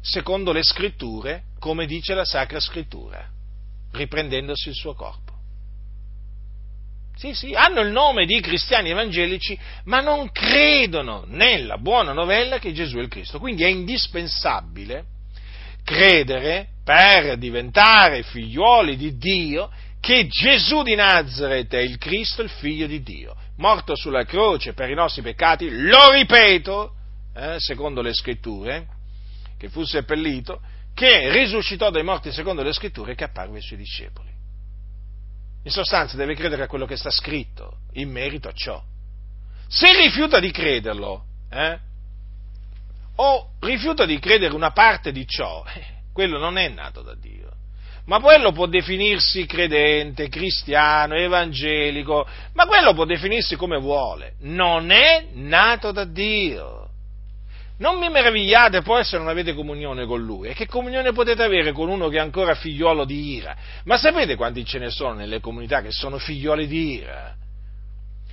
secondo 0.00 0.52
le 0.52 0.62
scritture, 0.62 1.44
come 1.58 1.86
dice 1.86 2.14
la 2.14 2.24
Sacra 2.24 2.60
Scrittura, 2.60 3.26
riprendendosi 3.92 4.68
il 4.70 4.74
suo 4.74 4.94
corpo. 4.94 5.23
Sì, 7.16 7.32
sì, 7.32 7.54
hanno 7.54 7.80
il 7.80 7.90
nome 7.90 8.26
di 8.26 8.40
cristiani 8.40 8.90
evangelici, 8.90 9.58
ma 9.84 10.00
non 10.00 10.30
credono 10.32 11.24
nella 11.28 11.78
buona 11.78 12.12
novella 12.12 12.58
che 12.58 12.72
Gesù 12.72 12.98
è 12.98 13.02
il 13.02 13.08
Cristo. 13.08 13.38
Quindi 13.38 13.62
è 13.62 13.68
indispensabile 13.68 15.04
credere 15.84 16.68
per 16.82 17.36
diventare 17.36 18.22
figliuoli 18.22 18.96
di 18.96 19.16
Dio 19.16 19.70
che 20.00 20.26
Gesù 20.26 20.82
di 20.82 20.94
Nazareth 20.94 21.72
è 21.72 21.78
il 21.78 21.96
Cristo, 21.96 22.42
il 22.42 22.50
figlio 22.50 22.86
di 22.86 23.02
Dio, 23.02 23.34
morto 23.56 23.96
sulla 23.96 24.24
croce 24.24 24.74
per 24.74 24.90
i 24.90 24.94
nostri 24.94 25.22
peccati, 25.22 25.70
lo 25.70 26.10
ripeto, 26.10 26.94
eh, 27.34 27.54
secondo 27.58 28.02
le 28.02 28.12
scritture, 28.12 28.86
che 29.58 29.70
fu 29.70 29.82
seppellito, 29.82 30.60
che 30.92 31.30
risuscitò 31.32 31.90
dai 31.90 32.02
morti 32.02 32.32
secondo 32.32 32.62
le 32.62 32.72
scritture 32.72 33.12
e 33.12 33.14
che 33.14 33.24
apparve 33.24 33.56
ai 33.56 33.62
suoi 33.62 33.78
discepoli. 33.78 34.33
In 35.64 35.70
sostanza 35.70 36.16
deve 36.16 36.34
credere 36.34 36.62
a 36.62 36.66
quello 36.66 36.86
che 36.86 36.96
sta 36.96 37.10
scritto 37.10 37.78
in 37.94 38.10
merito 38.10 38.48
a 38.48 38.52
ciò. 38.52 38.82
Se 39.66 39.86
rifiuta 39.96 40.38
di 40.38 40.50
crederlo, 40.50 41.24
eh, 41.50 41.78
o 43.16 43.50
rifiuta 43.60 44.04
di 44.04 44.18
credere 44.18 44.54
una 44.54 44.72
parte 44.72 45.10
di 45.10 45.26
ciò, 45.26 45.64
eh, 45.74 46.02
quello 46.12 46.38
non 46.38 46.58
è 46.58 46.68
nato 46.68 47.02
da 47.02 47.14
Dio. 47.14 47.52
Ma 48.06 48.20
quello 48.20 48.52
può 48.52 48.66
definirsi 48.66 49.46
credente, 49.46 50.28
cristiano, 50.28 51.14
evangelico, 51.14 52.28
ma 52.52 52.66
quello 52.66 52.92
può 52.92 53.06
definirsi 53.06 53.56
come 53.56 53.78
vuole. 53.78 54.34
Non 54.40 54.90
è 54.90 55.28
nato 55.32 55.90
da 55.90 56.04
Dio. 56.04 56.83
Non 57.76 57.98
mi 57.98 58.08
meravigliate 58.08 58.82
poi 58.82 59.02
se 59.04 59.18
non 59.18 59.26
avete 59.26 59.52
comunione 59.52 60.06
con 60.06 60.22
lui. 60.22 60.48
E 60.48 60.54
che 60.54 60.66
comunione 60.66 61.12
potete 61.12 61.42
avere 61.42 61.72
con 61.72 61.88
uno 61.88 62.08
che 62.08 62.18
è 62.18 62.20
ancora 62.20 62.54
figliuolo 62.54 63.04
di 63.04 63.34
ira? 63.34 63.56
Ma 63.84 63.96
sapete 63.96 64.36
quanti 64.36 64.64
ce 64.64 64.78
ne 64.78 64.90
sono 64.90 65.14
nelle 65.14 65.40
comunità 65.40 65.82
che 65.82 65.90
sono 65.90 66.18
figlioli 66.18 66.68
di 66.68 66.92
ira? 66.98 67.34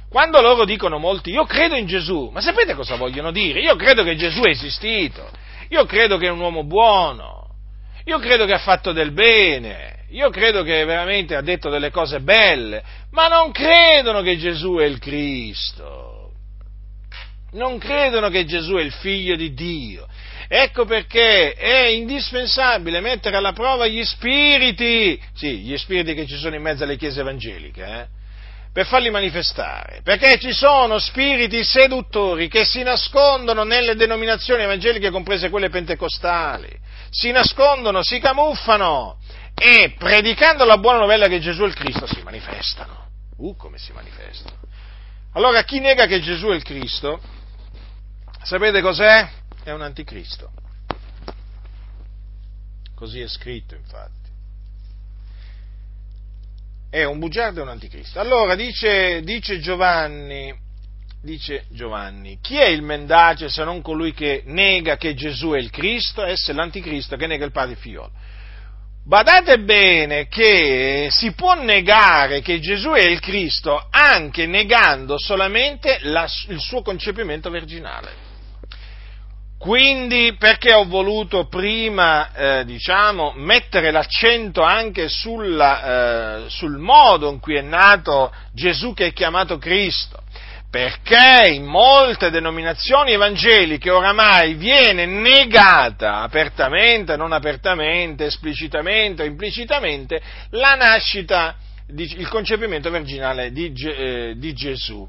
Quando 0.09 0.41
loro 0.41 0.65
dicono 0.65 0.99
molti, 0.99 1.31
io 1.31 1.45
credo 1.45 1.75
in 1.75 1.87
Gesù, 1.87 2.29
ma 2.31 2.41
sapete 2.41 2.75
cosa 2.75 2.97
vogliono 2.97 3.31
dire? 3.31 3.61
Io 3.61 3.75
credo 3.77 4.03
che 4.03 4.17
Gesù 4.17 4.41
è 4.41 4.49
esistito, 4.49 5.27
io 5.69 5.85
credo 5.85 6.17
che 6.17 6.27
è 6.27 6.29
un 6.29 6.39
uomo 6.41 6.65
buono, 6.65 7.47
io 8.03 8.19
credo 8.19 8.45
che 8.45 8.51
ha 8.51 8.59
fatto 8.59 8.91
del 8.91 9.11
bene, 9.11 10.03
io 10.09 10.29
credo 10.29 10.63
che 10.63 10.83
veramente 10.83 11.33
ha 11.33 11.41
detto 11.41 11.69
delle 11.69 11.91
cose 11.91 12.19
belle, 12.19 12.83
ma 13.11 13.27
non 13.27 13.51
credono 13.51 14.21
che 14.21 14.37
Gesù 14.37 14.75
è 14.75 14.83
il 14.83 14.99
Cristo 14.99 16.10
non 17.53 17.77
credono 17.77 18.29
che 18.29 18.45
Gesù 18.45 18.75
è 18.75 18.81
il 18.81 18.91
figlio 18.91 19.35
di 19.35 19.53
Dio. 19.53 20.07
Ecco 20.47 20.85
perché 20.85 21.53
è 21.53 21.85
indispensabile 21.87 22.99
mettere 22.99 23.37
alla 23.37 23.53
prova 23.53 23.87
gli 23.87 24.03
spiriti, 24.03 25.19
sì, 25.33 25.59
gli 25.59 25.77
spiriti 25.77 26.13
che 26.13 26.27
ci 26.27 26.35
sono 26.35 26.55
in 26.55 26.61
mezzo 26.61 26.83
alle 26.83 26.97
chiese 26.97 27.21
evangeliche, 27.21 27.83
eh, 27.85 28.07
per 28.73 28.85
farli 28.85 29.09
manifestare, 29.09 30.01
perché 30.03 30.37
ci 30.39 30.51
sono 30.53 30.99
spiriti 30.99 31.63
seduttori 31.63 32.47
che 32.47 32.65
si 32.65 32.83
nascondono 32.83 33.63
nelle 33.63 33.95
denominazioni 33.95 34.63
evangeliche, 34.63 35.09
comprese 35.09 35.49
quelle 35.49 35.69
pentecostali, 35.69 36.69
si 37.09 37.31
nascondono, 37.31 38.01
si 38.03 38.19
camuffano 38.19 39.19
e 39.55 39.93
predicando 39.97 40.65
la 40.65 40.77
buona 40.77 40.99
novella 40.99 41.27
che 41.27 41.39
Gesù 41.39 41.63
è 41.63 41.67
il 41.67 41.75
Cristo 41.75 42.05
si 42.07 42.21
manifestano. 42.23 43.09
Uh, 43.37 43.55
come 43.55 43.77
si 43.77 43.91
manifestano. 43.91 44.57
Allora 45.33 45.63
chi 45.63 45.79
nega 45.79 46.07
che 46.07 46.19
Gesù 46.19 46.47
è 46.47 46.55
il 46.55 46.63
Cristo 46.63 47.21
Sapete 48.43 48.81
cos'è? 48.81 49.29
È 49.63 49.71
un 49.71 49.81
anticristo. 49.81 50.51
Così 52.95 53.19
è 53.21 53.27
scritto, 53.27 53.75
infatti. 53.75 54.29
È 56.89 57.03
un 57.03 57.19
bugiardo 57.19 57.59
e 57.59 57.63
un 57.63 57.69
anticristo. 57.69 58.19
Allora 58.19 58.55
dice, 58.55 59.21
dice 59.21 59.59
Giovanni 59.59 60.69
dice 61.23 61.65
Giovanni, 61.69 62.39
chi 62.41 62.57
è 62.57 62.65
il 62.65 62.81
mendace 62.81 63.47
se 63.47 63.63
non 63.63 63.81
colui 63.81 64.11
che 64.13 64.41
nega 64.45 64.97
che 64.97 65.13
Gesù 65.13 65.51
è 65.51 65.59
il 65.59 65.69
Cristo? 65.69 66.23
Esso 66.23 66.51
è 66.51 66.53
l'anticristo 66.53 67.15
che 67.15 67.27
nega 67.27 67.45
il 67.45 67.51
padre 67.51 67.73
e 67.73 67.77
figliolo. 67.77 68.11
Badate 69.03 69.59
bene 69.59 70.27
che 70.27 71.07
si 71.11 71.33
può 71.33 71.55
negare 71.55 72.41
che 72.41 72.59
Gesù 72.59 72.91
è 72.91 73.03
il 73.03 73.19
Cristo 73.19 73.87
anche 73.89 74.45
negando 74.45 75.17
solamente 75.17 75.99
la, 76.01 76.27
il 76.47 76.59
suo 76.59 76.81
concepimento 76.81 77.49
virginale. 77.49 78.29
Quindi 79.61 80.33
perché 80.39 80.73
ho 80.73 80.85
voluto 80.85 81.45
prima, 81.45 82.33
eh, 82.33 82.65
diciamo, 82.65 83.33
mettere 83.35 83.91
l'accento 83.91 84.63
anche 84.63 85.07
sulla, 85.07 86.45
eh, 86.45 86.49
sul 86.49 86.79
modo 86.79 87.29
in 87.29 87.39
cui 87.39 87.57
è 87.57 87.61
nato 87.61 88.33
Gesù 88.53 88.95
che 88.95 89.05
è 89.05 89.13
chiamato 89.13 89.59
Cristo? 89.59 90.23
Perché 90.67 91.49
in 91.49 91.65
molte 91.65 92.31
denominazioni 92.31 93.11
evangeliche 93.11 93.91
oramai 93.91 94.55
viene 94.55 95.05
negata 95.05 96.21
apertamente, 96.21 97.15
non 97.15 97.31
apertamente, 97.31 98.25
esplicitamente 98.25 99.21
o 99.21 99.25
implicitamente 99.27 100.19
la 100.49 100.73
nascita, 100.73 101.55
il 101.95 102.27
concepimento 102.29 102.89
virginale 102.89 103.51
di, 103.51 103.71
eh, 103.75 104.33
di 104.37 104.53
Gesù. 104.53 105.07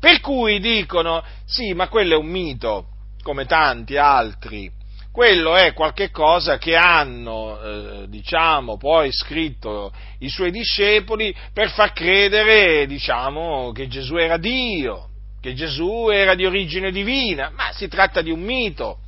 Per 0.00 0.18
cui 0.18 0.58
dicono, 0.58 1.22
sì, 1.44 1.74
ma 1.74 1.86
quello 1.86 2.14
è 2.14 2.18
un 2.18 2.26
mito, 2.26 2.88
come 3.24 3.46
tanti 3.46 3.96
altri. 3.96 4.70
Quello 5.10 5.56
è 5.56 5.72
qualche 5.72 6.10
cosa 6.10 6.58
che 6.58 6.76
hanno, 6.76 7.60
eh, 7.60 8.08
diciamo, 8.08 8.76
poi 8.76 9.10
scritto 9.12 9.92
i 10.18 10.28
suoi 10.28 10.50
discepoli 10.50 11.34
per 11.52 11.70
far 11.70 11.92
credere, 11.92 12.86
diciamo, 12.86 13.72
che 13.72 13.88
Gesù 13.88 14.16
era 14.16 14.36
Dio, 14.36 15.08
che 15.40 15.54
Gesù 15.54 16.08
era 16.10 16.34
di 16.34 16.44
origine 16.44 16.90
divina, 16.90 17.50
ma 17.56 17.70
si 17.72 17.88
tratta 17.88 18.22
di 18.22 18.30
un 18.30 18.40
mito, 18.40 18.98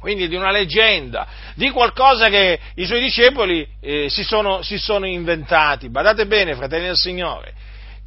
quindi 0.00 0.28
di 0.28 0.34
una 0.34 0.50
leggenda, 0.50 1.26
di 1.54 1.70
qualcosa 1.70 2.28
che 2.28 2.58
i 2.74 2.84
suoi 2.84 3.00
discepoli 3.00 3.66
eh, 3.80 4.08
si, 4.10 4.24
sono, 4.24 4.62
si, 4.62 4.76
sono, 4.76 5.06
inventati. 5.06 5.88
Badate 5.88 6.26
bene, 6.26 6.56
fratelli 6.56 6.86
del 6.86 6.96
Signore, 6.96 7.54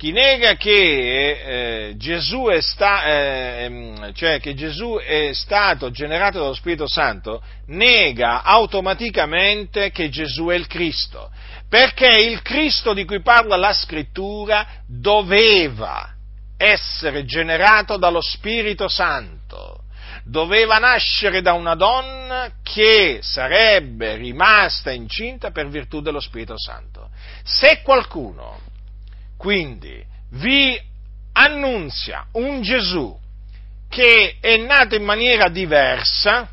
chi 0.02 0.12
nega 0.12 0.56
che, 0.56 1.89
eh, 1.89 1.93
Gesù 1.95 2.47
è 2.47 2.60
sta, 2.60 3.04
eh, 3.04 3.64
ehm, 3.66 4.14
cioè 4.16 4.39
che 4.39 4.56
Gesù 4.56 4.97
è 4.97 5.30
stato 5.32 5.91
generato 5.91 6.39
dallo 6.39 6.56
Spirito 6.56 6.88
Santo, 6.88 7.39
nega 7.68 8.41
automaticamente 8.41 9.91
che 9.91 10.10
Gesù 10.10 10.47
è 10.47 10.56
il 10.56 10.66
Cristo, 10.66 11.30
perché 11.70 12.08
il 12.20 12.41
Cristo 12.41 12.95
di 12.95 13.06
cui 13.06 13.22
parla 13.22 13.56
la 13.58 13.74
Scrittura 13.74 14.66
doveva 14.88 16.12
essere 16.58 17.24
generato 17.24 17.97
dallo 17.97 18.22
Spirito 18.22 18.88
Santo, 18.88 19.84
doveva 20.24 20.80
nascere 20.80 21.43
da 21.43 21.54
una 21.54 21.76
donna 21.76 22.54
che 22.64 23.20
sarebbe 23.22 24.16
rimasta 24.16 24.89
incinta 24.89 25.52
per 25.52 25.70
virtù 25.70 26.02
dello 26.02 26.20
Spirito 26.20 26.58
Santo. 26.58 27.10
Se 27.43 27.82
qualcuno 27.84 28.70
quindi 29.41 30.05
vi 30.33 30.79
annunzia 31.31 32.27
un 32.33 32.61
Gesù 32.61 33.17
che 33.89 34.37
è 34.39 34.55
nato 34.57 34.93
in 34.93 35.03
maniera 35.03 35.49
diversa, 35.49 36.47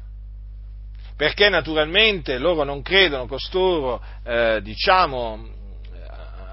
perché 1.15 1.51
naturalmente 1.51 2.39
loro 2.39 2.65
non 2.65 2.81
credono 2.81 3.27
costoro, 3.27 4.03
eh, 4.25 4.61
diciamo, 4.63 5.51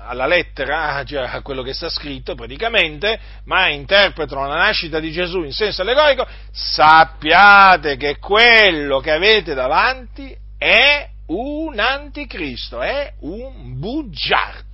alla 0.06 0.26
lettera, 0.26 1.02
cioè 1.08 1.26
a 1.26 1.42
quello 1.42 1.64
che 1.64 1.74
sta 1.74 1.88
scritto 1.88 2.36
praticamente, 2.36 3.18
ma 3.46 3.70
interpretano 3.70 4.46
la 4.46 4.58
nascita 4.58 5.00
di 5.00 5.12
Gesù 5.12 5.42
in 5.42 5.54
senso 5.54 5.84
allegorico, 5.84 6.28
sappiate 6.52 7.96
che 7.96 8.18
quello 8.18 9.00
che 9.00 9.12
avete 9.12 9.54
davanti 9.54 10.36
è 10.58 11.08
un 11.28 11.80
anticristo, 11.80 12.82
è 12.82 13.14
un 13.22 13.80
bugiardo. 13.80 14.65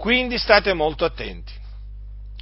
Quindi 0.00 0.38
state 0.38 0.72
molto 0.72 1.04
attenti. 1.04 1.52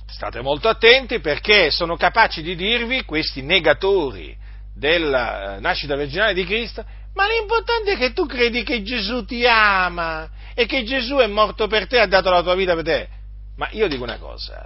State 0.07 0.41
molto 0.43 0.69
attenti 0.69 1.19
perché 1.19 1.73
sono 1.73 1.97
capaci 1.97 2.41
di 2.41 2.55
dirvi, 2.55 3.03
questi 3.03 3.43
negatori 3.43 4.37
della 4.73 5.57
eh, 5.57 5.61
nascita 5.61 5.97
virginale 5.97 6.35
di 6.35 6.45
Cristo, 6.45 6.85
ma 7.15 7.27
l'importante 7.27 7.95
è 7.95 7.97
che 7.97 8.13
tu 8.13 8.27
credi 8.27 8.63
che 8.63 8.85
Gesù 8.85 9.25
ti 9.25 9.45
ama 9.45 10.31
e 10.55 10.67
che 10.67 10.85
Gesù 10.85 11.17
è 11.17 11.27
morto 11.27 11.67
per 11.67 11.89
te 11.89 11.99
ha 11.99 12.07
dato 12.07 12.31
la 12.31 12.43
tua 12.43 12.55
vita 12.55 12.77
per 12.77 12.85
te. 12.85 13.09
Ma 13.57 13.69
io 13.73 13.89
dico 13.89 14.05
una 14.05 14.19
cosa, 14.19 14.65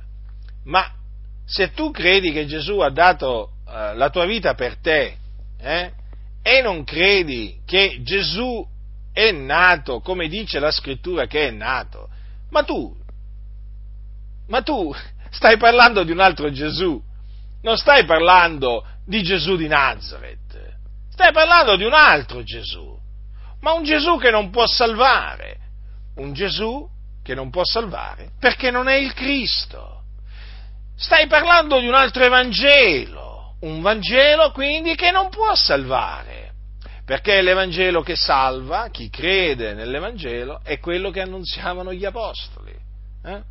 ma 0.64 0.86
se 1.46 1.72
tu 1.72 1.90
credi 1.92 2.30
che 2.30 2.44
Gesù 2.44 2.80
ha 2.80 2.90
dato 2.90 3.52
uh, 3.64 3.96
la 3.96 4.10
tua 4.10 4.26
vita 4.26 4.52
per 4.52 4.76
te 4.76 5.16
eh, 5.58 5.92
e 6.42 6.60
non 6.60 6.84
credi 6.84 7.58
che 7.64 8.00
Gesù 8.02 8.62
è 9.14 9.30
nato 9.32 10.00
come 10.00 10.28
dice 10.28 10.58
la 10.58 10.70
scrittura 10.70 11.26
che 11.26 11.48
è 11.48 11.50
nato, 11.50 12.10
ma 12.52 12.62
tu, 12.64 12.94
ma 14.48 14.60
tu 14.60 14.94
stai 15.30 15.56
parlando 15.56 16.04
di 16.04 16.12
un 16.12 16.20
altro 16.20 16.52
Gesù, 16.52 17.02
non 17.62 17.78
stai 17.78 18.04
parlando 18.04 18.86
di 19.06 19.22
Gesù 19.22 19.56
di 19.56 19.66
Nazareth, 19.66 20.76
stai 21.08 21.32
parlando 21.32 21.76
di 21.76 21.84
un 21.84 21.94
altro 21.94 22.42
Gesù, 22.42 22.94
ma 23.60 23.72
un 23.72 23.84
Gesù 23.84 24.18
che 24.18 24.30
non 24.30 24.50
può 24.50 24.66
salvare, 24.66 25.56
un 26.16 26.34
Gesù 26.34 26.86
che 27.22 27.34
non 27.34 27.48
può 27.48 27.64
salvare 27.64 28.32
perché 28.38 28.70
non 28.70 28.86
è 28.86 28.96
il 28.96 29.14
Cristo. 29.14 30.02
Stai 30.94 31.26
parlando 31.26 31.80
di 31.80 31.86
un 31.86 31.94
altro 31.94 32.22
Evangelo, 32.22 33.56
un 33.60 33.80
Vangelo 33.80 34.52
quindi 34.52 34.94
che 34.94 35.10
non 35.10 35.30
può 35.30 35.54
salvare 35.54 36.41
perché 37.12 37.42
l'Evangelo 37.42 38.00
che 38.00 38.16
salva, 38.16 38.88
chi 38.88 39.10
crede 39.10 39.74
nell'Evangelo, 39.74 40.60
è 40.62 40.78
quello 40.78 41.10
che 41.10 41.20
annunziavano 41.20 41.92
gli 41.92 42.06
Apostoli. 42.06 42.74
Eh? 43.22 43.42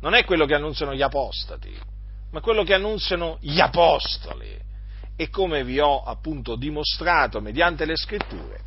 Non 0.00 0.12
è 0.12 0.22
quello 0.24 0.44
che 0.44 0.52
annunziano 0.52 0.94
gli 0.94 1.00
Apostati, 1.00 1.74
ma 2.32 2.40
quello 2.42 2.62
che 2.62 2.74
annunziano 2.74 3.38
gli 3.40 3.58
Apostoli. 3.58 4.54
E 5.16 5.30
come 5.30 5.64
vi 5.64 5.78
ho 5.78 6.02
appunto 6.02 6.56
dimostrato 6.56 7.40
mediante 7.40 7.86
le 7.86 7.96
Scritture, 7.96 8.60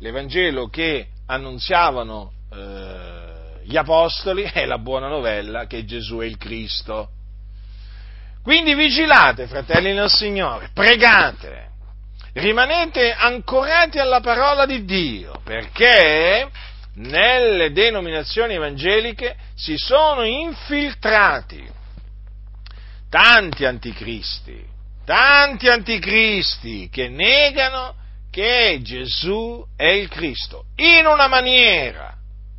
l'Evangelo 0.00 0.68
che 0.68 1.06
annunziavano 1.24 2.32
eh, 2.52 3.62
gli 3.64 3.78
Apostoli 3.78 4.42
è 4.42 4.66
la 4.66 4.76
buona 4.76 5.08
novella 5.08 5.66
che 5.66 5.86
Gesù 5.86 6.18
è 6.18 6.26
il 6.26 6.36
Cristo. 6.36 7.08
Quindi 8.42 8.74
vigilate, 8.74 9.46
fratelli 9.46 9.94
del 9.94 10.10
Signore, 10.10 10.68
pregate, 10.74 11.70
rimanete 12.36 13.12
ancorati 13.12 13.98
alla 13.98 14.20
parola 14.20 14.66
di 14.66 14.84
Dio, 14.84 15.40
perché 15.42 16.50
nelle 16.94 17.72
denominazioni 17.72 18.54
evangeliche 18.54 19.36
si 19.54 19.76
sono 19.76 20.22
infiltrati 20.22 21.66
tanti 23.08 23.64
anticristi, 23.64 24.64
tanti 25.04 25.68
anticristi 25.68 26.88
che 26.90 27.08
negano 27.08 27.94
che 28.30 28.80
Gesù 28.82 29.64
è 29.74 29.86
il 29.86 30.08
Cristo, 30.08 30.66
in 30.76 31.06
una 31.06 31.28
maniera 31.28 32.14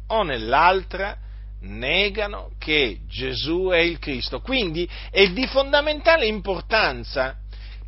o 0.08 0.24
nell'altra 0.24 1.16
negano 1.62 2.52
che 2.58 3.02
Gesù 3.08 3.70
è 3.72 3.78
il 3.78 4.00
Cristo. 4.00 4.40
Quindi 4.40 4.90
è 5.12 5.28
di 5.28 5.46
fondamentale 5.46 6.26
importanza 6.26 7.38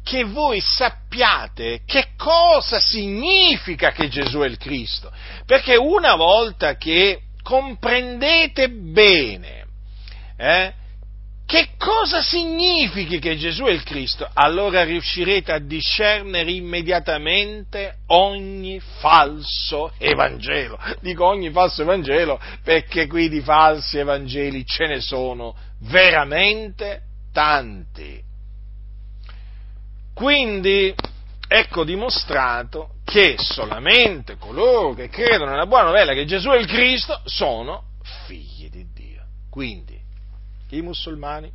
che 0.03 0.23
voi 0.23 0.59
sappiate 0.59 1.81
che 1.85 2.09
cosa 2.17 2.79
significa 2.79 3.91
che 3.91 4.07
Gesù 4.07 4.39
è 4.39 4.47
il 4.47 4.57
Cristo, 4.57 5.11
perché 5.45 5.75
una 5.75 6.15
volta 6.15 6.75
che 6.77 7.21
comprendete 7.41 8.69
bene 8.69 9.65
eh, 10.37 10.73
che 11.49 11.69
cosa 11.79 12.21
significhi 12.21 13.17
che 13.17 13.35
Gesù 13.35 13.63
è 13.63 13.71
il 13.71 13.81
Cristo, 13.81 14.29
allora 14.31 14.83
riuscirete 14.83 15.51
a 15.51 15.57
discernere 15.57 16.51
immediatamente 16.51 18.01
ogni 18.09 18.79
falso 18.99 19.91
Evangelo. 19.97 20.77
Dico 21.01 21.25
ogni 21.25 21.49
falso 21.49 21.81
Evangelo 21.81 22.39
perché 22.63 23.07
qui 23.07 23.29
di 23.29 23.41
falsi 23.41 23.97
Evangeli 23.97 24.63
ce 24.63 24.85
ne 24.85 25.01
sono 25.01 25.55
veramente 25.79 27.01
tanti. 27.33 28.28
Quindi 30.20 30.93
ecco 31.47 31.86
dimostrato 31.86 32.95
che 33.05 33.36
solamente 33.38 34.36
coloro 34.36 34.93
che 34.93 35.07
credono 35.07 35.51
nella 35.51 35.65
buona 35.65 35.86
novella 35.86 36.11
che 36.11 36.26
Gesù 36.26 36.49
è 36.49 36.57
il 36.57 36.67
Cristo 36.67 37.22
sono 37.24 37.91
figli 38.26 38.70
di 38.70 38.86
Dio. 38.93 39.24
Quindi 39.49 39.97
i 40.72 40.82
musulmani, 40.82 41.49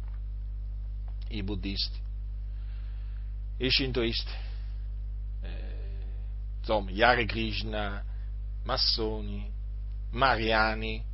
i 1.28 1.42
buddisti, 1.42 1.98
i 3.58 3.70
shintoisti, 3.70 4.32
eh, 5.42 5.50
insomma 6.60 6.90
gli 6.90 7.02
Hare 7.02 7.26
Krishna, 7.26 8.02
massoni, 8.62 9.46
mariani, 10.12 11.04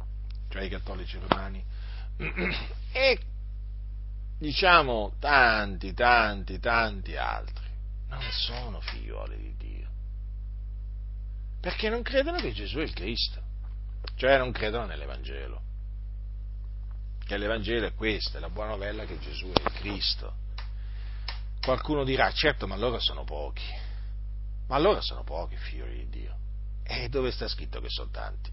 cioè 0.51 0.63
i 0.63 0.69
cattolici 0.69 1.19
romani, 1.19 1.65
diciamo 4.41 5.13
tanti, 5.19 5.93
tanti, 5.93 6.59
tanti 6.59 7.15
altri 7.15 7.69
non 8.09 8.23
sono 8.31 8.81
figlioli 8.81 9.37
di 9.37 9.55
Dio. 9.57 9.89
Perché 11.61 11.91
non 11.91 12.03
credono 12.03 12.39
che 12.39 12.53
Gesù 12.53 12.79
è 12.79 12.83
il 12.83 12.95
Cristo, 12.95 13.41
cioè 14.17 14.39
non 14.39 14.51
credono 14.51 14.87
nell'Evangelo. 14.87 15.61
Che 17.25 17.37
l'Evangelo 17.37 17.87
è 17.87 17.95
questo, 17.95 18.39
è 18.39 18.41
la 18.41 18.49
buona 18.49 18.71
novella 18.71 19.05
che 19.05 19.19
Gesù 19.19 19.53
è 19.53 19.61
il 19.61 19.73
Cristo. 19.75 20.35
Qualcuno 21.61 22.03
dirà, 22.03 22.33
certo, 22.33 22.67
ma 22.67 22.75
allora 22.75 22.99
sono 22.99 23.25
pochi. 23.25 23.63
Ma 24.69 24.77
allora 24.77 25.03
sono 25.03 25.23
pochi 25.23 25.57
figlioli 25.57 26.09
di 26.09 26.21
Dio. 26.21 26.37
E 26.83 27.09
dove 27.11 27.31
sta 27.31 27.47
scritto 27.47 27.81
che 27.81 27.91
sono 27.91 28.09
tanti? 28.11 28.51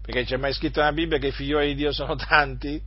Perché 0.00 0.24
c'è 0.24 0.36
mai 0.36 0.54
scritto 0.54 0.80
nella 0.80 0.92
Bibbia 0.92 1.18
che 1.18 1.28
i 1.28 1.32
figlioli 1.32 1.68
di 1.68 1.74
Dio 1.74 1.92
sono 1.92 2.16
tanti? 2.16 2.82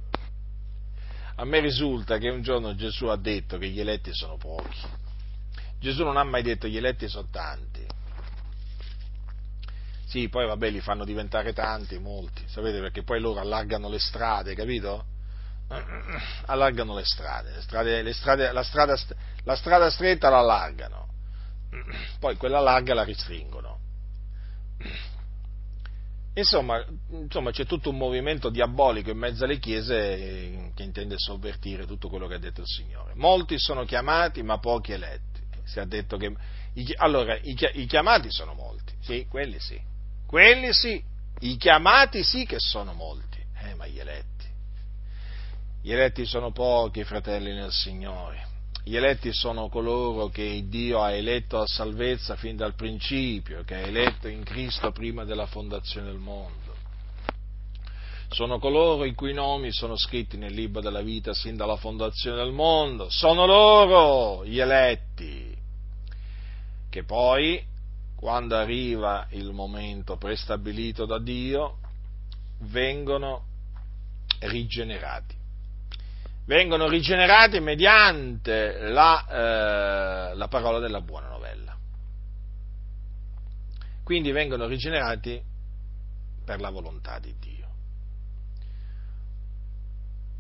A 1.40 1.46
me 1.46 1.62
risulta 1.62 2.18
che 2.18 2.28
un 2.28 2.42
giorno 2.42 2.76
Gesù 2.76 3.06
ha 3.06 3.16
detto 3.16 3.58
che 3.58 3.70
gli 3.70 3.80
eletti 3.80 4.14
sono 4.14 4.36
pochi. 4.36 4.78
Gesù 5.80 6.04
non 6.04 6.18
ha 6.18 6.24
mai 6.26 6.42
detto 6.44 6.68
gli 6.68 6.76
eletti 6.76 7.08
sono 7.08 7.30
tanti. 7.32 7.88
Sì, 10.06 10.28
poi 10.28 10.46
vabbè, 10.46 10.70
li 10.70 10.82
fanno 10.82 11.06
diventare 11.06 11.54
tanti, 11.54 11.98
molti, 11.98 12.44
sapete, 12.48 12.82
perché 12.82 13.04
poi 13.04 13.22
loro 13.22 13.40
allargano 13.40 13.88
le 13.88 14.00
strade, 14.00 14.54
capito? 14.54 15.06
Allargano 16.48 16.94
le 16.94 17.06
strade, 17.06 17.52
le 17.52 17.62
strade, 17.62 18.02
le 18.02 18.14
strade 18.14 18.52
la, 18.52 18.64
strada, 18.64 18.98
la 19.44 19.56
strada 19.56 19.90
stretta 19.90 20.30
la 20.30 20.40
allargano, 20.40 21.08
poi 22.20 22.36
quella 22.36 22.60
larga 22.60 22.94
la 22.94 23.06
restringono. 23.06 23.80
Insomma, 26.40 26.86
insomma, 27.12 27.52
c'è 27.52 27.66
tutto 27.66 27.90
un 27.90 27.98
movimento 27.98 28.50
diabolico 28.50 29.10
in 29.10 29.18
mezzo 29.18 29.44
alle 29.44 29.60
chiese 29.60 30.72
che 30.74 30.84
intende 30.84 31.16
sovvertire 31.18 31.86
tutto 31.86 32.08
quello 32.08 32.28
che 32.28 32.36
ha 32.36 32.40
detto 32.40 32.62
il 32.62 32.68
Signore. 32.68 33.14
Molti 33.16 33.60
sono 33.60 33.84
chiamati, 33.84 34.42
ma 34.42 34.58
pochi 34.58 34.94
eletti. 34.94 35.42
Si 35.66 35.80
è 35.80 35.86
detto 35.86 36.18
che. 36.18 36.34
Allora, 36.98 37.38
i, 37.42 37.86
chiamati 37.86 38.32
sono 38.32 38.54
molti, 38.54 38.94
sì, 39.02 39.26
quelli 39.28 39.60
sì. 39.60 39.80
Quelli 40.26 40.72
sì, 40.72 41.04
i 41.40 41.58
chiamati 41.58 42.24
sì 42.24 42.46
che 42.46 42.58
sono 42.60 42.94
molti, 42.94 43.44
eh, 43.64 43.76
ma 43.76 43.86
gli 43.88 44.00
eletti. 44.00 44.48
Gli 45.82 45.92
eletti 45.92 46.26
sono 46.26 46.52
pochi, 46.52 47.04
fratelli 47.04 47.54
nel 47.54 47.72
Signore. 47.72 48.49
Gli 48.90 48.96
eletti 48.96 49.32
sono 49.32 49.70
coloro 49.70 50.30
che 50.30 50.64
Dio 50.68 51.04
ha 51.04 51.12
eletto 51.12 51.60
a 51.60 51.68
salvezza 51.68 52.36
fin 52.36 52.56
dal 52.56 52.74
principio, 52.74 53.64
che 53.64 53.76
ha 53.76 53.82
eletto 53.82 54.28
in 54.28 54.44
Cristo 54.44 54.92
prima 54.92 55.26
della 55.26 55.46
fondazione 55.46 56.08
del 56.08 56.18
mondo. 56.18 56.74
Sono 58.30 58.58
coloro 58.58 59.06
i 59.06 59.14
cui 59.14 59.32
nomi 59.32 59.72
sono 59.72 59.96
scritti 59.96 60.38
nel 60.38 60.56
libro 60.56 60.82
della 60.82 61.04
vita 61.04 61.36
sin 61.36 61.56
dalla 61.56 61.76
fondazione 61.76 62.38
del 62.38 62.52
mondo. 62.52 63.12
Sono 63.12 63.46
loro 63.46 64.44
gli 64.44 64.60
eletti, 64.60 65.56
che 66.90 67.04
poi, 67.04 67.64
quando 68.16 68.56
arriva 68.56 69.28
il 69.34 69.52
momento 69.52 70.18
prestabilito 70.18 71.06
da 71.06 71.20
Dio, 71.20 71.78
vengono 72.62 73.44
rigenerati 74.40 75.38
vengono 76.50 76.88
rigenerati 76.88 77.60
mediante 77.60 78.90
la, 78.90 80.32
eh, 80.32 80.36
la 80.36 80.48
parola 80.48 80.80
della 80.80 81.00
buona 81.00 81.28
novella. 81.28 81.78
Quindi 84.04 84.32
vengono 84.32 84.66
rigenerati 84.66 85.40
per 86.44 86.60
la 86.60 86.72
volontà 86.72 87.20
di 87.20 87.36
Dio. 87.40 87.68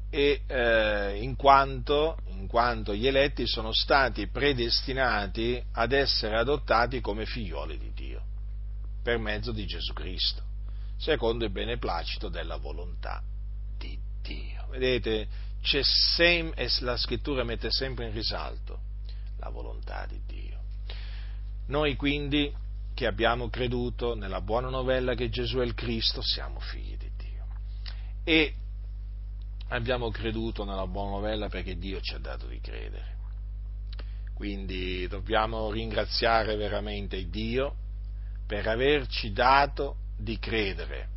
E 0.10 0.42
eh, 0.48 1.20
in, 1.22 1.36
quanto, 1.36 2.18
in 2.30 2.48
quanto 2.48 2.96
gli 2.96 3.06
eletti 3.06 3.46
sono 3.46 3.72
stati 3.72 4.26
predestinati 4.26 5.64
ad 5.74 5.92
essere 5.92 6.38
adottati 6.38 7.02
come 7.02 7.28
figlioli 7.28 7.78
di 7.78 7.92
Dio 7.94 8.24
per 9.04 9.20
mezzo 9.20 9.52
di 9.52 9.68
Gesù 9.68 9.94
Cristo, 9.94 10.42
secondo 10.98 11.46
il 11.46 11.52
beneplacito 11.52 12.30
della 12.30 12.58
volontà 12.58 13.22
di 13.78 13.96
Dio. 14.24 14.66
Vedete, 14.70 15.28
sem- 15.62 16.54
la 16.82 16.98
scrittura 16.98 17.44
mette 17.44 17.72
sempre 17.72 18.08
in 18.08 18.14
risalto 18.14 18.80
la 19.38 19.50
volontà 19.50 20.06
di 20.08 20.22
Dio. 20.26 20.60
Noi 21.68 21.96
quindi 21.96 22.54
che 22.94 23.06
abbiamo 23.06 23.50
creduto 23.50 24.16
nella 24.16 24.42
buona 24.42 24.70
novella 24.70 25.14
che 25.14 25.30
Gesù 25.30 25.60
è 25.60 25.64
il 25.64 25.74
Cristo, 25.74 26.22
siamo 26.22 26.60
figli 26.60 26.98
di 26.98 27.10
Dio. 27.16 27.46
E 28.24 28.54
abbiamo 29.70 30.10
creduto 30.10 30.66
nella 30.66 30.88
buona 30.88 31.12
novella 31.12 31.48
perché 31.48 31.78
Dio 31.78 32.02
ci 32.02 32.14
ha 32.14 32.20
dato 32.20 32.48
di 32.48 32.60
credere. 32.60 33.18
Quindi 34.34 35.08
dobbiamo 35.08 35.72
ringraziare 35.72 36.56
veramente 36.56 37.30
Dio 37.30 37.76
per 38.46 38.68
averci 38.68 39.32
dato 39.32 39.98
di 40.18 40.40
credere 40.40 41.08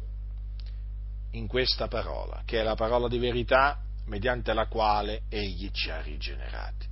in 1.33 1.47
questa 1.47 1.89
parola, 1.89 2.43
che 2.45 2.61
è 2.61 2.63
la 2.63 2.75
parola 2.75 3.09
di 3.09 3.19
verità 3.19 3.82
mediante 4.07 4.53
la 4.53 4.67
quale 4.67 5.23
egli 5.29 5.71
ci 5.71 5.91
ha 5.91 6.01
rigenerati. 6.01 6.87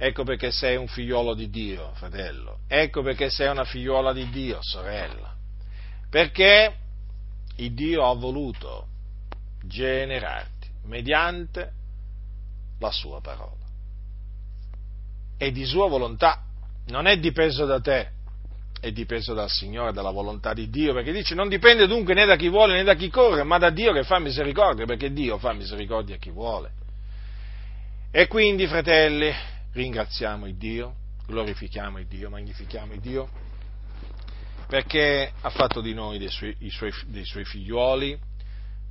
Ecco 0.00 0.22
perché 0.22 0.52
sei 0.52 0.76
un 0.76 0.86
figliolo 0.86 1.34
di 1.34 1.50
Dio, 1.50 1.92
fratello. 1.94 2.60
Ecco 2.68 3.02
perché 3.02 3.30
sei 3.30 3.48
una 3.48 3.64
figliuola 3.64 4.12
di 4.12 4.28
Dio, 4.30 4.58
sorella. 4.60 5.34
Perché 6.08 6.74
il 7.56 7.74
Dio 7.74 8.08
ha 8.08 8.14
voluto 8.14 8.86
generarti 9.64 10.68
mediante 10.84 11.72
la 12.78 12.92
sua 12.92 13.20
parola. 13.20 13.66
È 15.36 15.50
di 15.50 15.64
sua 15.64 15.88
volontà, 15.88 16.44
non 16.86 17.06
è 17.06 17.18
dipeso 17.18 17.64
da 17.64 17.80
te, 17.80 18.12
è 18.80 18.92
dipeso 18.92 19.34
dal 19.34 19.50
Signore, 19.50 19.92
dalla 19.92 20.10
volontà 20.10 20.52
di 20.52 20.68
Dio, 20.68 20.92
perché 20.92 21.12
dice 21.12 21.34
non 21.34 21.48
dipende 21.48 21.86
dunque 21.86 22.14
né 22.14 22.24
da 22.26 22.36
chi 22.36 22.48
vuole 22.48 22.74
né 22.74 22.84
da 22.84 22.94
chi 22.94 23.08
corre, 23.08 23.42
ma 23.42 23.58
da 23.58 23.70
Dio 23.70 23.92
che 23.92 24.04
fa 24.04 24.18
misericordia, 24.18 24.84
perché 24.84 25.12
Dio 25.12 25.38
fa 25.38 25.52
misericordia 25.52 26.16
a 26.16 26.18
chi 26.18 26.30
vuole. 26.30 26.72
E 28.10 28.26
quindi, 28.26 28.66
fratelli, 28.66 29.32
ringraziamo 29.72 30.46
il 30.46 30.56
Dio, 30.56 30.94
glorifichiamo 31.26 31.98
il 31.98 32.06
Dio, 32.06 32.30
magnifichiamo 32.30 32.94
il 32.94 33.00
Dio, 33.00 33.28
perché 34.66 35.32
ha 35.40 35.50
fatto 35.50 35.80
di 35.80 35.92
noi 35.92 36.18
dei 36.18 36.30
suoi, 36.30 36.56
suoi, 36.68 36.92
dei 37.06 37.24
suoi 37.24 37.44
figlioli, 37.44 38.18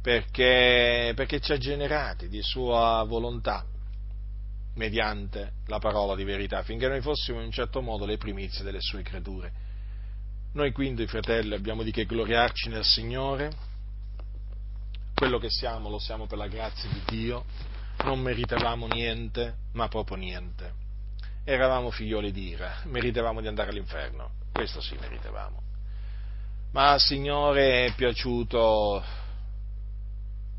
perché, 0.01 1.13
perché 1.15 1.39
ci 1.39 1.51
ha 1.51 1.57
generati 1.57 2.29
di 2.29 2.41
sua 2.41 3.03
volontà 3.07 3.65
mediante 4.75 5.53
la 5.65 5.79
parola 5.79 6.15
di 6.15 6.23
verità, 6.23 6.61
finché 6.61 6.87
noi 6.87 7.01
fossimo 7.01 7.39
in 7.39 7.45
un 7.45 7.51
certo 7.51 7.81
modo 7.81 8.05
le 8.05 8.17
primizie 8.17 8.63
delle 8.63 8.81
sue 8.81 9.01
creature. 9.01 9.65
Noi 10.53 10.71
quindi, 10.71 11.05
fratelli, 11.07 11.53
abbiamo 11.53 11.83
di 11.83 11.91
che 11.91 12.05
gloriarci 12.05 12.69
nel 12.69 12.83
Signore, 12.83 13.51
quello 15.13 15.37
che 15.39 15.49
siamo 15.49 15.89
lo 15.89 15.99
siamo 15.99 16.27
per 16.27 16.37
la 16.37 16.47
grazia 16.47 16.89
di 16.89 17.01
Dio, 17.05 17.45
non 18.03 18.19
meritavamo 18.19 18.87
niente, 18.87 19.55
ma 19.73 19.87
proprio 19.87 20.17
niente. 20.17 20.73
Eravamo 21.43 21.91
figlioli 21.91 22.31
di 22.31 22.49
ira, 22.49 22.81
meritavamo 22.85 23.41
di 23.41 23.47
andare 23.47 23.69
all'inferno, 23.69 24.31
questo 24.51 24.81
sì 24.81 24.95
meritavamo. 24.99 25.61
Ma 26.71 26.91
al 26.91 26.99
Signore 26.99 27.85
è 27.85 27.93
piaciuto 27.93 29.03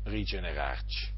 rigenerarci. 0.03 1.17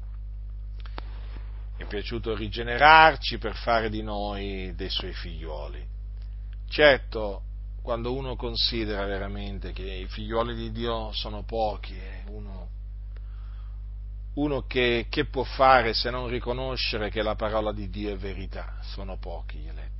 È 1.76 1.84
piaciuto 1.86 2.36
rigenerarci 2.36 3.38
per 3.38 3.56
fare 3.56 3.90
di 3.90 4.02
noi 4.02 4.74
dei 4.76 4.90
suoi 4.90 5.12
figlioli. 5.12 5.84
Certo, 6.68 7.42
quando 7.82 8.14
uno 8.14 8.36
considera 8.36 9.04
veramente 9.04 9.72
che 9.72 9.82
i 9.82 10.06
figlioli 10.06 10.54
di 10.54 10.70
Dio 10.70 11.10
sono 11.12 11.42
pochi, 11.42 11.94
eh, 11.94 12.22
uno, 12.28 12.68
uno 14.34 14.62
che, 14.66 15.06
che, 15.10 15.26
può 15.26 15.42
fare 15.42 15.92
se 15.92 16.08
non 16.10 16.28
riconoscere 16.28 17.10
che 17.10 17.22
la 17.22 17.34
parola 17.34 17.72
di 17.72 17.90
Dio 17.90 18.12
è 18.12 18.16
verità? 18.16 18.78
Sono 18.82 19.18
pochi 19.18 19.58
gli 19.58 19.66
eletti. 19.66 19.90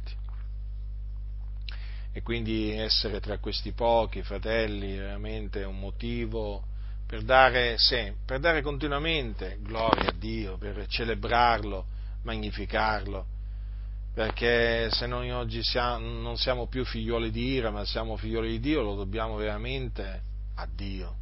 E 2.12 2.22
quindi 2.22 2.70
essere 2.70 3.20
tra 3.20 3.39
questi 3.39 3.72
pochi 3.72 4.22
fratelli 4.22 4.97
veramente 4.97 5.62
è 5.62 5.66
un 5.66 5.78
motivo 5.80 6.62
per 7.05 7.22
dare, 7.22 7.74
sì, 7.78 8.12
per 8.24 8.39
dare 8.39 8.62
continuamente 8.62 9.59
gloria 9.61 10.11
a 10.11 10.14
Dio, 10.16 10.57
per 10.57 10.87
celebrarlo, 10.87 11.87
magnificarlo 12.22 13.26
perché 14.15 14.91
se 14.91 15.07
noi 15.07 15.31
oggi 15.31 15.63
siamo, 15.63 16.07
non 16.07 16.37
siamo 16.37 16.67
più 16.67 16.85
figlioli 16.85 17.31
di 17.31 17.53
ira, 17.53 17.71
ma 17.71 17.85
siamo 17.85 18.17
figlioli 18.17 18.51
di 18.51 18.61
Dio, 18.61 18.83
lo 18.83 18.95
dobbiamo 18.95 19.37
veramente 19.37 20.23
a 20.55 20.69
Dio. 20.71 21.17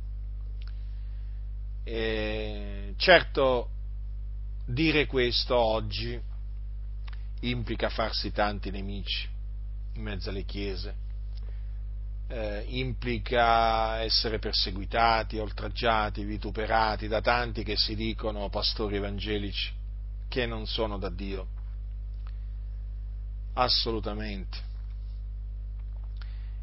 E 1.85 2.95
certo, 2.97 3.71
dire 4.67 5.07
questo 5.07 5.57
oggi 5.57 6.21
implica 7.43 7.89
farsi 7.89 8.33
tanti 8.33 8.71
nemici 8.71 9.29
in 9.95 10.03
mezzo 10.03 10.31
alle 10.31 10.45
chiese, 10.45 10.95
eh, 12.27 12.65
implica 12.69 14.01
essere 14.03 14.39
perseguitati, 14.39 15.39
oltraggiati, 15.39 16.25
vituperati 16.25 17.07
da 17.07 17.21
tanti 17.21 17.63
che 17.63 17.77
si 17.77 17.95
dicono 17.95 18.49
pastori 18.49 18.97
evangelici 18.97 19.73
che 20.29 20.47
non 20.47 20.67
sono 20.67 20.99
da 20.99 21.09
Dio. 21.09 21.59
Assolutamente. 23.61 24.59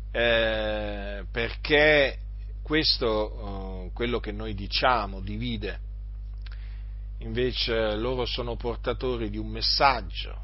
Eh, 0.10 1.26
perché 1.30 2.18
questo, 2.64 3.86
eh, 3.86 3.92
quello 3.94 4.20
che 4.20 4.32
noi 4.32 4.56
diciamo, 4.56 5.20
divide. 5.20 5.80
Invece 7.20 7.96
loro 7.96 8.26
sono 8.26 8.56
portatori 8.56 9.30
di 9.30 9.38
un 9.38 9.48
messaggio, 9.48 10.42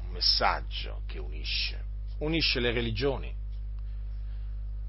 un 0.00 0.10
messaggio 0.10 1.02
che 1.06 1.20
unisce, 1.20 1.84
unisce 2.18 2.58
le 2.58 2.72
religioni, 2.72 3.32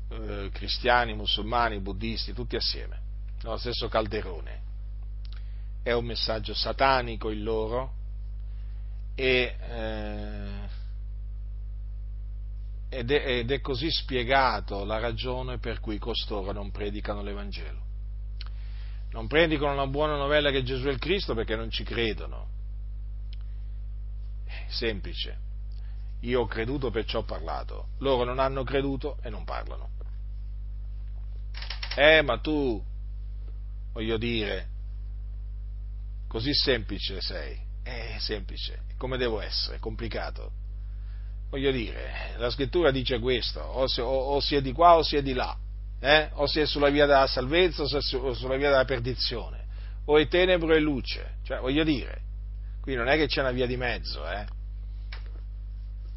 eh, 0.09 0.49
cristiani, 0.51 1.13
musulmani, 1.13 1.79
buddisti, 1.79 2.33
tutti 2.33 2.55
assieme, 2.55 2.99
nello 3.43 3.57
stesso 3.57 3.87
calderone. 3.89 4.61
È 5.83 5.91
un 5.91 6.05
messaggio 6.05 6.55
satanico 6.55 7.29
il 7.29 7.43
loro 7.43 8.04
e, 9.15 9.55
eh, 9.59 10.69
ed, 12.89 13.11
è, 13.11 13.37
ed 13.39 13.51
è 13.51 13.61
così 13.61 13.89
spiegato 13.89 14.83
la 14.83 14.99
ragione 14.99 15.57
per 15.57 15.79
cui 15.79 15.97
costoro 15.97 16.51
non 16.51 16.71
predicano 16.71 17.21
l'Evangelo. 17.21 17.83
Non 19.11 19.27
predicano 19.27 19.75
la 19.75 19.87
buona 19.87 20.17
novella 20.17 20.51
che 20.51 20.63
Gesù 20.63 20.87
è 20.87 20.91
il 20.91 20.99
Cristo 20.99 21.33
perché 21.33 21.55
non 21.55 21.69
ci 21.69 21.83
credono. 21.83 22.47
Semplice. 24.67 25.43
Io 26.21 26.41
ho 26.41 26.45
creduto 26.47 26.91
perciò 26.91 27.19
ho 27.19 27.23
parlato. 27.23 27.87
Loro 27.99 28.25
non 28.25 28.39
hanno 28.39 28.63
creduto 28.63 29.17
e 29.21 29.29
non 29.29 29.45
parlano. 29.45 29.89
Eh, 31.95 32.21
ma 32.21 32.39
tu, 32.39 32.83
voglio 33.93 34.17
dire, 34.17 34.67
così 36.27 36.53
semplice 36.53 37.21
sei. 37.21 37.64
È 37.85 38.15
semplice. 38.17 38.79
Come 38.97 39.15
devo 39.15 39.39
essere? 39.39 39.77
Complicato. 39.77 40.51
Voglio 41.51 41.69
dire, 41.69 42.33
la 42.37 42.49
scrittura 42.49 42.89
dice 42.89 43.19
questo, 43.19 43.59
o 43.59 43.87
si, 43.87 44.01
o, 44.01 44.07
o 44.07 44.39
si 44.39 44.55
è 44.55 44.61
di 44.61 44.71
qua 44.71 44.95
o 44.95 45.03
si 45.03 45.15
è 45.15 45.21
di 45.21 45.33
là, 45.33 45.55
eh? 45.99 46.29
o 46.33 46.47
si 46.47 46.59
è 46.59 46.65
sulla 46.65 46.89
via 46.89 47.05
della 47.05 47.27
salvezza 47.27 47.83
o, 47.83 48.01
su, 48.01 48.17
o 48.17 48.33
sulla 48.33 48.57
via 48.57 48.71
della 48.71 48.85
perdizione, 48.85 49.65
o 50.05 50.17
è 50.17 50.27
tenebro 50.27 50.73
e 50.73 50.79
luce. 50.79 51.35
Cioè, 51.43 51.59
voglio 51.59 51.83
dire, 51.83 52.21
qui 52.81 52.95
non 52.95 53.07
è 53.07 53.17
che 53.17 53.27
c'è 53.27 53.41
una 53.41 53.51
via 53.51 53.67
di 53.67 53.77
mezzo, 53.77 54.27
eh? 54.27 54.45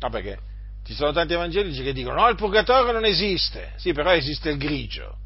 No, 0.01 0.09
perché 0.09 0.39
ci 0.85 0.95
sono 0.95 1.13
tanti 1.13 1.35
evangelici 1.35 1.83
che 1.83 1.93
dicono 1.93 2.23
no, 2.23 2.29
il 2.31 2.37
purgatorio 2.37 2.93
non 2.93 3.05
esiste, 3.05 3.75
sì, 3.77 3.93
però 3.93 4.11
esiste 4.15 4.49
il 4.49 4.57
grigio, 4.57 5.19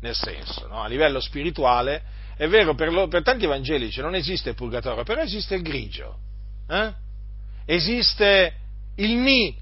nel 0.00 0.16
senso, 0.16 0.66
no? 0.66 0.82
a 0.82 0.88
livello 0.88 1.20
spirituale, 1.20 2.02
è 2.38 2.46
vero, 2.46 2.76
per, 2.76 2.92
lo, 2.92 3.08
per, 3.08 3.24
tanti 3.24 3.46
evangelici 3.46 4.00
non 4.00 4.14
esiste 4.14 4.50
il 4.50 4.54
purgatorio, 4.54 5.02
però 5.02 5.20
esiste 5.20 5.56
il 5.56 5.62
grigio, 5.62 6.18
eh? 6.68 6.92
esiste 7.64 8.54
il 8.94 9.16
ni 9.16 9.56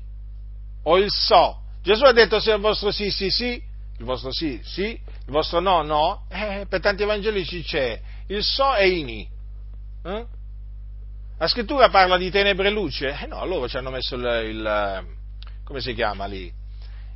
o 0.82 0.98
il 0.98 1.10
so. 1.10 1.62
Gesù 1.82 2.04
ha 2.04 2.12
detto 2.12 2.38
se 2.38 2.52
il 2.52 2.60
vostro 2.60 2.90
sì, 2.90 3.10
sì, 3.10 3.30
sì, 3.30 3.54
il 3.98 4.04
vostro 4.04 4.30
sì, 4.30 4.60
sì, 4.62 4.88
il 4.90 5.32
vostro 5.32 5.60
no, 5.60 5.80
no, 5.80 6.26
eh, 6.28 6.66
per 6.68 6.80
tanti 6.80 7.02
evangelici 7.02 7.62
c'è 7.62 7.98
il 8.26 8.42
so 8.42 8.74
e 8.74 8.88
il 8.88 9.04
ni. 9.04 9.26
Eh? 10.04 10.26
La 11.38 11.48
scrittura 11.48 11.88
parla 11.88 12.18
di 12.18 12.30
tenebre 12.30 12.68
e 12.68 12.72
luce? 12.72 13.18
Eh 13.22 13.26
no, 13.26 13.42
loro 13.46 13.68
ci 13.68 13.78
hanno 13.78 13.90
messo 13.90 14.16
il, 14.16 14.24
il 14.50 15.06
come 15.64 15.80
si 15.80 15.94
chiama 15.94 16.26
lì? 16.26 16.52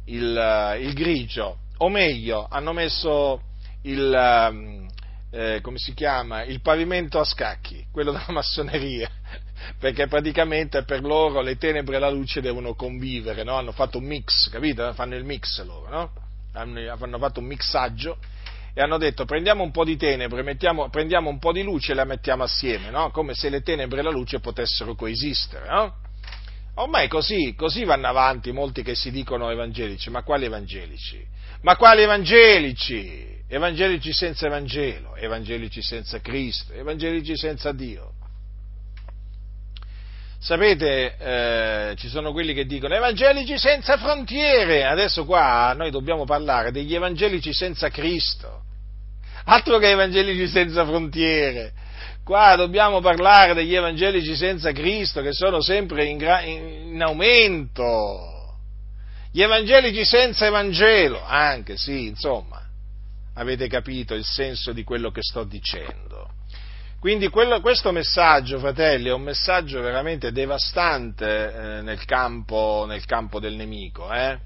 Il, 0.06 0.78
il 0.80 0.94
grigio 0.94 1.58
o 1.76 1.88
meglio, 1.90 2.46
hanno 2.48 2.72
messo 2.72 3.42
il, 3.82 4.12
ehm, 4.12 4.88
eh, 5.31 5.61
come 5.62 5.78
si 5.78 5.95
chiama, 5.95 6.43
il 6.43 6.61
pavimento 6.61 7.20
a 7.20 7.24
scacchi, 7.24 7.87
quello 7.93 8.11
della 8.12 8.24
massoneria, 8.28 9.09
perché 9.78 10.07
praticamente 10.07 10.83
per 10.83 11.03
loro 11.03 11.41
le 11.41 11.57
tenebre 11.57 11.97
e 11.97 11.99
la 12.01 12.11
luce 12.11 12.41
devono 12.41 12.74
convivere, 12.74 13.45
no? 13.45 13.57
hanno 13.57 13.72
fatto 13.72 13.99
un 13.99 14.05
mix, 14.05 14.49
capito? 14.51 14.93
Fanno 14.93 15.16
il 15.16 15.24
mix 15.24 15.62
loro, 15.64 15.89
no? 15.89 16.12
hanno, 16.53 16.81
hanno, 16.93 17.18
fatto 17.18 17.41
un 17.41 17.47
mixaggio 17.47 18.18
e 18.72 18.81
hanno 18.81 18.99
detto 18.99 19.24
prendiamo 19.24 19.62
un 19.62 19.70
po' 19.70 19.85
di 19.85 19.97
tenebre, 19.97 20.43
mettiamo, 20.43 20.89
prendiamo 20.91 21.28
un 21.28 21.39
po' 21.39 21.53
di 21.53 21.62
luce 21.62 21.93
e 21.93 21.95
la 21.95 22.05
mettiamo 22.05 22.43
assieme, 22.43 22.91
no? 22.91 23.11
come 23.11 23.35
se 23.35 23.49
le 23.51 23.62
tenebre 23.62 24.01
e 24.01 24.03
la 24.03 24.11
luce 24.11 24.41
potessero 24.41 24.95
coesistere. 24.95 25.68
Ormai 26.74 27.09
così, 27.09 27.55
così 27.57 27.85
vanno 27.85 28.07
avanti 28.07 28.53
molti 28.53 28.83
che 28.83 28.95
si 28.95 29.11
dicono 29.11 29.51
evangelici, 29.51 30.09
ma 30.09 30.22
quali 30.22 30.47
evangelici? 30.47 31.22
Ma 31.62 31.76
quali 31.76 32.03
evangelici? 32.03 33.39
Evangelici 33.53 34.12
senza 34.12 34.46
Evangelo, 34.46 35.16
evangelici 35.16 35.82
senza 35.82 36.20
Cristo, 36.20 36.72
evangelici 36.72 37.36
senza 37.36 37.72
Dio. 37.72 38.12
Sapete, 40.38 41.16
eh, 41.18 41.96
ci 41.96 42.09
sono 42.09 42.30
quelli 42.30 42.55
che 42.55 42.64
dicono 42.64 42.94
evangelici 42.94 43.59
senza 43.59 43.98
frontiere, 43.98 44.84
adesso 44.84 45.24
qua 45.24 45.74
noi 45.76 45.90
dobbiamo 45.90 46.24
parlare 46.24 46.70
degli 46.70 46.94
evangelici 46.94 47.53
senza 47.53 47.88
Cristo, 47.88 48.62
altro 49.46 49.78
che 49.78 49.90
evangelici 49.90 50.46
senza 50.46 50.86
frontiere, 50.86 51.72
qua 52.22 52.55
dobbiamo 52.55 53.01
parlare 53.01 53.53
degli 53.53 53.74
evangelici 53.74 54.36
senza 54.36 54.70
Cristo 54.70 55.22
che 55.22 55.32
sono 55.32 55.61
sempre 55.61 56.05
in, 56.05 56.18
gra- 56.18 56.42
in 56.42 57.03
aumento. 57.03 58.28
Gli 59.32 59.42
evangelici 59.42 60.05
senza 60.05 60.46
Evangelo, 60.46 61.20
anche 61.24 61.76
sì, 61.76 62.07
insomma, 62.07 62.59
avete 63.41 63.68
capito 63.68 64.14
il 64.14 64.24
senso 64.24 64.72
di 64.72 64.84
quello 64.84 65.11
che 65.11 65.22
sto 65.22 65.45
dicendo. 65.45 66.28
Quindi 67.01 67.28
quello, 67.28 67.61
questo 67.62 67.91
messaggio, 67.91 68.59
fratelli, 68.59 69.09
è 69.09 69.12
un 69.12 69.22
messaggio 69.22 69.80
veramente 69.80 70.30
devastante 70.30 71.55
eh, 71.78 71.80
nel, 71.80 72.05
campo, 72.05 72.84
nel, 72.86 73.07
campo, 73.07 73.41
del 73.41 73.55
nemico, 73.55 74.12
eh? 74.12 74.38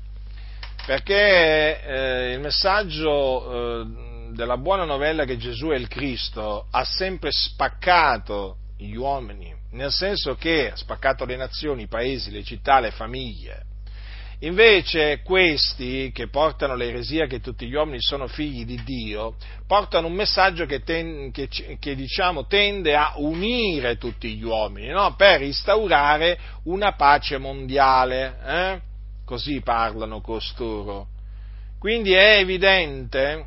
perché 0.87 1.83
eh, 1.83 2.33
il 2.35 2.41
messaggio 2.41 3.81
eh, 3.83 3.87
della 4.33 4.57
buona 4.57 4.85
novella 4.85 5.25
che 5.25 5.37
Gesù 5.37 5.69
è 5.69 5.77
il 5.77 5.89
Cristo 5.89 6.69
ha 6.71 6.85
sempre 6.85 7.31
spaccato 7.33 8.59
gli 8.79 8.95
uomini, 8.95 9.53
nel 9.73 9.91
senso 9.91 10.37
che 10.37 10.71
ha 10.71 10.77
spaccato 10.77 11.25
le 11.25 11.35
nazioni, 11.35 11.83
i 11.83 11.89
paesi, 11.89 12.31
le 12.31 12.45
città, 12.45 12.79
le 12.79 12.93
famiglie, 12.93 13.65
Invece 14.45 15.23
questi, 15.23 16.11
che 16.13 16.29
portano 16.29 16.75
l'eresia 16.75 17.27
che 17.27 17.41
tutti 17.41 17.67
gli 17.67 17.75
uomini 17.75 18.01
sono 18.01 18.27
figli 18.27 18.67
di 18.67 18.83
Dio, 18.85 19.37
portano 19.67 20.09
un 20.09 20.13
messaggio 20.13 20.67
che, 20.67 20.83
ten, 20.83 21.31
che, 21.33 21.49
che 21.49 21.95
diciamo, 21.95 22.47
tende 22.47 22.95
a 22.95 23.15
unire 23.17 23.97
tutti 23.97 24.35
gli 24.35 24.45
uomini, 24.45 24.89
no? 24.89 25.15
per 25.17 25.41
instaurare 25.41 26.39
una 26.65 26.93
pace 26.93 27.39
mondiale. 27.39 28.37
Eh? 28.45 28.81
Così 29.25 29.63
parlano 29.63 30.21
costoro. 30.21 31.07
Quindi 31.79 32.13
è 32.13 32.37
evidente 32.37 33.47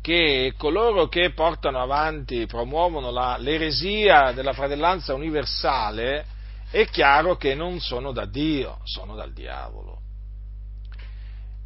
che 0.00 0.54
coloro 0.56 1.06
che 1.06 1.30
portano 1.34 1.80
avanti, 1.80 2.46
promuovono 2.46 3.12
la, 3.12 3.36
l'eresia 3.38 4.32
della 4.32 4.54
fratellanza 4.54 5.14
universale, 5.14 6.26
è 6.68 6.84
chiaro 6.86 7.36
che 7.36 7.54
non 7.54 7.78
sono 7.78 8.10
da 8.10 8.26
Dio, 8.26 8.78
sono 8.82 9.14
dal 9.14 9.32
diavolo 9.32 9.99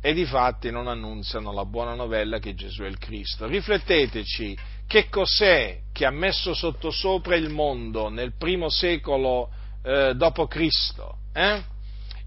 e 0.07 0.12
di 0.12 0.26
fatti 0.26 0.70
non 0.70 0.86
annunziano 0.86 1.50
la 1.50 1.64
buona 1.64 1.94
novella 1.94 2.38
che 2.38 2.55
Gesù 2.55 2.82
è 2.82 2.86
il 2.86 2.98
Cristo. 2.98 3.46
Rifletteteci, 3.46 4.55
che 4.86 5.09
cos'è 5.09 5.78
che 5.94 6.05
ha 6.05 6.11
messo 6.11 6.52
sottosopra 6.52 7.36
il 7.36 7.48
mondo 7.48 8.11
nel 8.11 8.36
primo 8.36 8.68
secolo 8.68 9.48
eh, 9.82 10.14
Cristo? 10.46 11.20
Eh? 11.32 11.62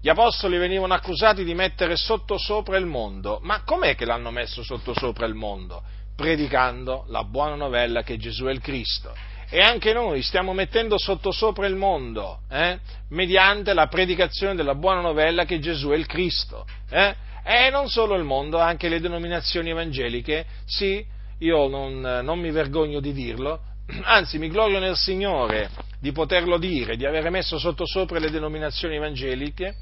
Gli 0.00 0.08
apostoli 0.08 0.58
venivano 0.58 0.92
accusati 0.92 1.44
di 1.44 1.54
mettere 1.54 1.94
sottosopra 1.94 2.76
il 2.78 2.86
mondo, 2.86 3.38
ma 3.42 3.62
com'è 3.62 3.94
che 3.94 4.06
l'hanno 4.06 4.32
messo 4.32 4.64
sottosopra 4.64 5.24
il 5.26 5.34
mondo? 5.34 5.80
Predicando 6.16 7.04
la 7.06 7.22
buona 7.22 7.54
novella 7.54 8.02
che 8.02 8.16
Gesù 8.16 8.46
è 8.46 8.50
il 8.50 8.60
Cristo. 8.60 9.14
E 9.48 9.60
anche 9.60 9.92
noi 9.92 10.22
stiamo 10.22 10.52
mettendo 10.52 10.98
sottosopra 10.98 11.68
il 11.68 11.76
mondo, 11.76 12.40
eh? 12.50 12.80
mediante 13.10 13.72
la 13.72 13.86
predicazione 13.86 14.56
della 14.56 14.74
buona 14.74 15.00
novella 15.00 15.44
che 15.44 15.60
Gesù 15.60 15.90
è 15.90 15.96
il 15.96 16.06
Cristo. 16.06 16.66
Eh? 16.90 17.26
E 17.50 17.70
non 17.70 17.88
solo 17.88 18.14
il 18.14 18.24
mondo, 18.24 18.58
anche 18.58 18.90
le 18.90 19.00
denominazioni 19.00 19.70
evangeliche, 19.70 20.44
sì, 20.66 21.02
io 21.38 21.66
non, 21.66 21.98
non 21.98 22.38
mi 22.38 22.50
vergogno 22.50 23.00
di 23.00 23.14
dirlo, 23.14 23.60
anzi 24.04 24.36
mi 24.36 24.50
glorio 24.50 24.78
nel 24.78 24.96
Signore 24.96 25.70
di 25.98 26.12
poterlo 26.12 26.58
dire, 26.58 26.98
di 26.98 27.06
aver 27.06 27.30
messo 27.30 27.58
sottosopra 27.58 28.18
le 28.18 28.30
denominazioni 28.30 28.96
evangeliche, 28.96 29.76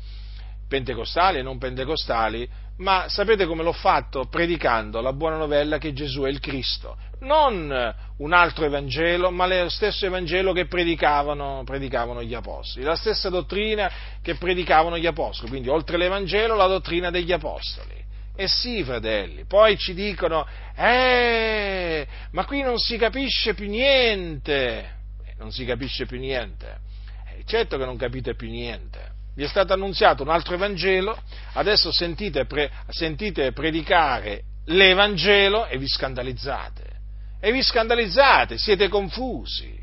pentecostali 0.69 1.39
e 1.39 1.43
non 1.43 1.59
pentecostali, 1.59 2.49
ma 2.79 3.07
sapete 3.09 3.47
come 3.47 3.63
l'ho 3.63 3.73
fatto? 3.73 4.27
Predicando 4.27 5.01
la 5.01 5.13
buona 5.13 5.37
novella 5.37 5.79
che 5.79 5.93
Gesù 5.93 6.23
è 6.23 6.29
il 6.29 6.41
Cristo. 6.41 6.97
Non 7.21 7.95
un 8.19 8.33
altro 8.33 8.67
Evangelo, 8.67 9.31
ma 9.31 9.47
lo 9.47 9.71
stesso 9.71 10.05
Evangelo 10.05 10.53
che 10.53 10.67
predicavano, 10.67 11.63
predicavano 11.65 12.23
gli 12.23 12.35
Apostoli. 12.35 12.85
La 12.85 12.97
stessa 12.97 13.31
dottrina 13.31 13.91
che 14.21 14.35
predicavano 14.35 14.99
gli 14.99 15.07
Apostoli. 15.07 15.49
Quindi 15.49 15.69
oltre 15.69 15.97
l'Evangelo 15.97 16.55
la 16.55 16.67
dottrina 16.67 17.11
degli 17.11 17.33
Apostoli. 17.33 18.05
E 18.39 18.49
sì, 18.49 18.85
fratelli, 18.85 19.47
poi 19.47 19.79
ci 19.79 19.95
dicono, 19.95 20.47
eh, 20.77 22.07
ma 22.33 22.45
qui 22.45 22.61
non 22.61 22.77
si 22.77 22.99
capisce 22.99 23.55
più 23.55 23.67
niente. 23.67 24.95
non 25.39 25.51
si 25.51 25.65
capisce 25.65 26.05
più 26.05 26.19
niente. 26.19 26.81
Eh, 27.31 27.45
certo 27.47 27.79
che 27.79 27.87
non 27.87 27.97
capite 27.97 28.35
più 28.35 28.51
niente. 28.51 29.15
Vi 29.37 29.45
è 29.45 29.49
stato 29.49 29.75
annunziato 29.75 30.23
un 30.23 30.31
altro 30.31 30.55
Evangelo, 30.55 31.15
adesso 31.53 31.93
sentite, 31.93 32.47
pre, 32.47 32.71
sentite 32.89 33.53
predicare 33.53 34.45
l'Evangelo 34.65 35.67
e 35.67 35.77
vi 35.77 35.87
scandalizzate. 35.87 36.85
E 37.39 37.53
vi 37.53 37.63
scandalizzate, 37.63 38.57
siete 38.57 38.89
confusi. 38.89 39.79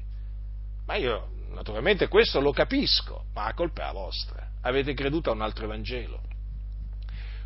Ma 0.88 0.96
io 0.96 1.28
naturalmente 1.54 2.08
questo 2.08 2.42
lo 2.42 2.52
capisco, 2.52 3.26
ma 3.36 3.44
la 3.44 3.54
colpa 3.54 3.84
è 3.84 3.86
la 3.86 3.92
vostra. 3.92 4.48
Avete 4.64 4.96
creduto 4.96 5.30
a 5.30 5.34
un 5.34 5.44
altro 5.44 5.66
Evangelo. 5.66 6.22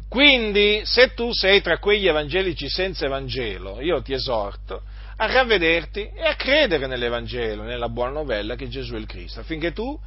Quindi, 0.08 0.84
se 0.86 1.14
tu 1.14 1.34
sei 1.34 1.62
tra 1.62 1.78
quegli 1.78 2.08
evangelici 2.08 2.70
senza 2.70 3.05
Evangelo, 3.05 3.82
io 3.82 4.01
ti 4.01 4.14
esorto 4.14 4.82
a 5.18 5.26
ravvederti 5.26 6.10
e 6.16 6.26
a 6.26 6.36
credere 6.36 6.88
nell'Evangelo, 6.88 7.64
nella 7.64 7.89
buona 7.89 8.12
novella 8.12 8.55
che 8.55 8.70
Gesù 8.70 8.93
è 8.93 8.97
il 8.97 9.08
Cristo, 9.08 9.41
affinché 9.41 9.74
tu 9.74 9.99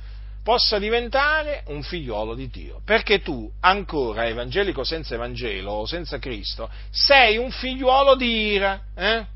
possa 0.42 0.78
diventare 0.78 1.64
un 1.66 1.82
figliolo 1.82 2.34
di 2.34 2.48
Dio. 2.48 2.80
Perché 2.84 3.20
tu, 3.20 3.50
ancora 3.60 4.26
evangelico 4.26 4.84
senza 4.84 5.14
Evangelo 5.14 5.72
o 5.72 5.86
senza 5.86 6.18
Cristo, 6.18 6.70
sei 6.90 7.36
un 7.36 7.50
figliuolo 7.50 8.16
di 8.16 8.52
ira. 8.52 8.82
Eh? 8.94 9.26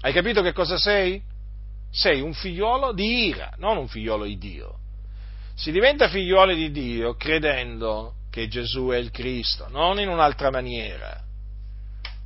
Hai 0.00 0.12
capito 0.12 0.42
che 0.42 0.52
cosa 0.52 0.78
sei? 0.78 1.20
Sei 1.90 2.20
un 2.20 2.32
figliuolo 2.32 2.92
di 2.92 3.26
ira, 3.26 3.52
non 3.58 3.76
un 3.76 3.88
figliuolo 3.88 4.24
di 4.24 4.38
Dio. 4.38 4.78
Si 5.54 5.72
diventa 5.72 6.08
figliuoli 6.08 6.54
di 6.54 6.70
Dio 6.70 7.14
credendo 7.16 8.14
che 8.30 8.48
Gesù 8.48 8.88
è 8.88 8.96
il 8.96 9.10
Cristo, 9.10 9.66
non 9.68 9.98
in 9.98 10.08
un'altra 10.08 10.50
maniera. 10.50 11.20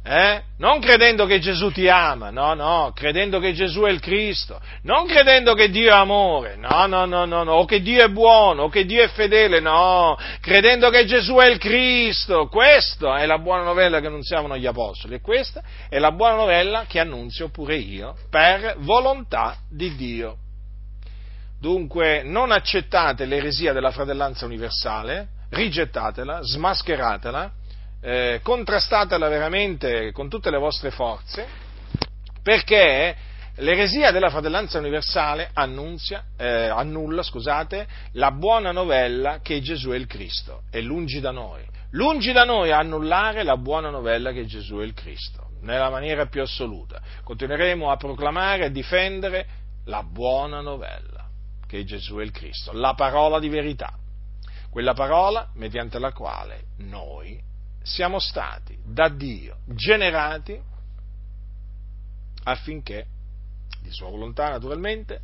Eh? 0.07 0.43
Non 0.59 0.81
credendo 0.81 1.25
che 1.25 1.41
Gesù 1.41 1.71
ti 1.71 1.89
ama, 1.89 2.29
no, 2.29 2.53
no, 2.53 2.93
credendo 2.95 3.39
che 3.41 3.55
Gesù 3.55 3.85
è 3.85 3.91
il 3.91 4.01
Cristo, 4.01 4.61
non 4.83 5.07
credendo 5.07 5.55
che 5.55 5.71
Dio 5.71 5.89
è 5.89 5.95
amore, 5.95 6.57
no, 6.57 6.85
no, 6.85 7.07
no, 7.07 7.25
no, 7.25 7.43
no, 7.43 7.53
o 7.53 7.65
che 7.65 7.81
Dio 7.81 8.05
è 8.05 8.09
buono, 8.09 8.65
o 8.65 8.69
che 8.69 8.85
Dio 8.85 9.03
è 9.03 9.09
fedele, 9.09 9.61
no, 9.61 10.19
credendo 10.43 10.91
che 10.91 11.07
Gesù 11.07 11.37
è 11.37 11.47
il 11.47 11.57
Cristo, 11.57 12.49
questa 12.49 13.17
è 13.17 13.25
la 13.25 13.39
buona 13.39 13.63
novella 13.63 14.01
che 14.01 14.09
annunziavano 14.09 14.59
gli 14.59 14.67
Apostoli 14.67 15.15
e 15.15 15.21
questa 15.23 15.63
è 15.89 15.99
la 15.99 16.13
buona 16.13 16.35
novella 16.35 16.85
che 16.87 17.01
annunzio 17.01 17.49
pure 17.49 17.77
io 17.77 18.15
per 18.29 18.77
volontà 18.81 19.57
di 19.71 19.97
Dio. 19.97 20.37
Dunque 21.59 22.23
non 22.23 22.53
accettate 22.53 23.25
l'eresia 23.25 23.73
della 23.73 23.91
fratellanza 23.91 24.45
universale, 24.45 25.29
rigettatela, 25.49 26.41
smascheratela, 26.43 27.51
eh, 28.05 28.41
contrastatela 28.43 29.29
veramente 29.29 30.13
con 30.13 30.29
tutte 30.29 30.51
le 30.51 30.59
vostre 30.59 30.91
forze, 30.91 31.47
perché 32.43 33.17
l'eresia 33.57 34.11
della 34.11 34.29
fratellanza 34.29 34.79
universale 34.79 35.49
annunzia, 35.55 36.25
eh, 36.37 36.67
annulla 36.69 37.23
scusate, 37.23 37.87
la 38.13 38.31
buona 38.31 38.73
novella 38.73 39.41
che 39.41 39.63
Gesù 39.63 39.91
è 39.91 39.97
il 39.97 40.07
Cristo, 40.07 40.65
è 40.71 40.83
lungi 40.83 41.21
da 41.21 41.31
noi. 41.31 41.63
Lungi 41.93 42.33
da 42.33 42.45
noi 42.45 42.73
a 42.73 42.79
annullare 42.79 43.43
la 43.43 43.57
buona 43.57 43.89
novella 43.89 44.33
che 44.33 44.45
Gesù 44.45 44.77
è 44.79 44.85
il 44.85 44.93
Cristo, 44.93 45.53
nella 45.63 45.89
maniera 45.89 46.27
più 46.27 46.43
assoluta. 46.43 47.01
Continueremo 47.23 47.91
a 47.91 47.97
proclamare 47.97 48.67
e 48.67 48.71
difendere 48.71 49.47
la 49.87 50.03
buona 50.03 50.61
novella 50.61 51.27
che 51.67 51.85
Gesù 51.85 52.17
è 52.17 52.23
il 52.23 52.33
Cristo, 52.33 52.73
la 52.73 52.93
parola 52.93 53.39
di 53.39 53.49
verità 53.49 53.97
quella 54.75 54.93
parola 54.93 55.51
mediante 55.55 56.01
la 56.01 56.11
quale 56.11 56.65
noi 56.79 57.41
siamo 57.85 58.18
stati 58.18 58.76
da 58.82 59.09
Dio 59.09 59.59
generati 59.66 60.59
affinché, 62.45 63.07
di 63.80 63.91
sua 63.91 64.09
volontà 64.09 64.49
naturalmente, 64.49 65.20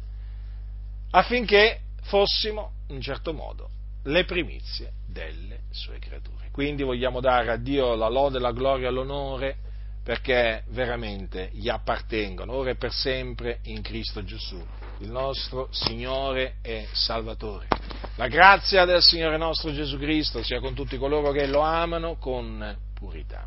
affinché 1.11 1.81
fossimo 2.03 2.73
in 2.89 3.01
certo 3.01 3.33
modo 3.33 3.71
le 4.05 4.25
primizie 4.25 4.93
delle 5.07 5.61
sue 5.71 5.99
creature. 5.99 6.51
Quindi 6.53 6.83
vogliamo 6.83 7.21
dare 7.21 7.51
a 7.51 7.57
Dio 7.57 7.95
la 7.95 8.09
lode, 8.09 8.39
la 8.39 8.53
gloria 8.53 8.91
l'onore 8.91 9.57
perché 10.03 10.65
veramente 10.69 11.51
gli 11.53 11.69
appartengono 11.69 12.53
ora 12.53 12.71
e 12.71 12.77
per 12.77 12.93
sempre 12.93 13.61
in 13.65 13.83
Cristo 13.83 14.25
Gesù, 14.25 14.63
il 15.01 15.11
nostro 15.11 15.69
Signore 15.71 16.57
e 16.63 16.89
Salvatore. 16.93 17.69
La 18.17 18.29
grazia 18.29 18.85
del 18.85 19.03
Signore 19.03 19.37
nostro 19.37 19.73
Gesù 19.73 19.99
Cristo 19.99 20.43
sia 20.43 20.61
con 20.61 20.75
tutti 20.75 20.99
coloro 20.99 21.33
che 21.33 21.47
lo 21.47 21.61
amano 21.61 22.17
con 22.17 22.77
purità. 22.95 23.47